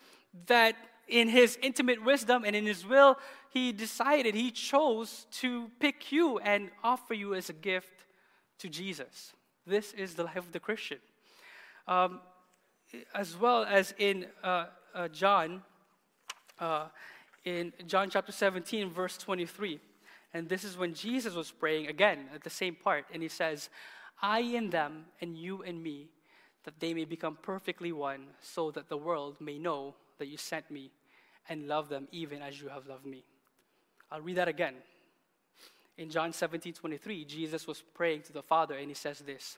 that 0.48 0.76
in 1.08 1.30
his 1.30 1.58
intimate 1.62 2.04
wisdom 2.04 2.44
and 2.46 2.56
in 2.56 2.66
his 2.66 2.86
will, 2.86 3.18
he 3.50 3.72
decided, 3.72 4.36
he 4.36 4.52
chose 4.52 5.26
to 5.32 5.70
pick 5.80 6.12
you 6.12 6.40
and 6.40 6.70
offer 6.84 7.14
you 7.14 7.34
as 7.34 7.50
a 7.50 7.54
gift 7.54 7.95
to 8.60 8.70
Jesus. 8.70 9.34
This 9.66 9.94
is 9.94 10.16
the 10.16 10.24
life 10.24 10.38
of 10.38 10.52
the 10.52 10.60
Christian. 10.60 11.00
Um, 11.88 12.22
as 13.14 13.38
well 13.38 13.64
as 13.64 13.94
in 13.98 14.28
uh, 14.44 14.68
uh, 14.94 15.08
John, 15.10 15.62
uh, 16.60 16.88
in 17.44 17.74
John 17.88 18.10
chapter 18.10 18.32
17, 18.32 18.90
verse 18.90 19.18
23. 19.18 19.80
And 20.34 20.50
this 20.50 20.64
is 20.64 20.78
when 20.78 20.94
Jesus 20.94 21.34
was 21.34 21.52
praying 21.52 21.88
again 21.88 22.26
at 22.34 22.44
the 22.44 22.50
same 22.50 22.76
part. 22.76 23.06
And 23.14 23.22
he 23.22 23.30
says, 23.30 23.70
I 24.22 24.40
in 24.40 24.70
them 24.70 25.06
and 25.22 25.38
you 25.38 25.62
in 25.62 25.82
me, 25.82 26.08
that 26.64 26.80
they 26.80 26.94
may 26.94 27.06
become 27.06 27.38
perfectly 27.42 27.92
one, 27.92 28.26
so 28.42 28.72
that 28.72 28.90
the 28.90 28.98
world 28.98 29.40
may 29.40 29.58
know 29.58 29.94
that 30.18 30.28
you 30.28 30.38
sent 30.38 30.72
me 30.72 30.92
and 31.48 31.68
love 31.68 31.90
them 31.90 32.08
even 32.12 32.42
as 32.42 32.60
you 32.60 32.70
have 32.70 32.88
loved 32.88 33.06
me. 33.06 33.24
I'll 34.12 34.22
read 34.22 34.38
that 34.38 34.48
again 34.48 34.76
in 35.98 36.10
John 36.10 36.34
17 36.34 36.74
23, 36.74 37.26
Jesus 37.26 37.68
was 37.68 37.84
praying 37.94 38.24
to 38.24 38.34
the 38.34 38.44
Father 38.44 38.76
and 38.76 38.88
he 38.88 38.94
says 38.94 39.20
this. 39.20 39.58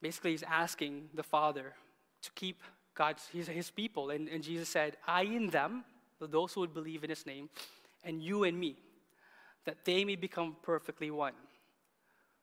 Basically, 0.00 0.32
he's 0.32 0.42
asking 0.42 1.10
the 1.14 1.22
Father 1.22 1.74
to 2.22 2.30
keep 2.34 2.60
God's 2.94 3.26
his, 3.28 3.46
his 3.46 3.70
people. 3.70 4.10
And, 4.10 4.28
and 4.28 4.42
Jesus 4.42 4.68
said, 4.68 4.96
I 5.06 5.22
in 5.22 5.48
them, 5.48 5.84
those 6.20 6.52
who 6.52 6.60
would 6.60 6.74
believe 6.74 7.04
in 7.04 7.10
his 7.10 7.26
name, 7.26 7.48
and 8.04 8.22
you 8.22 8.44
and 8.44 8.58
me, 8.58 8.76
that 9.64 9.84
they 9.84 10.04
may 10.04 10.16
become 10.16 10.56
perfectly 10.62 11.10
one. 11.10 11.34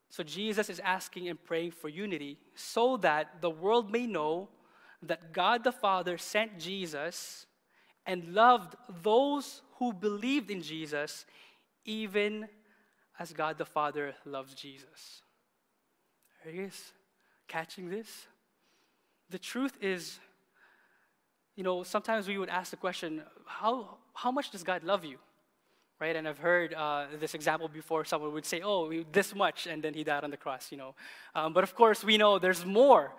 So 0.10 0.24
Jesus 0.24 0.70
is 0.70 0.80
asking 0.80 1.30
and 1.30 1.42
praying 1.44 1.72
for 1.72 1.88
unity 1.88 2.38
so 2.56 2.98
that 2.98 3.42
the 3.42 3.50
world 3.50 3.92
may 3.92 4.08
know 4.08 4.50
that 5.04 5.34
God 5.34 5.64
the 5.64 5.72
Father 5.72 6.18
sent 6.18 6.60
Jesus 6.60 7.46
and 8.06 8.34
loved 8.34 8.76
those 9.04 9.62
who 9.80 9.94
believed 9.94 10.52
in 10.52 10.62
Jesus, 10.62 11.26
even 11.86 12.48
as 13.18 13.34
God 13.34 13.58
the 13.58 13.66
Father 13.66 14.14
loves 14.26 14.54
Jesus. 14.54 15.22
Are 16.46 16.52
you 16.52 16.64
guys 16.64 16.92
catching 17.48 17.90
this? 17.90 18.28
The 19.30 19.40
truth 19.40 19.78
is, 19.82 20.20
you 21.56 21.64
know, 21.64 21.84
sometimes 21.84 22.28
we 22.28 22.38
would 22.38 22.50
ask 22.50 22.72
the 22.72 22.78
question, 22.78 23.24
how, 23.46 23.98
how 24.14 24.32
much 24.32 24.52
does 24.52 24.64
God 24.64 24.84
love 24.84 25.04
you? 25.04 25.18
Right? 26.00 26.16
And 26.16 26.28
I've 26.28 26.38
heard 26.38 26.74
uh, 26.74 27.08
this 27.20 27.34
example 27.34 27.68
before. 27.68 28.06
Someone 28.06 28.34
would 28.34 28.46
say, 28.46 28.62
oh, 28.64 28.92
this 29.12 29.36
much, 29.36 29.68
and 29.68 29.84
then 29.84 29.94
he 29.94 30.04
died 30.04 30.24
on 30.24 30.32
the 30.32 30.38
cross, 30.38 30.72
you 30.72 30.78
know. 30.78 30.96
Um, 31.36 31.52
but 31.52 31.64
of 31.64 31.76
course, 31.76 32.04
we 32.04 32.18
know 32.18 32.40
there's 32.40 32.66
more. 32.66 33.14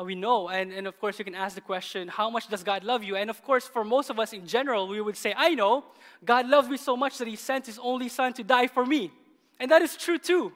Uh, 0.00 0.04
we 0.04 0.14
know. 0.14 0.48
And, 0.48 0.72
and 0.72 0.86
of 0.86 0.98
course, 0.98 1.18
you 1.18 1.24
can 1.24 1.34
ask 1.34 1.54
the 1.54 1.60
question, 1.60 2.08
how 2.08 2.30
much 2.30 2.48
does 2.48 2.62
God 2.62 2.84
love 2.84 3.02
you? 3.04 3.16
And 3.16 3.28
of 3.28 3.42
course, 3.42 3.66
for 3.66 3.84
most 3.84 4.08
of 4.08 4.18
us 4.18 4.32
in 4.32 4.46
general, 4.46 4.88
we 4.88 5.00
would 5.00 5.16
say, 5.16 5.34
I 5.36 5.54
know. 5.54 5.84
God 6.24 6.48
loves 6.48 6.68
me 6.68 6.76
so 6.76 6.96
much 6.96 7.18
that 7.18 7.28
he 7.28 7.36
sent 7.36 7.66
his 7.66 7.78
only 7.78 8.08
son 8.08 8.32
to 8.34 8.44
die 8.44 8.66
for 8.66 8.86
me. 8.86 9.10
And 9.58 9.70
that 9.70 9.82
is 9.82 9.96
true 9.96 10.18
too. 10.18 10.52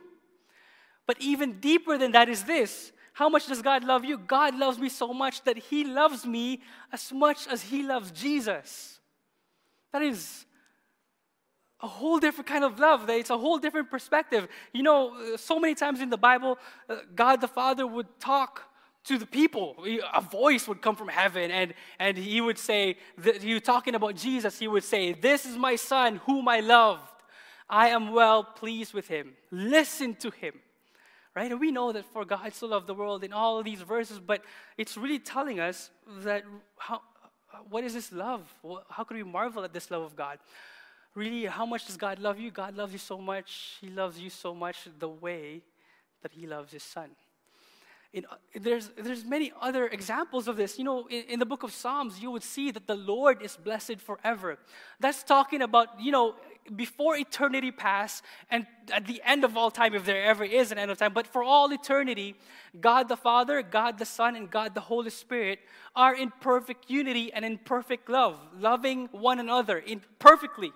But 1.06 1.20
even 1.20 1.60
deeper 1.60 1.98
than 1.98 2.12
that 2.12 2.28
is 2.28 2.44
this 2.44 2.92
how 3.12 3.28
much 3.28 3.46
does 3.46 3.62
God 3.62 3.84
love 3.84 4.04
you? 4.04 4.18
God 4.18 4.58
loves 4.58 4.76
me 4.76 4.88
so 4.88 5.14
much 5.14 5.44
that 5.44 5.56
He 5.56 5.84
loves 5.84 6.26
me 6.26 6.60
as 6.92 7.12
much 7.12 7.46
as 7.46 7.62
He 7.62 7.84
loves 7.84 8.10
Jesus. 8.10 8.98
That 9.92 10.02
is 10.02 10.46
a 11.80 11.86
whole 11.86 12.18
different 12.18 12.48
kind 12.48 12.64
of 12.64 12.80
love. 12.80 13.08
It's 13.08 13.30
a 13.30 13.38
whole 13.38 13.58
different 13.58 13.88
perspective. 13.88 14.48
You 14.72 14.82
know, 14.82 15.36
so 15.36 15.60
many 15.60 15.76
times 15.76 16.00
in 16.00 16.10
the 16.10 16.16
Bible, 16.16 16.58
uh, 16.88 16.96
God 17.14 17.40
the 17.40 17.46
Father 17.46 17.86
would 17.86 18.18
talk 18.18 18.62
to 19.04 19.18
the 19.18 19.26
people. 19.26 19.76
A 20.12 20.20
voice 20.20 20.66
would 20.68 20.80
come 20.80 20.96
from 20.96 21.08
heaven, 21.08 21.50
and, 21.50 21.74
and 21.98 22.16
he 22.16 22.40
would 22.40 22.58
say, 22.58 22.96
he 23.40 23.60
talking 23.60 23.94
about 23.94 24.16
Jesus, 24.16 24.58
he 24.58 24.68
would 24.68 24.84
say, 24.84 25.12
This 25.12 25.44
is 25.44 25.56
my 25.56 25.76
son 25.76 26.16
whom 26.26 26.48
I 26.48 26.60
loved. 26.60 27.10
I 27.68 27.88
am 27.88 28.12
well 28.12 28.44
pleased 28.44 28.92
with 28.92 29.08
him. 29.08 29.34
Listen 29.50 30.14
to 30.16 30.30
him 30.30 30.54
right? 31.34 31.50
And 31.50 31.60
we 31.60 31.70
know 31.70 31.92
that 31.92 32.04
for 32.04 32.24
God 32.24 32.54
so 32.54 32.66
loved 32.66 32.86
the 32.86 32.94
world 32.94 33.24
in 33.24 33.32
all 33.32 33.62
these 33.62 33.82
verses, 33.82 34.20
but 34.20 34.42
it's 34.78 34.96
really 34.96 35.18
telling 35.18 35.60
us 35.60 35.90
that 36.20 36.44
how, 36.78 37.00
what 37.68 37.84
is 37.84 37.94
this 37.94 38.12
love? 38.12 38.42
How 38.88 39.04
could 39.04 39.16
we 39.16 39.24
marvel 39.24 39.64
at 39.64 39.72
this 39.72 39.90
love 39.90 40.02
of 40.02 40.16
God? 40.16 40.38
Really, 41.14 41.46
how 41.46 41.66
much 41.66 41.86
does 41.86 41.96
God 41.96 42.18
love 42.18 42.38
you? 42.38 42.50
God 42.50 42.76
loves 42.76 42.92
you 42.92 42.98
so 42.98 43.18
much. 43.18 43.76
He 43.80 43.88
loves 43.88 44.18
you 44.18 44.30
so 44.30 44.54
much 44.54 44.88
the 44.98 45.08
way 45.08 45.62
that 46.22 46.32
He 46.32 46.46
loves 46.46 46.72
His 46.72 46.82
Son. 46.82 47.10
In, 48.14 48.24
there's, 48.54 48.90
there's 48.96 49.24
many 49.24 49.52
other 49.60 49.88
examples 49.88 50.46
of 50.46 50.56
this. 50.56 50.78
You 50.78 50.84
know, 50.84 51.06
in, 51.10 51.24
in 51.24 51.38
the 51.40 51.44
book 51.44 51.64
of 51.64 51.72
Psalms, 51.72 52.20
you 52.20 52.30
would 52.30 52.44
see 52.44 52.70
that 52.70 52.86
the 52.86 52.94
Lord 52.94 53.42
is 53.42 53.56
blessed 53.56 54.00
forever. 54.00 54.56
That's 55.00 55.24
talking 55.24 55.62
about, 55.62 56.00
you 56.00 56.12
know, 56.12 56.36
before 56.76 57.16
eternity 57.16 57.72
pass 57.72 58.22
and 58.50 58.66
at 58.92 59.06
the 59.06 59.20
end 59.24 59.42
of 59.42 59.56
all 59.56 59.68
time, 59.68 59.94
if 59.94 60.04
there 60.04 60.22
ever 60.22 60.44
is 60.44 60.70
an 60.70 60.78
end 60.78 60.92
of 60.92 60.96
time, 60.98 61.12
but 61.12 61.26
for 61.26 61.42
all 61.42 61.72
eternity, 61.72 62.36
God 62.80 63.08
the 63.08 63.16
Father, 63.16 63.62
God 63.62 63.98
the 63.98 64.06
Son, 64.06 64.36
and 64.36 64.48
God 64.48 64.74
the 64.76 64.80
Holy 64.80 65.10
Spirit 65.10 65.58
are 65.96 66.14
in 66.14 66.32
perfect 66.40 66.88
unity 66.88 67.32
and 67.32 67.44
in 67.44 67.58
perfect 67.58 68.08
love, 68.08 68.38
loving 68.56 69.08
one 69.10 69.40
another 69.40 69.76
in 69.76 70.00
perfectly. 70.20 70.72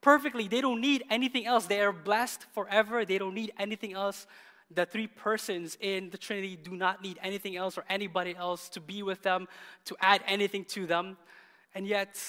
Perfectly. 0.00 0.48
They 0.48 0.60
don't 0.60 0.80
need 0.80 1.04
anything 1.08 1.46
else. 1.46 1.66
They 1.66 1.80
are 1.80 1.92
blessed 1.92 2.46
forever. 2.52 3.04
They 3.04 3.18
don't 3.18 3.34
need 3.34 3.52
anything 3.58 3.92
else. 3.92 4.26
The 4.72 4.86
three 4.86 5.06
persons 5.06 5.76
in 5.80 6.10
the 6.10 6.18
Trinity 6.18 6.56
do 6.56 6.72
not 6.72 7.02
need 7.02 7.18
anything 7.22 7.56
else 7.56 7.76
or 7.76 7.84
anybody 7.88 8.36
else 8.36 8.68
to 8.70 8.80
be 8.80 9.02
with 9.02 9.22
them, 9.22 9.48
to 9.86 9.96
add 10.00 10.22
anything 10.26 10.64
to 10.66 10.86
them. 10.86 11.16
And 11.74 11.86
yet, 11.86 12.20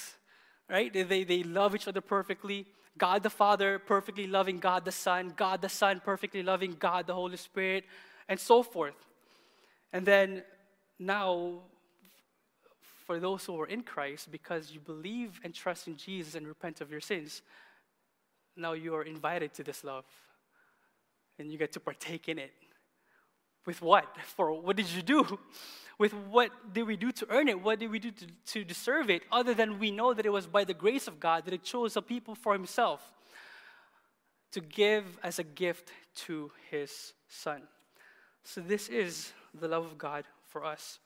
right? 0.68 0.92
They, 0.92 1.24
they, 1.24 1.42
love 1.42 1.74
each 1.74 1.86
other 1.86 2.00
perfectly. 2.00 2.66
God 2.98 3.22
the 3.22 3.30
Father 3.30 3.78
perfectly 3.78 4.26
loving 4.26 4.58
God 4.58 4.84
the 4.84 4.92
Son, 4.92 5.32
God 5.36 5.62
the 5.62 5.68
Son 5.68 6.00
perfectly 6.04 6.42
loving 6.42 6.76
God 6.78 7.06
the 7.06 7.14
Holy 7.14 7.36
Spirit, 7.36 7.84
and 8.28 8.38
so 8.38 8.62
forth. 8.62 8.94
And 9.92 10.04
then 10.04 10.42
now, 10.98 11.60
for 13.06 13.18
those 13.18 13.44
who 13.44 13.60
are 13.60 13.66
in 13.66 13.82
Christ, 13.82 14.30
because 14.30 14.72
you 14.72 14.80
believe 14.80 15.40
and 15.44 15.54
trust 15.54 15.88
in 15.88 15.96
Jesus 15.96 16.34
and 16.34 16.46
repent 16.46 16.80
of 16.80 16.90
your 16.90 17.00
sins, 17.00 17.42
now 18.56 18.72
you 18.72 18.94
are 18.94 19.02
invited 19.02 19.54
to 19.54 19.64
this 19.64 19.84
love. 19.84 20.04
And 21.42 21.50
you 21.50 21.58
get 21.58 21.72
to 21.72 21.80
partake 21.80 22.28
in 22.28 22.38
it. 22.38 22.52
With 23.66 23.82
what? 23.82 24.06
For 24.36 24.52
what 24.52 24.76
did 24.76 24.88
you 24.88 25.02
do? 25.02 25.38
with 25.98 26.14
what 26.14 26.50
did 26.72 26.86
we 26.86 26.96
do 26.96 27.10
to 27.10 27.26
earn 27.30 27.48
it? 27.48 27.60
What 27.60 27.80
did 27.80 27.90
we 27.90 27.98
do 27.98 28.12
to, 28.12 28.26
to 28.46 28.64
deserve 28.64 29.10
it? 29.10 29.22
Other 29.32 29.52
than 29.52 29.80
we 29.80 29.90
know 29.90 30.14
that 30.14 30.24
it 30.24 30.30
was 30.30 30.46
by 30.46 30.62
the 30.62 30.72
grace 30.72 31.08
of 31.08 31.18
God 31.18 31.44
that 31.44 31.52
He 31.52 31.58
chose 31.58 31.96
a 31.96 32.02
people 32.02 32.36
for 32.36 32.52
Himself 32.52 33.12
to 34.52 34.60
give 34.60 35.18
as 35.24 35.40
a 35.40 35.42
gift 35.42 35.90
to 36.26 36.52
His 36.70 37.12
Son. 37.28 37.62
So, 38.44 38.60
this 38.60 38.88
is 38.88 39.32
the 39.52 39.66
love 39.66 39.84
of 39.84 39.98
God 39.98 40.24
for 40.46 40.64
us. 40.64 41.00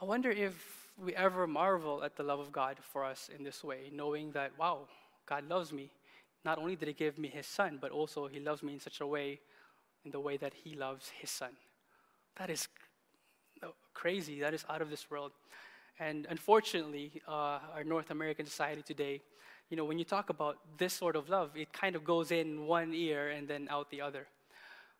I 0.00 0.06
wonder 0.06 0.30
if 0.30 0.88
we 0.96 1.14
ever 1.14 1.46
marvel 1.46 2.02
at 2.02 2.16
the 2.16 2.22
love 2.22 2.40
of 2.40 2.50
God 2.50 2.78
for 2.80 3.04
us 3.04 3.28
in 3.36 3.44
this 3.44 3.62
way, 3.62 3.90
knowing 3.92 4.32
that, 4.32 4.52
wow, 4.58 4.88
God 5.26 5.46
loves 5.50 5.70
me. 5.70 5.90
Not 6.44 6.58
only 6.58 6.76
did 6.76 6.88
He 6.88 6.94
give 6.94 7.18
me 7.18 7.28
His 7.28 7.46
Son, 7.46 7.78
but 7.80 7.90
also 7.90 8.26
He 8.26 8.40
loves 8.40 8.62
me 8.62 8.72
in 8.74 8.80
such 8.80 9.00
a 9.00 9.06
way, 9.06 9.40
in 10.04 10.10
the 10.10 10.20
way 10.20 10.36
that 10.36 10.52
He 10.54 10.74
loves 10.74 11.10
His 11.20 11.30
Son. 11.30 11.50
That 12.36 12.50
is 12.50 12.68
crazy. 13.94 14.40
That 14.40 14.54
is 14.54 14.64
out 14.68 14.82
of 14.82 14.90
this 14.90 15.10
world. 15.10 15.32
And 15.98 16.26
unfortunately, 16.30 17.22
uh, 17.28 17.60
our 17.74 17.84
North 17.84 18.10
American 18.10 18.46
society 18.46 18.82
today, 18.82 19.22
you 19.70 19.76
know, 19.76 19.84
when 19.84 19.98
you 19.98 20.04
talk 20.04 20.30
about 20.30 20.58
this 20.78 20.92
sort 20.92 21.16
of 21.16 21.28
love, 21.28 21.50
it 21.54 21.72
kind 21.72 21.94
of 21.94 22.04
goes 22.04 22.30
in 22.30 22.66
one 22.66 22.92
ear 22.94 23.30
and 23.30 23.46
then 23.46 23.68
out 23.70 23.90
the 23.90 24.00
other. 24.00 24.26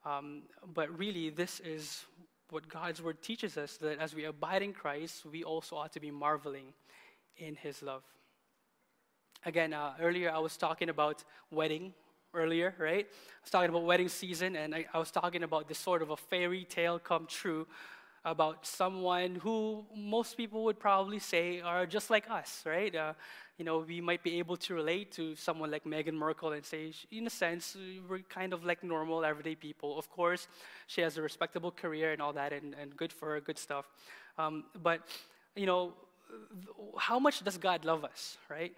Um, 0.05 0.43
but 0.75 0.97
really, 0.99 1.31
this 1.31 1.61
is 1.61 2.05
what 2.51 2.69
God's 2.69 3.03
word 3.03 3.23
teaches 3.23 3.57
us 3.57 3.77
that 3.79 3.99
as 3.99 4.15
we 4.15 4.25
abide 4.25 4.63
in 4.63 4.73
Christ, 4.73 5.25
we 5.25 5.43
also 5.43 5.77
ought 5.77 5.93
to 5.93 6.01
be 6.01 6.11
marveling 6.11 6.75
in 7.39 7.55
his 7.55 7.83
love. 7.83 8.03
Again, 9.45 9.73
uh, 9.73 9.95
earlier 10.01 10.31
I 10.31 10.39
was 10.39 10.57
talking 10.57 10.89
about 10.89 11.25
wedding 11.51 11.93
earlier, 12.33 12.75
right? 12.79 13.07
I 13.11 13.43
was 13.43 13.51
talking 13.51 13.71
about 13.71 13.85
wedding 13.85 14.09
season, 14.09 14.55
and 14.55 14.73
I, 14.73 14.87
I 14.95 14.99
was 14.99 15.11
talking 15.11 15.43
about 15.43 15.67
this 15.67 15.79
sort 15.79 16.01
of 16.01 16.11
a 16.11 16.17
fairy 16.17 16.65
tale 16.65 17.01
come 17.01 17.27
true 17.27 17.67
about 18.25 18.65
someone 18.65 19.35
who 19.35 19.85
most 19.97 20.37
people 20.37 20.63
would 20.63 20.79
probably 20.79 21.19
say 21.19 21.61
are 21.61 21.87
just 21.87 22.09
like 22.09 22.31
us, 22.31 22.63
right? 22.65 22.95
Uh, 22.95 23.15
you 23.59 23.65
know, 23.65 23.81
we 23.81 24.01
might 24.01 24.23
be 24.23 24.39
able 24.39 24.57
to 24.59 24.75
relate 24.75 25.11
to 25.13 25.35
someone 25.35 25.73
like 25.73 25.83
Meghan 25.83 26.15
Markle 26.15 26.53
and 26.53 26.65
say, 26.65 26.93
in 27.11 27.27
a 27.27 27.31
sense, 27.31 27.77
we're 28.09 28.21
kind 28.21 28.53
of 28.53 28.65
like 28.65 28.85
normal, 28.85 29.25
everyday 29.25 29.57
people. 29.57 29.99
Of 29.99 30.09
course, 30.09 30.47
she 30.87 31.01
has 31.01 31.19
a 31.19 31.23
respectable 31.23 31.73
career 31.73 32.13
and 32.13 32.23
all 32.23 32.33
that, 32.35 32.53
and, 32.53 32.77
and 32.81 32.97
good 32.97 33.13
for 33.13 33.31
her, 33.31 33.41
good 33.41 33.59
stuff. 33.59 33.91
Um, 34.39 34.65
but, 34.81 35.01
you 35.57 35.67
know, 35.67 35.95
how 36.97 37.19
much 37.19 37.43
does 37.43 37.59
God 37.59 37.85
love 37.85 38.05
us, 38.05 38.39
right? 38.49 38.73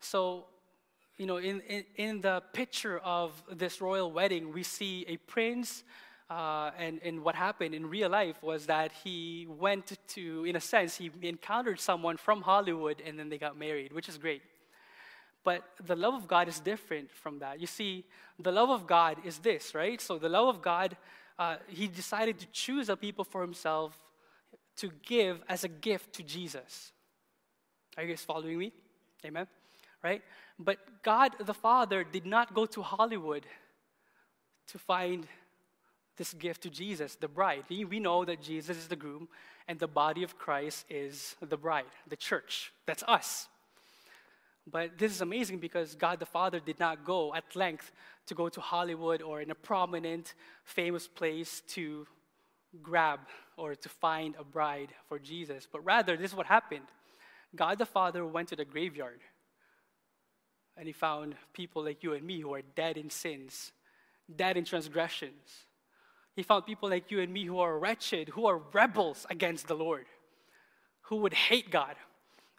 So, 0.00 0.46
you 1.16 1.26
know, 1.26 1.38
in, 1.38 1.60
in, 1.62 1.84
in 1.96 2.20
the 2.20 2.42
picture 2.52 2.98
of 2.98 3.42
this 3.52 3.80
royal 3.80 4.12
wedding, 4.12 4.52
we 4.52 4.62
see 4.62 5.04
a 5.08 5.16
prince 5.16 5.82
uh, 6.30 6.70
and, 6.78 7.00
and 7.02 7.24
what 7.24 7.34
happened 7.34 7.74
in 7.74 7.88
real 7.88 8.10
life 8.10 8.42
was 8.42 8.66
that 8.66 8.92
he 9.02 9.46
went 9.48 9.96
to, 10.08 10.44
in 10.44 10.56
a 10.56 10.60
sense, 10.60 10.96
he 10.96 11.10
encountered 11.22 11.80
someone 11.80 12.18
from 12.18 12.42
Hollywood 12.42 13.02
and 13.04 13.18
then 13.18 13.30
they 13.30 13.38
got 13.38 13.58
married, 13.58 13.92
which 13.92 14.08
is 14.08 14.18
great. 14.18 14.42
But 15.42 15.62
the 15.86 15.96
love 15.96 16.12
of 16.12 16.28
God 16.28 16.46
is 16.46 16.60
different 16.60 17.10
from 17.10 17.38
that. 17.38 17.60
You 17.60 17.66
see, 17.66 18.04
the 18.38 18.52
love 18.52 18.68
of 18.68 18.86
God 18.86 19.16
is 19.24 19.38
this, 19.38 19.74
right? 19.74 19.98
So 20.00 20.18
the 20.18 20.28
love 20.28 20.48
of 20.48 20.60
God, 20.60 20.96
uh, 21.38 21.56
he 21.66 21.86
decided 21.86 22.38
to 22.40 22.46
choose 22.52 22.90
a 22.90 22.96
people 22.96 23.24
for 23.24 23.40
himself 23.40 23.98
to 24.76 24.90
give 25.06 25.40
as 25.48 25.64
a 25.64 25.68
gift 25.68 26.12
to 26.14 26.22
Jesus. 26.22 26.92
Are 27.96 28.02
you 28.02 28.10
guys 28.10 28.22
following 28.22 28.58
me? 28.58 28.72
Amen? 29.24 29.46
Right? 30.02 30.22
But 30.58 30.78
God 31.02 31.34
the 31.38 31.54
Father 31.54 32.04
did 32.04 32.26
not 32.26 32.54
go 32.54 32.66
to 32.66 32.82
Hollywood 32.82 33.46
to 34.68 34.78
find 34.78 35.26
this 36.16 36.34
gift 36.34 36.62
to 36.62 36.70
Jesus, 36.70 37.14
the 37.14 37.28
bride. 37.28 37.64
We 37.68 38.00
know 38.00 38.24
that 38.24 38.42
Jesus 38.42 38.76
is 38.76 38.88
the 38.88 38.96
groom 38.96 39.28
and 39.66 39.78
the 39.78 39.86
body 39.86 40.22
of 40.22 40.38
Christ 40.38 40.84
is 40.90 41.36
the 41.40 41.56
bride, 41.56 41.84
the 42.08 42.16
church. 42.16 42.72
That's 42.86 43.04
us. 43.06 43.48
But 44.70 44.98
this 44.98 45.12
is 45.12 45.20
amazing 45.20 45.58
because 45.58 45.94
God 45.94 46.18
the 46.18 46.26
Father 46.26 46.60
did 46.60 46.78
not 46.78 47.04
go 47.04 47.34
at 47.34 47.56
length 47.56 47.90
to 48.26 48.34
go 48.34 48.48
to 48.48 48.60
Hollywood 48.60 49.22
or 49.22 49.40
in 49.40 49.50
a 49.50 49.54
prominent, 49.54 50.34
famous 50.64 51.08
place 51.08 51.62
to 51.68 52.06
grab 52.82 53.20
or 53.56 53.74
to 53.74 53.88
find 53.88 54.34
a 54.38 54.44
bride 54.44 54.90
for 55.08 55.18
Jesus. 55.18 55.66
But 55.70 55.84
rather, 55.84 56.16
this 56.16 56.32
is 56.32 56.36
what 56.36 56.46
happened 56.46 56.86
God 57.56 57.78
the 57.78 57.86
Father 57.86 58.26
went 58.26 58.48
to 58.48 58.56
the 58.56 58.64
graveyard 58.64 59.20
and 60.78 60.86
he 60.86 60.92
found 60.92 61.34
people 61.52 61.84
like 61.84 62.02
you 62.02 62.14
and 62.14 62.24
me 62.24 62.40
who 62.40 62.54
are 62.54 62.62
dead 62.74 62.96
in 62.96 63.10
sins 63.10 63.72
dead 64.34 64.56
in 64.56 64.64
transgressions. 64.64 65.64
He 66.36 66.42
found 66.42 66.66
people 66.66 66.88
like 66.88 67.10
you 67.10 67.20
and 67.20 67.32
me 67.32 67.44
who 67.44 67.58
are 67.58 67.78
wretched, 67.78 68.28
who 68.28 68.46
are 68.46 68.58
rebels 68.72 69.26
against 69.30 69.66
the 69.66 69.74
Lord, 69.74 70.06
who 71.02 71.16
would 71.16 71.34
hate 71.34 71.70
God. 71.70 71.96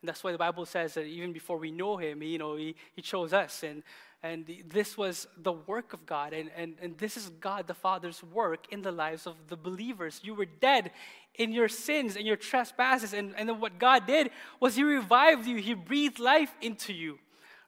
And 0.02 0.08
that's 0.08 0.24
why 0.24 0.32
the 0.32 0.38
Bible 0.38 0.66
says 0.66 0.94
that 0.96 1.06
even 1.06 1.34
before 1.34 1.58
we 1.58 1.72
know 1.72 1.98
Him, 1.98 2.24
you 2.24 2.38
know, 2.38 2.56
He, 2.56 2.76
he 2.94 3.02
chose 3.02 3.34
us. 3.34 3.64
And, 3.64 3.84
and 4.24 4.46
this 4.70 4.98
was 4.98 5.28
the 5.38 5.54
work 5.54 5.94
of 5.94 6.06
God. 6.06 6.34
And, 6.34 6.50
and, 6.56 6.76
and 6.82 6.98
this 6.98 7.16
is 7.16 7.30
God 7.30 7.68
the 7.68 7.74
Father's 7.74 8.24
work 8.24 8.66
in 8.72 8.82
the 8.82 8.92
lives 8.92 9.28
of 9.28 9.36
the 9.48 9.58
believers. 9.58 10.20
You 10.24 10.36
were 10.36 10.46
dead 10.46 10.92
in 11.36 11.52
your 11.52 11.70
sins 11.70 12.16
and 12.16 12.26
your 12.26 12.38
trespasses. 12.38 13.14
And, 13.14 13.34
and 13.38 13.48
then 13.48 13.60
what 13.60 13.80
God 13.80 14.08
did 14.08 14.32
was 14.60 14.76
He 14.76 14.84
revived 14.84 15.46
you, 15.46 15.58
He 15.58 15.74
breathed 15.74 16.20
life 16.20 16.54
into 16.62 16.94
you 16.94 17.20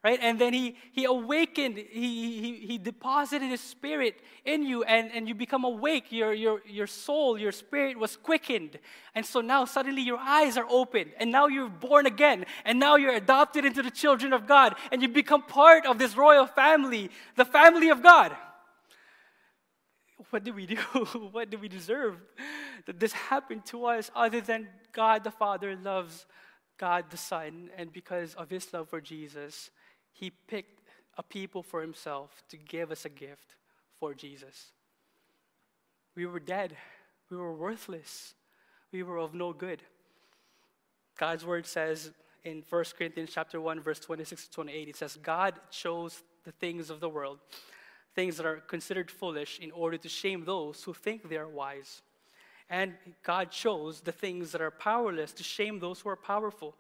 right? 0.03 0.19
And 0.21 0.39
then 0.39 0.53
he, 0.53 0.75
he 0.91 1.05
awakened, 1.05 1.77
he, 1.77 2.41
he, 2.41 2.55
he 2.65 2.77
deposited 2.77 3.47
his 3.47 3.61
spirit 3.61 4.15
in 4.45 4.63
you, 4.63 4.83
and, 4.83 5.11
and 5.13 5.27
you 5.27 5.35
become 5.35 5.63
awake. 5.63 6.11
Your, 6.11 6.33
your, 6.33 6.61
your 6.65 6.87
soul, 6.87 7.37
your 7.37 7.51
spirit 7.51 7.97
was 7.99 8.17
quickened. 8.17 8.79
And 9.13 9.25
so 9.25 9.41
now 9.41 9.65
suddenly 9.65 10.01
your 10.01 10.17
eyes 10.17 10.57
are 10.57 10.65
open, 10.69 11.11
and 11.17 11.31
now 11.31 11.47
you're 11.47 11.69
born 11.69 12.07
again, 12.07 12.45
and 12.65 12.79
now 12.79 12.95
you're 12.95 13.13
adopted 13.13 13.63
into 13.63 13.83
the 13.83 13.91
children 13.91 14.33
of 14.33 14.47
God, 14.47 14.75
and 14.91 15.01
you 15.01 15.07
become 15.07 15.43
part 15.43 15.85
of 15.85 15.99
this 15.99 16.17
royal 16.17 16.47
family, 16.47 17.11
the 17.35 17.45
family 17.45 17.89
of 17.89 18.01
God. 18.01 18.35
What 20.31 20.43
did 20.43 20.55
we 20.55 20.65
do? 20.65 20.75
what 21.31 21.49
did 21.49 21.61
we 21.61 21.67
deserve 21.67 22.15
that 22.85 22.99
this 22.99 23.13
happened 23.13 23.65
to 23.65 23.85
us 23.85 24.09
other 24.15 24.41
than 24.41 24.67
God 24.93 25.23
the 25.23 25.31
Father 25.31 25.75
loves 25.75 26.25
God 26.77 27.11
the 27.11 27.17
Son, 27.17 27.69
and 27.77 27.93
because 27.93 28.33
of 28.33 28.49
his 28.49 28.73
love 28.73 28.89
for 28.89 28.99
Jesus, 28.99 29.69
he 30.11 30.29
picked 30.29 30.81
a 31.17 31.23
people 31.23 31.63
for 31.63 31.81
himself 31.81 32.43
to 32.49 32.57
give 32.57 32.91
us 32.91 33.05
a 33.05 33.09
gift 33.09 33.55
for 33.99 34.13
Jesus. 34.13 34.71
We 36.15 36.25
were 36.25 36.39
dead. 36.39 36.75
We 37.29 37.37
were 37.37 37.53
worthless. 37.53 38.33
We 38.91 39.03
were 39.03 39.17
of 39.17 39.33
no 39.33 39.53
good. 39.53 39.81
God's 41.17 41.45
word 41.45 41.65
says 41.65 42.11
in 42.43 42.63
1 42.67 42.83
Corinthians 42.97 43.31
chapter 43.33 43.61
1 43.61 43.81
verse 43.81 43.99
26 43.99 44.47
to 44.47 44.51
28 44.51 44.87
it 44.87 44.95
says 44.95 45.17
God 45.21 45.59
chose 45.69 46.23
the 46.43 46.51
things 46.53 46.89
of 46.89 46.99
the 46.99 47.09
world 47.09 47.37
things 48.15 48.37
that 48.37 48.45
are 48.45 48.57
considered 48.57 49.09
foolish 49.09 49.59
in 49.59 49.71
order 49.71 49.97
to 49.97 50.09
shame 50.09 50.43
those 50.45 50.83
who 50.83 50.93
think 50.93 51.29
they 51.29 51.37
are 51.37 51.47
wise. 51.47 52.01
And 52.69 52.93
God 53.23 53.51
chose 53.51 54.01
the 54.01 54.11
things 54.11 54.51
that 54.51 54.61
are 54.61 54.71
powerless 54.71 55.33
to 55.33 55.43
shame 55.43 55.79
those 55.79 56.01
who 56.01 56.09
are 56.09 56.15
powerful. 56.15 56.75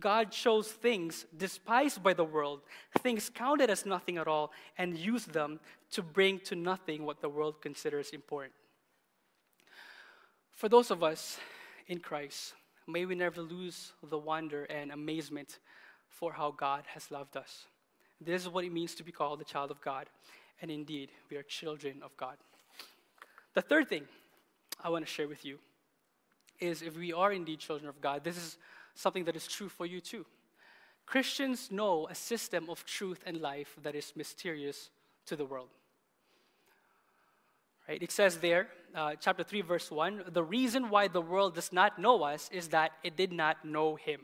God 0.00 0.30
chose 0.30 0.68
things 0.68 1.26
despised 1.36 2.02
by 2.02 2.14
the 2.14 2.24
world, 2.24 2.62
things 3.00 3.28
counted 3.28 3.68
as 3.68 3.84
nothing 3.84 4.16
at 4.16 4.26
all, 4.26 4.52
and 4.78 4.96
used 4.96 5.32
them 5.32 5.60
to 5.90 6.02
bring 6.02 6.38
to 6.40 6.56
nothing 6.56 7.04
what 7.04 7.20
the 7.20 7.28
world 7.28 7.60
considers 7.60 8.10
important. 8.10 8.54
For 10.52 10.68
those 10.68 10.90
of 10.90 11.02
us 11.02 11.38
in 11.88 11.98
Christ, 11.98 12.54
may 12.86 13.04
we 13.04 13.14
never 13.14 13.42
lose 13.42 13.92
the 14.02 14.18
wonder 14.18 14.64
and 14.64 14.92
amazement 14.92 15.58
for 16.08 16.32
how 16.32 16.52
God 16.52 16.84
has 16.94 17.10
loved 17.10 17.36
us. 17.36 17.66
This 18.20 18.42
is 18.42 18.48
what 18.48 18.64
it 18.64 18.72
means 18.72 18.94
to 18.94 19.02
be 19.02 19.12
called 19.12 19.40
a 19.40 19.44
child 19.44 19.70
of 19.70 19.80
God, 19.80 20.08
and 20.60 20.70
indeed, 20.70 21.10
we 21.30 21.36
are 21.36 21.42
children 21.42 22.00
of 22.02 22.16
God. 22.16 22.36
The 23.54 23.62
third 23.62 23.88
thing 23.88 24.04
I 24.82 24.88
want 24.88 25.04
to 25.04 25.10
share 25.10 25.28
with 25.28 25.44
you 25.44 25.58
is 26.60 26.80
if 26.80 26.96
we 26.96 27.12
are 27.12 27.32
indeed 27.32 27.58
children 27.58 27.88
of 27.88 28.00
God, 28.00 28.24
this 28.24 28.36
is 28.36 28.56
something 28.94 29.24
that 29.24 29.36
is 29.36 29.46
true 29.46 29.68
for 29.68 29.86
you 29.86 30.00
too. 30.00 30.26
Christians 31.06 31.70
know 31.70 32.06
a 32.08 32.14
system 32.14 32.70
of 32.70 32.84
truth 32.84 33.22
and 33.26 33.40
life 33.40 33.76
that 33.82 33.94
is 33.94 34.12
mysterious 34.16 34.90
to 35.26 35.36
the 35.36 35.44
world. 35.44 35.68
Right? 37.88 38.02
It 38.02 38.12
says 38.12 38.38
there, 38.38 38.68
uh, 38.94 39.14
chapter 39.20 39.42
3, 39.42 39.62
verse 39.62 39.90
1 39.90 40.24
the 40.32 40.42
reason 40.42 40.90
why 40.90 41.08
the 41.08 41.20
world 41.20 41.54
does 41.54 41.72
not 41.72 41.98
know 41.98 42.22
us 42.22 42.48
is 42.52 42.68
that 42.68 42.92
it 43.02 43.16
did 43.16 43.32
not 43.32 43.64
know 43.64 43.96
him. 43.96 44.20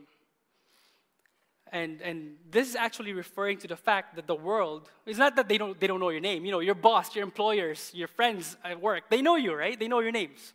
And, 1.71 2.01
and 2.01 2.37
this 2.49 2.67
is 2.67 2.75
actually 2.75 3.13
referring 3.13 3.59
to 3.59 3.67
the 3.67 3.75
fact 3.75 4.15
that 4.15 4.25
the 4.25 4.35
world, 4.35 4.89
it's 5.05 5.19
not 5.19 5.35
that 5.35 5.47
they 5.47 5.57
don't, 5.57 5.79
they 5.79 5.85
don't 5.85 5.99
know 5.99 6.09
your 6.09 6.21
name. 6.21 6.43
You 6.45 6.51
know, 6.51 6.61
your 6.61 6.73
boss, 6.73 7.15
your 7.15 7.23
employers, 7.23 7.91
your 7.93 8.07
friends 8.07 8.57
at 8.63 8.81
work, 8.81 9.03
they 9.09 9.21
know 9.21 9.35
you, 9.35 9.53
right? 9.53 9.79
They 9.79 9.87
know 9.87 9.99
your 9.99 10.11
names. 10.11 10.53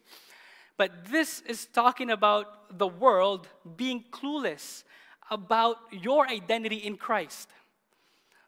But 0.76 1.06
this 1.10 1.40
is 1.42 1.66
talking 1.66 2.10
about 2.10 2.78
the 2.78 2.86
world 2.86 3.48
being 3.76 4.04
clueless 4.10 4.84
about 5.30 5.76
your 5.92 6.28
identity 6.28 6.76
in 6.76 6.96
Christ. 6.96 7.48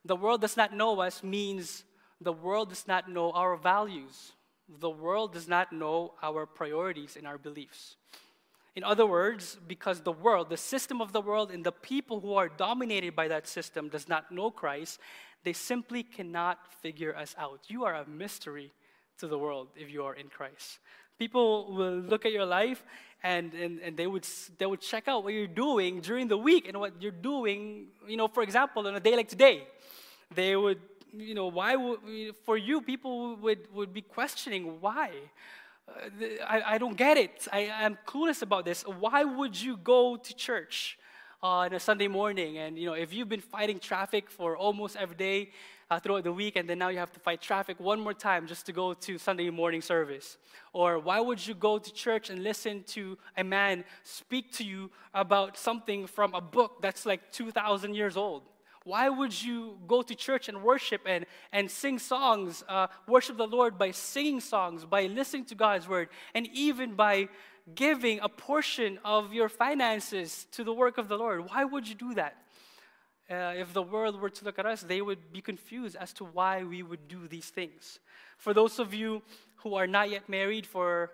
The 0.05 0.17
world 0.17 0.41
does 0.41 0.57
not 0.57 0.75
know 0.75 1.01
us 1.01 1.23
means 1.23 1.85
the 2.21 2.33
world 2.33 2.71
does 2.71 2.87
not 2.89 3.09
know 3.09 3.31
our 3.33 3.57
values. 3.57 4.33
The 4.69 4.91
world 4.91 5.33
does 5.33 5.49
not 5.49 5.73
know 5.73 6.15
our 6.23 6.47
priorities 6.47 7.17
and 7.17 7.27
our 7.27 7.39
beliefs. 7.39 7.97
In 8.75 8.85
other 8.85 9.07
words, 9.07 9.57
because 9.67 10.01
the 10.01 10.13
world, 10.13 10.51
the 10.51 10.57
system 10.57 11.01
of 11.01 11.13
the 11.13 11.21
world, 11.21 11.51
and 11.51 11.65
the 11.65 11.73
people 11.73 12.21
who 12.21 12.35
are 12.35 12.49
dominated 12.49 13.17
by 13.17 13.29
that 13.29 13.47
system 13.47 13.89
does 13.89 14.09
not 14.09 14.31
know 14.31 14.51
Christ, 14.51 15.01
they 15.45 15.55
simply 15.55 16.03
cannot 16.03 16.59
figure 16.83 17.17
us 17.17 17.35
out. 17.39 17.61
You 17.69 17.85
are 17.85 17.95
a 17.95 18.07
mystery 18.07 18.73
to 19.19 19.29
the 19.29 19.39
world 19.39 19.69
if 19.77 19.91
you 19.91 20.05
are 20.05 20.15
in 20.15 20.29
Christ. 20.29 20.79
People 21.19 21.73
will 21.73 21.99
look 21.99 22.27
at 22.27 22.33
your 22.33 22.45
life 22.45 22.83
and, 23.23 23.53
and, 23.55 23.81
and 23.81 23.97
they, 23.97 24.07
would, 24.07 24.27
they 24.59 24.67
would 24.67 24.81
check 24.81 25.09
out 25.09 25.25
what 25.25 25.33
you're 25.33 25.47
doing 25.47 26.01
during 26.01 26.29
the 26.29 26.37
week 26.37 26.69
and 26.69 26.79
what 26.79 27.01
you're 27.01 27.11
doing, 27.11 27.87
you 28.07 28.17
know, 28.17 28.29
for 28.29 28.43
example, 28.43 28.87
on 28.87 28.95
a 28.95 29.01
day 29.01 29.17
like 29.17 29.29
today. 29.29 29.67
They 30.35 30.57
would, 30.57 30.81
you 31.17 31.35
know, 31.35 31.47
why 31.47 31.77
would, 31.77 32.01
for 32.45 32.57
you, 32.57 32.81
people 32.81 33.37
would, 33.37 33.73
would 33.73 33.93
be 33.93 34.03
questioning 34.03 34.81
why. 34.81 35.11
Uh, 35.89 36.25
I, 36.47 36.75
I 36.75 36.79
don't 36.79 36.97
get 36.97 37.17
it. 37.17 37.49
I, 37.53 37.71
I'm 37.71 37.97
clueless 38.07 38.43
about 38.43 38.65
this. 38.65 38.83
Why 38.83 39.25
would 39.25 39.61
you 39.61 39.77
go 39.77 40.17
to 40.17 40.35
church 40.35 40.99
on 41.47 41.73
a 41.73 41.79
Sunday 41.79 42.09
morning? 42.09 42.59
And, 42.59 42.77
you 42.77 42.87
know, 42.87 42.95
if 42.95 43.15
you've 43.15 43.29
been 43.29 43.41
fighting 43.57 43.79
traffic 43.79 44.29
for 44.29 44.57
almost 44.57 44.97
every 44.97 45.17
day, 45.17 45.51
uh, 45.89 46.01
throughout 46.01 46.25
the 46.25 46.33
week, 46.33 46.57
and 46.57 46.69
then 46.69 46.79
now 46.81 46.89
you 46.89 46.99
have 46.99 47.13
to 47.13 47.21
fight 47.21 47.41
traffic 47.41 47.79
one 47.79 48.01
more 48.01 48.13
time 48.13 48.49
just 48.49 48.67
to 48.67 48.73
go 48.73 48.93
to 48.93 49.17
Sunday 49.19 49.49
morning 49.51 49.81
service? 49.81 50.39
Or 50.73 50.99
why 50.99 51.21
would 51.21 51.47
you 51.47 51.55
go 51.55 51.79
to 51.79 51.93
church 51.93 52.31
and 52.31 52.43
listen 52.43 52.83
to 52.89 53.17
a 53.37 53.45
man 53.45 53.85
speak 54.03 54.53
to 54.55 54.65
you 54.65 54.91
about 55.15 55.57
something 55.57 56.09
from 56.09 56.35
a 56.35 56.41
book 56.41 56.83
that's 56.83 57.07
like 57.07 57.31
2,000 57.31 57.95
years 57.95 58.17
old? 58.17 58.43
Why 58.83 59.09
would 59.09 59.41
you 59.41 59.79
go 59.87 60.03
to 60.03 60.15
church 60.17 60.49
and 60.49 60.65
worship 60.65 61.03
and, 61.07 61.27
and 61.53 61.71
sing 61.71 62.01
songs, 62.01 62.65
uh, 62.69 62.89
worship 63.07 63.37
the 63.37 63.47
Lord 63.47 63.79
by 63.79 63.93
singing 63.93 64.41
songs, 64.41 64.85
by 64.85 65.07
listening 65.07 65.45
to 65.47 65.55
God's 65.55 65.87
word, 65.87 66.09
and 66.35 66.49
even 66.53 66.95
by 66.95 67.29
giving 67.75 68.21
a 68.21 68.29
portion 68.29 68.99
of 69.05 69.33
your 69.33 69.49
finances 69.49 70.47
to 70.53 70.65
the 70.65 70.73
work 70.73 70.99
of 70.99 71.09
the 71.09 71.17
Lord? 71.19 71.49
Why 71.51 71.65
would 71.65 71.89
you 71.89 71.95
do 71.95 72.15
that? 72.15 72.37
uh, 73.31 73.55
if 73.57 73.73
the 73.73 73.83
world 73.83 74.21
were 74.21 74.31
to 74.31 74.45
look 74.45 74.59
at 74.59 74.67
us, 74.67 74.83
they 74.83 75.01
would 75.01 75.33
be 75.33 75.41
confused 75.41 75.97
as 75.97 76.13
to 76.15 76.25
why 76.25 76.63
we 76.63 76.83
would 76.83 77.09
do 77.09 77.27
these 77.27 77.47
things. 77.47 77.99
For 78.39 78.55
those 78.55 78.79
of 78.79 78.95
you 78.95 79.23
who 79.57 79.75
are 79.75 79.87
not 79.87 80.11
yet 80.11 80.29
married, 80.29 80.67
for, 80.67 81.11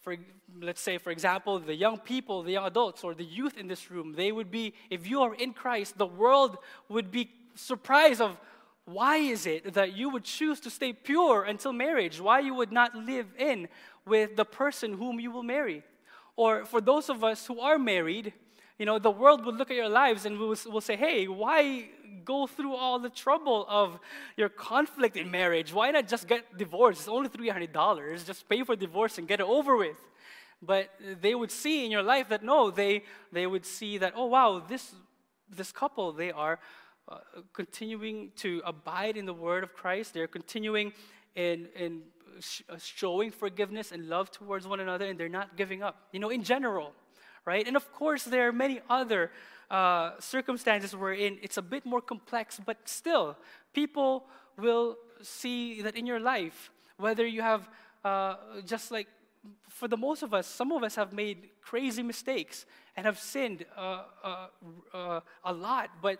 for 0.00 0.16
let's 0.60 0.80
say, 0.80 0.98
for 0.98 1.10
example, 1.10 1.60
the 1.60 1.74
young 1.74 1.98
people, 1.98 2.42
the 2.42 2.52
young 2.52 2.66
adults, 2.66 3.04
or 3.04 3.14
the 3.14 3.24
youth 3.24 3.56
in 3.56 3.68
this 3.68 3.90
room, 3.90 4.14
they 4.16 4.32
would 4.32 4.50
be, 4.50 4.74
if 4.90 5.06
you 5.06 5.22
are 5.22 5.34
in 5.34 5.52
Christ, 5.52 5.98
the 5.98 6.06
world 6.06 6.58
would 6.88 7.10
be 7.10 7.30
surprised 7.54 8.20
of 8.20 8.40
why 8.84 9.18
is 9.18 9.46
it 9.46 9.74
that 9.74 9.96
you 9.96 10.08
would 10.08 10.24
choose 10.24 10.58
to 10.60 10.70
stay 10.70 10.92
pure 10.92 11.44
until 11.44 11.72
marriage? 11.72 12.20
Why 12.20 12.40
you 12.40 12.54
would 12.54 12.72
not 12.72 12.96
live 12.96 13.28
in 13.38 13.68
with 14.04 14.34
the 14.34 14.44
person 14.44 14.94
whom 14.94 15.20
you 15.20 15.30
will 15.30 15.44
marry? 15.44 15.84
Or 16.36 16.64
for 16.64 16.80
those 16.80 17.08
of 17.08 17.22
us 17.22 17.46
who 17.46 17.60
are 17.60 17.78
married, 17.78 18.32
you 18.78 18.86
know, 18.86 18.98
the 18.98 19.10
world 19.10 19.44
would 19.44 19.56
look 19.56 19.70
at 19.70 19.76
your 19.76 19.88
lives 19.88 20.26
and 20.26 20.38
will, 20.38 20.56
will 20.66 20.80
say, 20.80 20.96
hey, 20.96 21.28
why 21.28 21.88
go 22.24 22.46
through 22.46 22.74
all 22.74 22.98
the 22.98 23.10
trouble 23.10 23.66
of 23.68 23.98
your 24.36 24.48
conflict 24.48 25.16
in 25.16 25.30
marriage? 25.30 25.72
Why 25.72 25.90
not 25.90 26.08
just 26.08 26.26
get 26.26 26.56
divorced? 26.56 27.00
It's 27.00 27.08
only 27.08 27.28
$300. 27.28 28.26
Just 28.26 28.48
pay 28.48 28.64
for 28.64 28.74
divorce 28.74 29.18
and 29.18 29.28
get 29.28 29.40
it 29.40 29.46
over 29.46 29.76
with. 29.76 29.98
But 30.62 30.90
they 31.20 31.34
would 31.34 31.50
see 31.50 31.84
in 31.84 31.90
your 31.90 32.02
life 32.02 32.28
that 32.28 32.42
no, 32.42 32.70
they, 32.70 33.02
they 33.32 33.46
would 33.46 33.66
see 33.66 33.98
that, 33.98 34.14
oh, 34.16 34.26
wow, 34.26 34.62
this, 34.66 34.94
this 35.50 35.72
couple, 35.72 36.12
they 36.12 36.30
are 36.30 36.60
uh, 37.08 37.18
continuing 37.52 38.30
to 38.36 38.62
abide 38.64 39.16
in 39.16 39.26
the 39.26 39.34
word 39.34 39.64
of 39.64 39.74
Christ. 39.74 40.14
They're 40.14 40.28
continuing 40.28 40.92
in, 41.34 41.68
in 41.74 42.02
sh- 42.40 42.62
showing 42.78 43.30
forgiveness 43.30 43.92
and 43.92 44.08
love 44.08 44.30
towards 44.30 44.66
one 44.66 44.80
another, 44.80 45.06
and 45.06 45.18
they're 45.18 45.28
not 45.28 45.56
giving 45.56 45.82
up. 45.82 46.08
You 46.12 46.20
know, 46.20 46.30
in 46.30 46.42
general, 46.42 46.92
right? 47.44 47.66
And 47.66 47.76
of 47.76 47.92
course, 47.92 48.24
there 48.24 48.48
are 48.48 48.52
many 48.52 48.80
other 48.88 49.30
uh, 49.70 50.12
circumstances 50.20 50.94
wherein 50.94 51.38
it's 51.42 51.56
a 51.56 51.62
bit 51.62 51.86
more 51.86 52.00
complex, 52.00 52.60
but 52.64 52.76
still, 52.84 53.36
people 53.72 54.26
will 54.58 54.96
see 55.22 55.82
that 55.82 55.96
in 55.96 56.06
your 56.06 56.20
life, 56.20 56.70
whether 56.98 57.26
you 57.26 57.42
have 57.42 57.68
uh, 58.04 58.36
just 58.66 58.90
like 58.90 59.08
for 59.68 59.88
the 59.88 59.96
most 59.96 60.22
of 60.22 60.34
us, 60.34 60.46
some 60.46 60.72
of 60.72 60.82
us 60.82 60.94
have 60.94 61.12
made 61.12 61.48
crazy 61.60 62.02
mistakes 62.02 62.66
and 62.96 63.06
have 63.06 63.18
sinned 63.18 63.64
uh, 63.76 64.02
uh, 64.22 64.46
uh 64.94 65.20
a 65.44 65.52
lot, 65.52 65.90
but 66.00 66.18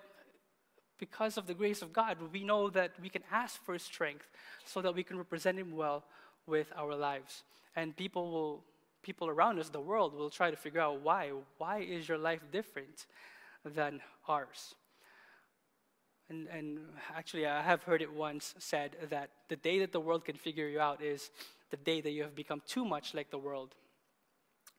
because 0.99 1.37
of 1.37 1.47
the 1.47 1.55
grace 1.55 1.83
of 1.83 1.93
God, 1.93 2.17
we 2.33 2.45
know 2.45 2.71
that 2.71 2.93
we 3.01 3.09
can 3.09 3.23
ask 3.31 3.63
for 3.65 3.79
strength 3.79 4.29
so 4.65 4.81
that 4.83 4.95
we 4.95 5.03
can 5.03 5.19
represent 5.19 5.59
Him 5.59 5.75
well 5.75 6.05
with 6.47 6.73
our 6.77 6.95
lives. 6.95 7.43
And 7.75 7.97
people 7.97 8.31
will, 8.31 8.65
people 9.03 9.29
around 9.29 9.59
us, 9.59 9.69
the 9.69 9.81
world, 9.81 10.15
will 10.15 10.31
try 10.31 10.51
to 10.51 10.57
figure 10.57 10.81
out 10.81 11.01
why. 11.01 11.31
Why 11.59 11.81
is 11.81 12.09
your 12.09 12.19
life 12.19 12.41
different 12.53 13.07
than 13.65 14.01
ours? 14.29 14.75
And, 16.29 16.49
and 16.49 16.79
actually, 17.15 17.47
I 17.47 17.63
have 17.63 17.83
heard 17.83 18.01
it 18.01 18.13
once 18.13 18.55
said 18.59 18.97
that 19.11 19.31
the 19.49 19.57
day 19.57 19.81
that 19.81 19.93
the 19.93 20.01
world 20.01 20.25
can 20.25 20.37
figure 20.37 20.69
you 20.69 20.81
out 20.81 21.03
is 21.03 21.31
the 21.71 21.77
day 21.77 22.01
that 22.01 22.11
you 22.11 22.23
have 22.23 22.35
become 22.35 22.63
too 22.67 22.85
much 22.85 23.13
like 23.13 23.31
the 23.31 23.39
world. 23.39 23.75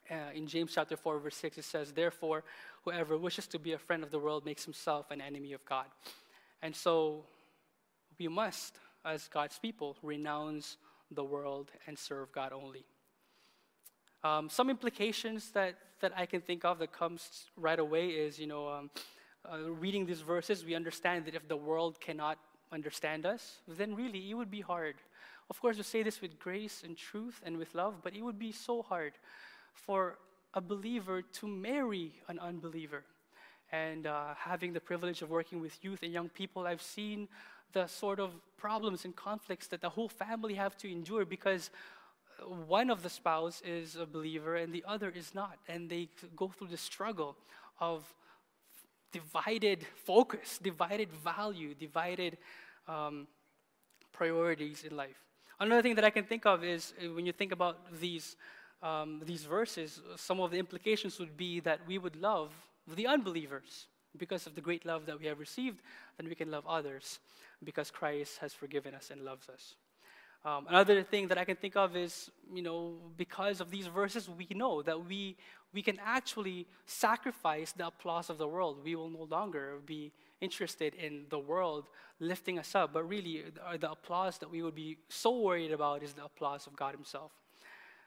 Uh, 0.10 0.32
in 0.34 0.48
James 0.48 0.74
chapter 0.74 0.98
4, 0.98 1.20
verse 1.20 1.36
6, 1.38 1.58
it 1.58 1.64
says, 1.64 1.92
Therefore, 1.92 2.44
whoever 2.84 3.18
wishes 3.18 3.48
to 3.48 3.60
be 3.60 3.74
a 3.74 3.78
friend 3.78 4.04
of 4.04 4.12
the 4.12 4.20
world 4.20 4.46
makes 4.46 4.64
himself 4.64 5.12
an 5.12 5.22
enemy 5.22 5.54
of 5.54 5.64
God. 5.66 5.86
And 6.62 6.76
so 6.76 7.26
we 8.20 8.28
must, 8.28 8.76
as 9.06 9.28
God's 9.28 9.58
people, 9.60 9.98
renounce 10.02 10.78
the 11.12 11.24
world 11.24 11.72
and 11.88 11.98
serve 11.98 12.32
God 12.32 12.52
only. 12.52 12.86
Um, 14.24 14.50
some 14.50 14.70
implications 14.70 15.52
that, 15.52 15.76
that 16.00 16.14
I 16.16 16.26
can 16.26 16.42
think 16.42 16.64
of 16.64 16.80
that 16.80 16.94
comes 16.94 17.46
right 17.58 17.80
away 17.80 18.08
is, 18.08 18.40
you 18.40 18.48
know, 18.48 18.70
um, 18.70 18.90
uh, 19.52 19.70
reading 19.72 20.06
these 20.06 20.22
verses, 20.22 20.64
we 20.64 20.74
understand 20.76 21.26
that 21.26 21.36
if 21.36 21.48
the 21.48 21.58
world 21.58 22.00
cannot 22.00 22.38
understand 22.72 23.26
us, 23.26 23.60
then 23.68 23.94
really 23.96 24.30
it 24.30 24.34
would 24.34 24.50
be 24.50 24.62
hard. 24.62 24.96
Of 25.50 25.60
course, 25.62 25.76
we 25.76 25.84
say 25.84 26.04
this 26.04 26.22
with 26.22 26.40
grace 26.40 26.84
and 26.86 26.96
truth 26.96 27.42
and 27.46 27.58
with 27.58 27.76
love, 27.76 27.96
but 28.02 28.16
it 28.16 28.22
would 28.22 28.40
be 28.40 28.54
so 28.54 28.82
hard 28.82 29.14
for 29.74 30.18
a 30.54 30.62
believer 30.62 31.22
to 31.22 31.48
marry 31.48 32.14
an 32.28 32.40
unbeliever. 32.40 33.04
And 33.72 34.06
uh, 34.06 34.36
having 34.38 34.74
the 34.74 34.80
privilege 34.80 35.22
of 35.22 35.30
working 35.30 35.60
with 35.60 35.84
youth 35.84 36.04
and 36.04 36.14
young 36.14 36.30
people, 36.30 36.68
I've 36.68 36.82
seen 36.82 37.28
the 37.72 37.88
sort 37.88 38.20
of 38.20 38.32
problems 38.56 39.04
and 39.06 39.16
conflicts 39.16 39.68
that 39.68 39.82
the 39.82 39.90
whole 39.90 40.10
family 40.10 40.54
have 40.54 40.78
to 40.78 40.92
endure 40.92 41.26
because 41.26 41.72
one 42.68 42.90
of 42.90 43.04
the 43.04 43.10
spouse 43.10 43.62
is 43.66 43.96
a 43.96 44.06
believer 44.06 44.56
and 44.56 44.72
the 44.72 44.84
other 44.88 45.10
is 45.10 45.34
not. 45.34 45.58
And 45.68 45.90
they 45.90 46.10
go 46.36 46.50
through 46.50 46.68
the 46.68 46.78
struggle 46.78 47.36
of 47.80 48.04
divided 49.12 49.86
focus, 50.06 50.60
divided 50.62 51.10
value, 51.12 51.74
divided 51.74 52.38
um, 52.88 53.28
priorities 54.12 54.84
in 54.84 54.96
life. 54.96 55.20
Another 55.60 55.82
thing 55.82 55.96
that 55.96 56.04
I 56.04 56.10
can 56.10 56.26
think 56.26 56.46
of 56.46 56.64
is 56.64 56.94
uh, 57.00 57.14
when 57.14 57.26
you 57.26 57.32
think 57.32 57.52
about 57.52 57.78
these, 58.00 58.36
um, 58.84 59.22
these 59.26 59.46
verses, 59.46 60.02
some 60.18 60.40
of 60.40 60.52
the 60.52 60.58
implications 60.58 61.18
would 61.20 61.38
be 61.38 61.60
that 61.62 61.80
we 61.88 61.98
would 61.98 62.16
love 62.18 62.52
the 62.96 63.08
unbelievers 63.08 63.88
because 64.18 64.46
of 64.46 64.56
the 64.56 64.62
great 64.62 64.86
love 64.86 65.06
that 65.06 65.20
we 65.20 65.26
have 65.26 65.40
received, 65.40 65.82
then 66.18 66.28
we 66.28 66.36
can 66.36 66.52
love 66.52 66.66
others 66.68 67.20
because 67.64 67.90
Christ 67.90 68.38
has 68.40 68.54
forgiven 68.54 68.94
us 68.94 69.10
and 69.10 69.24
loves 69.24 69.50
us. 69.50 69.76
Um, 70.46 70.68
another 70.68 71.02
thing 71.04 71.30
that 71.30 71.38
I 71.38 71.46
can 71.46 71.56
think 71.56 71.78
of 71.78 71.96
is, 71.96 72.30
you 72.54 72.62
know, 72.62 72.96
because 73.16 73.62
of 73.62 73.72
these 73.72 73.88
verses, 73.88 74.30
we 74.30 74.48
know 74.54 74.82
that 74.82 75.06
we, 75.06 75.38
we 75.74 75.82
can 75.82 75.98
actually 76.04 76.68
sacrifice 76.86 77.72
the 77.72 77.88
applause 77.88 78.30
of 78.30 78.38
the 78.38 78.48
world. 78.48 78.84
We 78.84 78.96
will 78.96 79.10
no 79.10 79.24
longer 79.24 79.78
be 79.86 80.12
interested 80.42 80.96
in 80.96 81.28
the 81.30 81.40
world 81.40 81.86
lifting 82.20 82.60
us 82.60 82.76
up, 82.76 82.92
but 82.92 83.08
really 83.08 83.46
uh, 83.66 83.78
the 83.78 83.92
applause 83.92 84.38
that 84.40 84.52
we 84.52 84.62
would 84.62 84.76
be 84.76 84.98
so 85.08 85.40
worried 85.40 85.72
about 85.72 86.04
is 86.04 86.12
the 86.12 86.26
applause 86.26 86.68
of 86.68 86.76
God 86.76 86.94
Himself. 86.94 87.32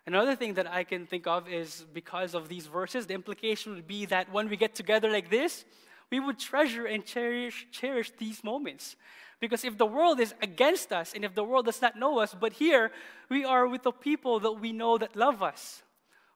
Another 0.07 0.37
thing 0.37 0.55
that 0.55 0.71
I 0.71 0.85
can 0.85 1.05
think 1.05 1.27
of 1.27 1.49
is 1.49 1.85
because 1.93 2.35
of 2.35 2.49
these 2.49 2.67
verses, 2.69 3.07
the 3.07 3.15
implication 3.15 3.75
would 3.75 3.89
be 3.89 4.07
that 4.07 4.33
when 4.33 4.49
we 4.49 4.57
get 4.57 4.75
together 4.75 5.11
like 5.11 5.31
this, 5.31 5.65
we 6.11 6.21
would 6.21 6.39
treasure 6.39 6.87
and 6.87 7.05
cherish, 7.05 7.67
cherish 7.73 8.13
these 8.17 8.45
moments. 8.45 8.95
Because 9.41 9.65
if 9.65 9.77
the 9.77 9.87
world 9.87 10.21
is 10.21 10.33
against 10.41 10.93
us 10.93 11.13
and 11.13 11.25
if 11.25 11.35
the 11.35 11.43
world 11.43 11.67
does 11.67 11.83
not 11.83 11.97
know 11.97 12.21
us, 12.21 12.35
but 12.39 12.53
here 12.53 12.93
we 13.29 13.45
are 13.45 13.67
with 13.67 13.83
the 13.83 13.91
people 13.91 14.39
that 14.41 14.53
we 14.53 14.73
know 14.73 14.97
that 14.97 15.17
love 15.17 15.43
us. 15.43 15.83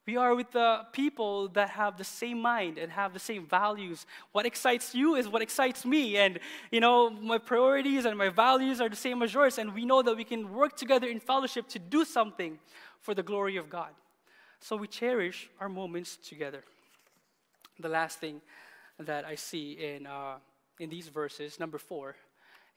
We 0.06 0.16
are 0.16 0.34
with 0.34 0.50
the 0.50 0.80
people 0.92 1.48
that 1.48 1.68
have 1.70 1.96
the 1.96 2.04
same 2.04 2.42
mind 2.42 2.78
and 2.78 2.90
have 2.90 3.12
the 3.12 3.20
same 3.20 3.46
values. 3.46 4.06
What 4.32 4.44
excites 4.44 4.94
you 4.94 5.14
is 5.14 5.28
what 5.28 5.40
excites 5.40 5.84
me. 5.84 6.16
And, 6.16 6.40
you 6.72 6.80
know, 6.80 7.10
my 7.10 7.38
priorities 7.38 8.06
and 8.06 8.18
my 8.18 8.30
values 8.30 8.80
are 8.80 8.88
the 8.88 8.96
same 8.96 9.22
as 9.22 9.32
yours. 9.32 9.58
And 9.58 9.72
we 9.72 9.84
know 9.84 10.02
that 10.02 10.16
we 10.16 10.24
can 10.24 10.52
work 10.52 10.76
together 10.76 11.06
in 11.06 11.20
fellowship 11.20 11.68
to 11.68 11.78
do 11.78 12.04
something 12.04 12.58
for 13.00 13.14
the 13.14 13.22
glory 13.22 13.56
of 13.56 13.70
God. 13.70 13.90
So 14.60 14.76
we 14.76 14.86
cherish 14.86 15.48
our 15.58 15.68
moments 15.68 16.16
together. 16.16 16.62
The 17.78 17.88
last 17.88 18.18
thing 18.18 18.40
that 18.98 19.24
I 19.24 19.34
see 19.34 19.72
in, 19.72 20.06
uh, 20.06 20.36
in 20.78 20.90
these 20.90 21.08
verses, 21.08 21.58
number 21.58 21.78
four, 21.78 22.16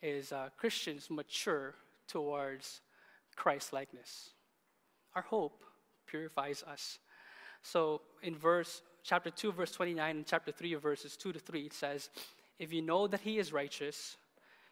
is 0.02 0.32
uh, 0.32 0.50
Christians 0.58 1.10
mature 1.10 1.76
towards 2.08 2.82
Christ 3.36 3.74
likeness. 3.74 4.30
Our 5.16 5.22
hope 5.22 5.64
purifies 6.06 6.64
us. 6.64 7.00
So 7.62 8.02
in 8.22 8.36
verse 8.36 8.82
chapter 9.04 9.30
2 9.30 9.52
verse 9.52 9.72
29 9.72 10.18
and 10.18 10.26
chapter 10.26 10.52
3 10.52 10.76
verses 10.76 11.18
2 11.18 11.34
to 11.34 11.40
3 11.40 11.66
it 11.66 11.74
says, 11.74 12.10
"If 12.60 12.72
you 12.72 12.82
know 12.82 13.08
that 13.08 13.22
he 13.22 13.40
is 13.40 13.52
righteous, 13.52 14.18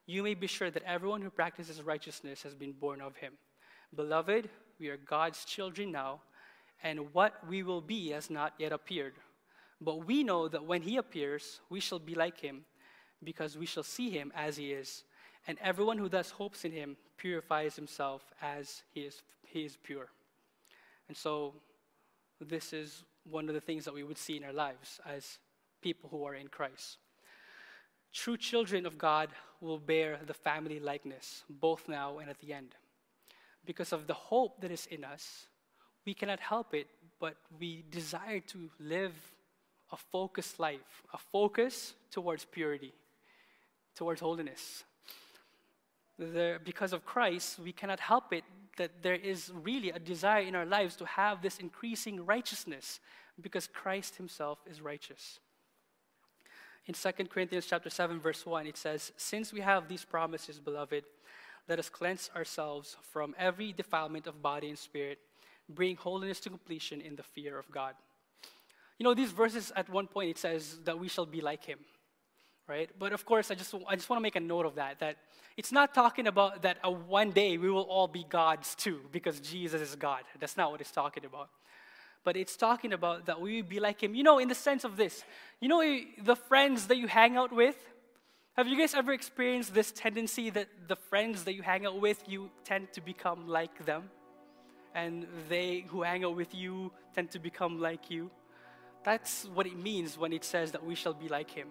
you 0.05 0.23
may 0.23 0.33
be 0.33 0.47
sure 0.47 0.69
that 0.69 0.83
everyone 0.83 1.21
who 1.21 1.29
practices 1.29 1.81
righteousness 1.81 2.43
has 2.43 2.53
been 2.53 2.73
born 2.73 3.01
of 3.01 3.15
him. 3.17 3.33
Beloved, 3.93 4.49
we 4.79 4.89
are 4.89 4.97
God's 4.97 5.45
children 5.45 5.91
now, 5.91 6.21
and 6.81 7.13
what 7.13 7.45
we 7.47 7.61
will 7.61 7.81
be 7.81 8.09
has 8.09 8.29
not 8.29 8.53
yet 8.57 8.71
appeared. 8.71 9.13
But 9.79 10.05
we 10.05 10.23
know 10.23 10.47
that 10.47 10.63
when 10.63 10.81
he 10.81 10.97
appears, 10.97 11.59
we 11.69 11.79
shall 11.79 11.99
be 11.99 12.15
like 12.15 12.39
him, 12.39 12.65
because 13.23 13.57
we 13.57 13.65
shall 13.65 13.83
see 13.83 14.09
him 14.09 14.31
as 14.35 14.57
he 14.57 14.71
is." 14.71 15.03
And 15.47 15.57
everyone 15.59 15.97
who 15.97 16.07
thus 16.07 16.31
hopes 16.31 16.65
in 16.65 16.71
him 16.71 16.97
purifies 17.17 17.75
himself 17.75 18.31
as 18.41 18.83
he 18.93 19.01
is, 19.01 19.23
he 19.43 19.65
is 19.65 19.77
pure. 19.77 20.11
And 21.07 21.17
so, 21.17 21.61
this 22.39 22.73
is 22.73 23.03
one 23.23 23.49
of 23.49 23.55
the 23.55 23.61
things 23.61 23.85
that 23.85 23.93
we 23.93 24.03
would 24.03 24.17
see 24.17 24.37
in 24.37 24.43
our 24.43 24.53
lives 24.53 24.99
as 25.05 25.39
people 25.81 26.09
who 26.09 26.23
are 26.23 26.35
in 26.35 26.47
Christ. 26.47 26.97
True 28.13 28.37
children 28.37 28.85
of 28.85 28.97
God 28.97 29.29
will 29.59 29.79
bear 29.79 30.19
the 30.25 30.33
family 30.33 30.79
likeness, 30.79 31.43
both 31.49 31.87
now 31.87 32.19
and 32.19 32.29
at 32.29 32.39
the 32.39 32.53
end. 32.53 32.75
Because 33.65 33.93
of 33.93 34.07
the 34.07 34.13
hope 34.13 34.61
that 34.61 34.71
is 34.71 34.87
in 34.87 35.03
us, 35.03 35.47
we 36.05 36.13
cannot 36.13 36.39
help 36.39 36.73
it, 36.73 36.87
but 37.19 37.35
we 37.59 37.83
desire 37.91 38.39
to 38.39 38.69
live 38.79 39.13
a 39.91 39.97
focused 39.97 40.59
life, 40.59 41.03
a 41.13 41.17
focus 41.17 41.93
towards 42.09 42.45
purity, 42.45 42.93
towards 43.95 44.21
holiness 44.21 44.83
there, 46.21 46.59
because 46.59 46.93
of 46.93 47.05
Christ, 47.05 47.59
we 47.59 47.71
cannot 47.71 47.99
help 47.99 48.33
it 48.33 48.43
that 48.77 49.01
there 49.01 49.15
is 49.15 49.51
really 49.53 49.89
a 49.89 49.99
desire 49.99 50.41
in 50.41 50.55
our 50.55 50.65
lives 50.65 50.95
to 50.97 51.05
have 51.05 51.41
this 51.41 51.57
increasing 51.57 52.25
righteousness 52.25 52.99
because 53.41 53.67
Christ 53.67 54.15
himself 54.15 54.59
is 54.69 54.81
righteous. 54.81 55.39
In 56.85 56.93
2 56.93 57.11
Corinthians 57.25 57.65
chapter 57.67 57.89
7 57.89 58.19
verse 58.19 58.45
1 58.45 58.67
it 58.67 58.77
says, 58.77 59.11
"Since 59.17 59.53
we 59.53 59.61
have 59.61 59.87
these 59.87 60.05
promises, 60.05 60.59
beloved, 60.59 61.03
let 61.67 61.79
us 61.79 61.89
cleanse 61.89 62.29
ourselves 62.35 62.97
from 63.11 63.35
every 63.37 63.73
defilement 63.73 64.27
of 64.27 64.41
body 64.41 64.69
and 64.69 64.77
spirit, 64.77 65.19
bring 65.69 65.95
holiness 65.95 66.39
to 66.41 66.49
completion 66.49 67.01
in 67.01 67.15
the 67.15 67.23
fear 67.23 67.57
of 67.57 67.69
God." 67.71 67.95
You 68.97 69.03
know, 69.03 69.13
these 69.13 69.31
verses 69.31 69.71
at 69.75 69.89
one 69.89 70.07
point 70.07 70.29
it 70.29 70.37
says 70.37 70.79
that 70.83 70.99
we 70.99 71.07
shall 71.07 71.25
be 71.25 71.41
like 71.41 71.63
him 71.63 71.79
right? 72.71 72.89
But 72.97 73.11
of 73.11 73.25
course, 73.25 73.51
I 73.51 73.55
just, 73.55 73.73
I 73.87 73.95
just 73.95 74.09
want 74.09 74.19
to 74.19 74.23
make 74.23 74.37
a 74.37 74.39
note 74.39 74.65
of 74.65 74.75
that, 74.75 74.99
that 74.99 75.17
it's 75.57 75.73
not 75.73 75.93
talking 75.93 76.27
about 76.27 76.61
that 76.61 76.77
uh, 76.85 76.89
one 76.89 77.31
day 77.31 77.57
we 77.57 77.69
will 77.69 77.81
all 77.95 78.07
be 78.07 78.25
gods 78.29 78.75
too, 78.75 79.01
because 79.11 79.39
Jesus 79.41 79.81
is 79.81 79.95
God. 79.95 80.23
That's 80.39 80.55
not 80.55 80.71
what 80.71 80.79
it's 80.79 80.91
talking 80.91 81.25
about. 81.25 81.49
But 82.23 82.37
it's 82.37 82.55
talking 82.55 82.93
about 82.93 83.25
that 83.25 83.41
we 83.41 83.61
will 83.61 83.67
be 83.67 83.79
like 83.79 84.01
him. 84.01 84.15
You 84.15 84.23
know, 84.23 84.39
in 84.39 84.47
the 84.47 84.55
sense 84.55 84.83
of 84.83 84.95
this, 84.95 85.23
you 85.59 85.67
know, 85.67 85.81
the 86.23 86.35
friends 86.35 86.87
that 86.87 86.97
you 86.97 87.07
hang 87.07 87.35
out 87.35 87.51
with, 87.51 87.75
have 88.61 88.67
you 88.67 88.77
guys 88.77 88.93
ever 88.93 89.11
experienced 89.11 89.73
this 89.73 89.91
tendency 89.91 90.51
that 90.51 90.67
the 90.87 90.95
friends 90.95 91.45
that 91.45 91.55
you 91.55 91.63
hang 91.63 91.87
out 91.87 91.99
with, 91.99 92.21
you 92.27 92.51
tend 92.63 92.93
to 92.93 93.01
become 93.01 93.47
like 93.47 93.87
them? 93.87 94.03
And 94.93 95.25
they 95.49 95.85
who 95.87 96.03
hang 96.03 96.23
out 96.23 96.35
with 96.35 96.53
you 96.53 96.91
tend 97.15 97.31
to 97.31 97.39
become 97.39 97.81
like 97.81 98.11
you? 98.11 98.29
That's 99.03 99.45
what 99.55 99.65
it 99.65 99.75
means 99.75 100.15
when 100.15 100.31
it 100.31 100.43
says 100.43 100.73
that 100.73 100.85
we 100.85 100.93
shall 100.93 101.15
be 101.15 101.27
like 101.27 101.49
him. 101.49 101.69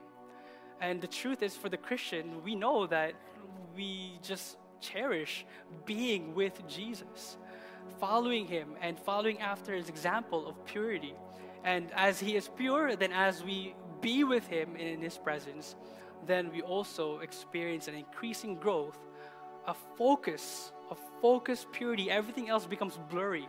And 0.81 1.01
the 1.01 1.07
truth 1.07 1.45
is, 1.45 1.57
for 1.57 1.69
the 1.69 1.77
Christian, 1.77 2.43
we 2.43 2.57
know 2.57 2.89
that 2.89 3.15
we 3.77 4.19
just 4.21 4.57
cherish 4.81 5.47
being 5.87 6.35
with 6.35 6.61
Jesus, 6.67 7.37
following 8.01 8.47
him 8.47 8.71
and 8.83 8.99
following 8.99 9.39
after 9.39 9.77
his 9.77 9.89
example 9.89 10.49
of 10.49 10.67
purity. 10.67 11.15
And 11.63 11.93
as 11.95 12.19
he 12.19 12.35
is 12.35 12.49
pure, 12.49 12.97
then 12.97 13.13
as 13.13 13.45
we 13.45 13.77
be 14.01 14.25
with 14.25 14.49
him 14.49 14.75
in 14.75 15.01
his 15.01 15.17
presence, 15.19 15.77
then 16.27 16.51
we 16.53 16.63
also 16.63 17.21
experience 17.21 17.89
an 17.89 17.95
increasing 17.95 18.57
growth, 18.57 18.99
a 19.67 19.75
focus, 19.97 20.73
a 20.91 20.97
focus 21.21 21.67
purity. 21.73 22.11
Everything 22.11 22.49
else 22.49 22.67
becomes 22.67 22.99
blurry. 23.11 23.49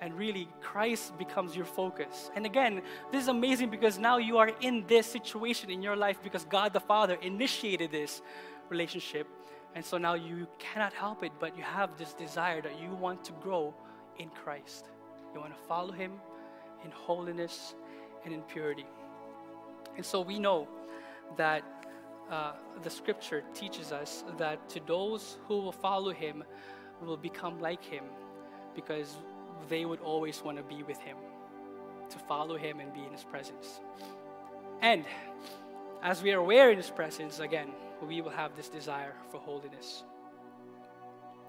and 0.00 0.12
really 0.14 0.48
Christ 0.60 1.16
becomes 1.18 1.56
your 1.56 1.64
focus. 1.64 2.30
And 2.36 2.44
again, 2.44 2.82
this 3.10 3.22
is 3.22 3.28
amazing 3.28 3.70
because 3.70 3.98
now 3.98 4.18
you 4.18 4.36
are 4.38 4.50
in 4.60 4.84
this 4.86 5.06
situation 5.06 5.70
in 5.70 5.82
your 5.82 5.96
life 5.96 6.18
because 6.22 6.44
God 6.44 6.72
the 6.72 6.80
Father 6.80 7.16
initiated 7.22 7.90
this 7.90 8.20
relationship. 8.68 9.26
And 9.74 9.84
so 9.84 9.96
now 9.98 10.14
you 10.14 10.46
cannot 10.58 10.92
help 10.92 11.24
it, 11.24 11.32
but 11.40 11.56
you 11.56 11.62
have 11.62 11.96
this 11.96 12.12
desire 12.12 12.60
that 12.62 12.78
you 12.80 12.90
want 12.94 13.24
to 13.24 13.32
grow 13.40 13.74
in 14.18 14.28
Christ. 14.28 14.90
You 15.32 15.40
want 15.40 15.56
to 15.56 15.62
follow 15.66 15.92
Him 15.92 16.12
in 16.84 16.90
holiness 16.90 17.74
and 18.24 18.34
in 18.34 18.42
purity. 18.42 18.86
And 19.96 20.04
so 20.04 20.20
we 20.20 20.38
know 20.38 20.68
that 21.36 21.62
uh, 22.30 22.52
the 22.82 22.90
scripture 22.90 23.42
teaches 23.54 23.92
us 23.92 24.24
that 24.38 24.68
to 24.70 24.80
those 24.86 25.38
who 25.46 25.60
will 25.60 25.72
follow 25.72 26.10
Him 26.10 26.44
will 27.02 27.16
become 27.16 27.60
like 27.60 27.84
Him 27.84 28.04
because 28.74 29.16
they 29.68 29.84
would 29.84 30.00
always 30.00 30.42
want 30.42 30.56
to 30.56 30.62
be 30.62 30.82
with 30.82 30.98
Him, 30.98 31.16
to 32.10 32.18
follow 32.18 32.56
Him 32.56 32.80
and 32.80 32.92
be 32.92 33.00
in 33.00 33.12
His 33.12 33.24
presence. 33.24 33.80
And 34.80 35.04
as 36.02 36.22
we 36.22 36.32
are 36.32 36.40
aware 36.40 36.70
in 36.70 36.76
His 36.76 36.90
presence, 36.90 37.40
again, 37.40 37.68
we 38.06 38.20
will 38.20 38.30
have 38.30 38.56
this 38.56 38.68
desire 38.68 39.14
for 39.30 39.38
holiness. 39.38 40.04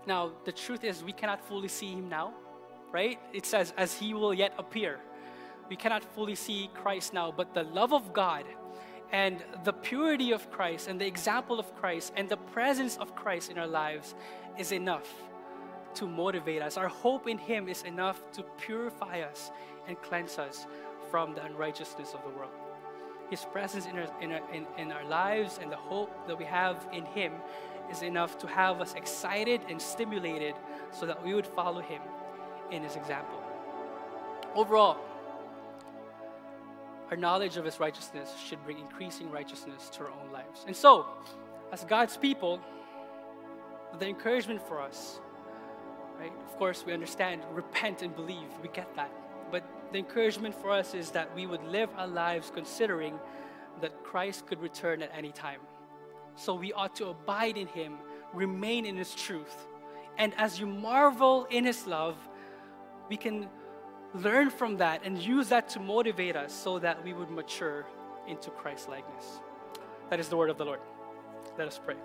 Now, 0.06 0.32
the 0.46 0.52
truth 0.52 0.84
is, 0.84 1.04
we 1.04 1.14
cannot 1.14 1.44
fully 1.44 1.68
see 1.68 1.94
Him 1.94 2.10
now, 2.10 2.34
right? 2.92 3.20
It 3.34 3.46
says, 3.46 3.74
as 3.78 3.98
He 3.98 4.14
will 4.14 4.34
yet 4.34 4.54
appear. 4.58 5.00
We 5.68 5.76
cannot 5.76 6.04
fully 6.14 6.36
see 6.36 6.70
Christ 6.76 7.14
now, 7.14 7.34
but 7.36 7.54
the 7.54 7.64
love 7.64 7.92
of 7.92 8.14
God 8.14 8.46
and 9.12 9.44
the 9.64 9.74
purity 9.74 10.32
of 10.32 10.50
Christ 10.52 10.88
and 10.88 11.00
the 11.00 11.06
example 11.06 11.60
of 11.60 11.74
Christ 11.76 12.14
and 12.16 12.28
the 12.28 12.38
presence 12.38 12.98
of 12.98 13.16
Christ 13.16 13.50
in 13.50 13.58
our 13.58 13.68
lives 13.68 14.16
is 14.58 14.72
enough 14.72 15.08
to 15.96 16.08
motivate 16.08 16.62
us. 16.62 16.78
Our 16.78 16.88
hope 16.88 17.28
in 17.28 17.38
Him 17.38 17.70
is 17.70 17.84
enough 17.84 18.22
to 18.34 18.44
purify 18.58 19.22
us 19.22 19.52
and 19.88 20.02
cleanse 20.02 20.38
us 20.38 20.66
from 21.10 21.34
the 21.34 21.44
unrighteousness 21.46 22.14
of 22.14 22.24
the 22.24 22.38
world. 22.38 22.52
His 23.30 23.46
presence 23.46 23.86
in 23.86 23.98
our, 23.98 24.08
in, 24.22 24.32
our, 24.34 24.54
in, 24.54 24.66
in 24.78 24.92
our 24.92 25.06
lives 25.06 25.60
and 25.62 25.72
the 25.72 25.78
hope 25.78 26.28
that 26.28 26.38
we 26.38 26.46
have 26.46 26.88
in 26.92 27.06
Him 27.06 27.34
is 27.92 28.02
enough 28.02 28.38
to 28.40 28.48
have 28.48 28.82
us 28.82 28.94
excited 28.96 29.62
and 29.70 29.82
stimulated 29.82 30.56
so 30.92 31.06
that 31.06 31.24
we 31.24 31.34
would 31.34 31.48
follow 31.48 31.82
Him 31.82 32.02
in 32.72 32.84
His 32.84 32.96
example. 32.96 33.42
Overall, 34.56 34.98
our 37.12 37.18
knowledge 37.18 37.58
of 37.58 37.66
His 37.66 37.80
righteousness 37.80 38.34
should 38.48 38.64
bring 38.64 38.80
increasing 38.80 39.30
righteousness 39.30 39.90
to 39.90 40.04
our 40.04 40.10
own 40.10 40.32
lives. 40.32 40.64
And 40.68 40.76
so, 40.76 41.06
as 41.72 41.84
God's 41.84 42.18
people, 42.18 42.60
the 44.00 44.08
encouragement 44.08 44.62
for 44.68 44.82
us, 44.82 45.20
right? 46.20 46.32
Of 46.48 46.58
course, 46.58 46.84
we 46.86 46.94
understand 46.94 47.42
repent 47.52 48.02
and 48.02 48.16
believe. 48.16 48.50
We 48.62 48.70
get 48.70 48.94
that. 48.96 49.12
But 49.52 49.64
the 49.92 50.00
encouragement 50.00 50.56
for 50.56 50.72
us 50.72 50.94
is 50.94 51.12
that 51.12 51.34
we 51.36 51.46
would 51.46 51.64
live 51.64 51.90
our 51.98 52.08
lives 52.08 52.52
considering 52.54 53.20
that 53.82 54.04
Christ 54.04 54.48
could 54.48 54.62
return 54.62 55.02
at 55.02 55.12
any 55.16 55.32
time. 55.32 55.60
So 56.36 56.54
we 56.56 56.74
ought 56.74 56.96
to 56.96 57.08
abide 57.08 57.58
in 57.58 57.68
Him, 57.68 57.98
remain 58.34 58.86
in 58.86 58.98
His 58.98 59.14
truth. 59.14 59.68
And 60.18 60.34
as 60.38 60.60
you 60.60 60.66
marvel 60.66 61.46
in 61.50 61.66
His 61.66 61.86
love, 61.86 62.16
we 63.10 63.18
can 63.18 63.48
learn 64.22 64.50
from 64.50 64.78
that 64.78 65.02
and 65.04 65.18
use 65.18 65.50
that 65.50 65.70
to 65.70 65.80
motivate 65.80 66.36
us 66.36 66.54
so 66.54 66.80
that 66.80 67.04
we 67.04 67.14
would 67.14 67.30
mature 67.30 67.86
into 68.28 68.50
Christ 68.50 68.90
likeness. 68.90 69.40
That 70.10 70.20
is 70.20 70.30
the 70.30 70.38
word 70.38 70.50
of 70.50 70.58
the 70.58 70.66
Lord. 70.66 70.80
Let 71.58 71.68
us 71.68 71.80
pray. 71.84 71.96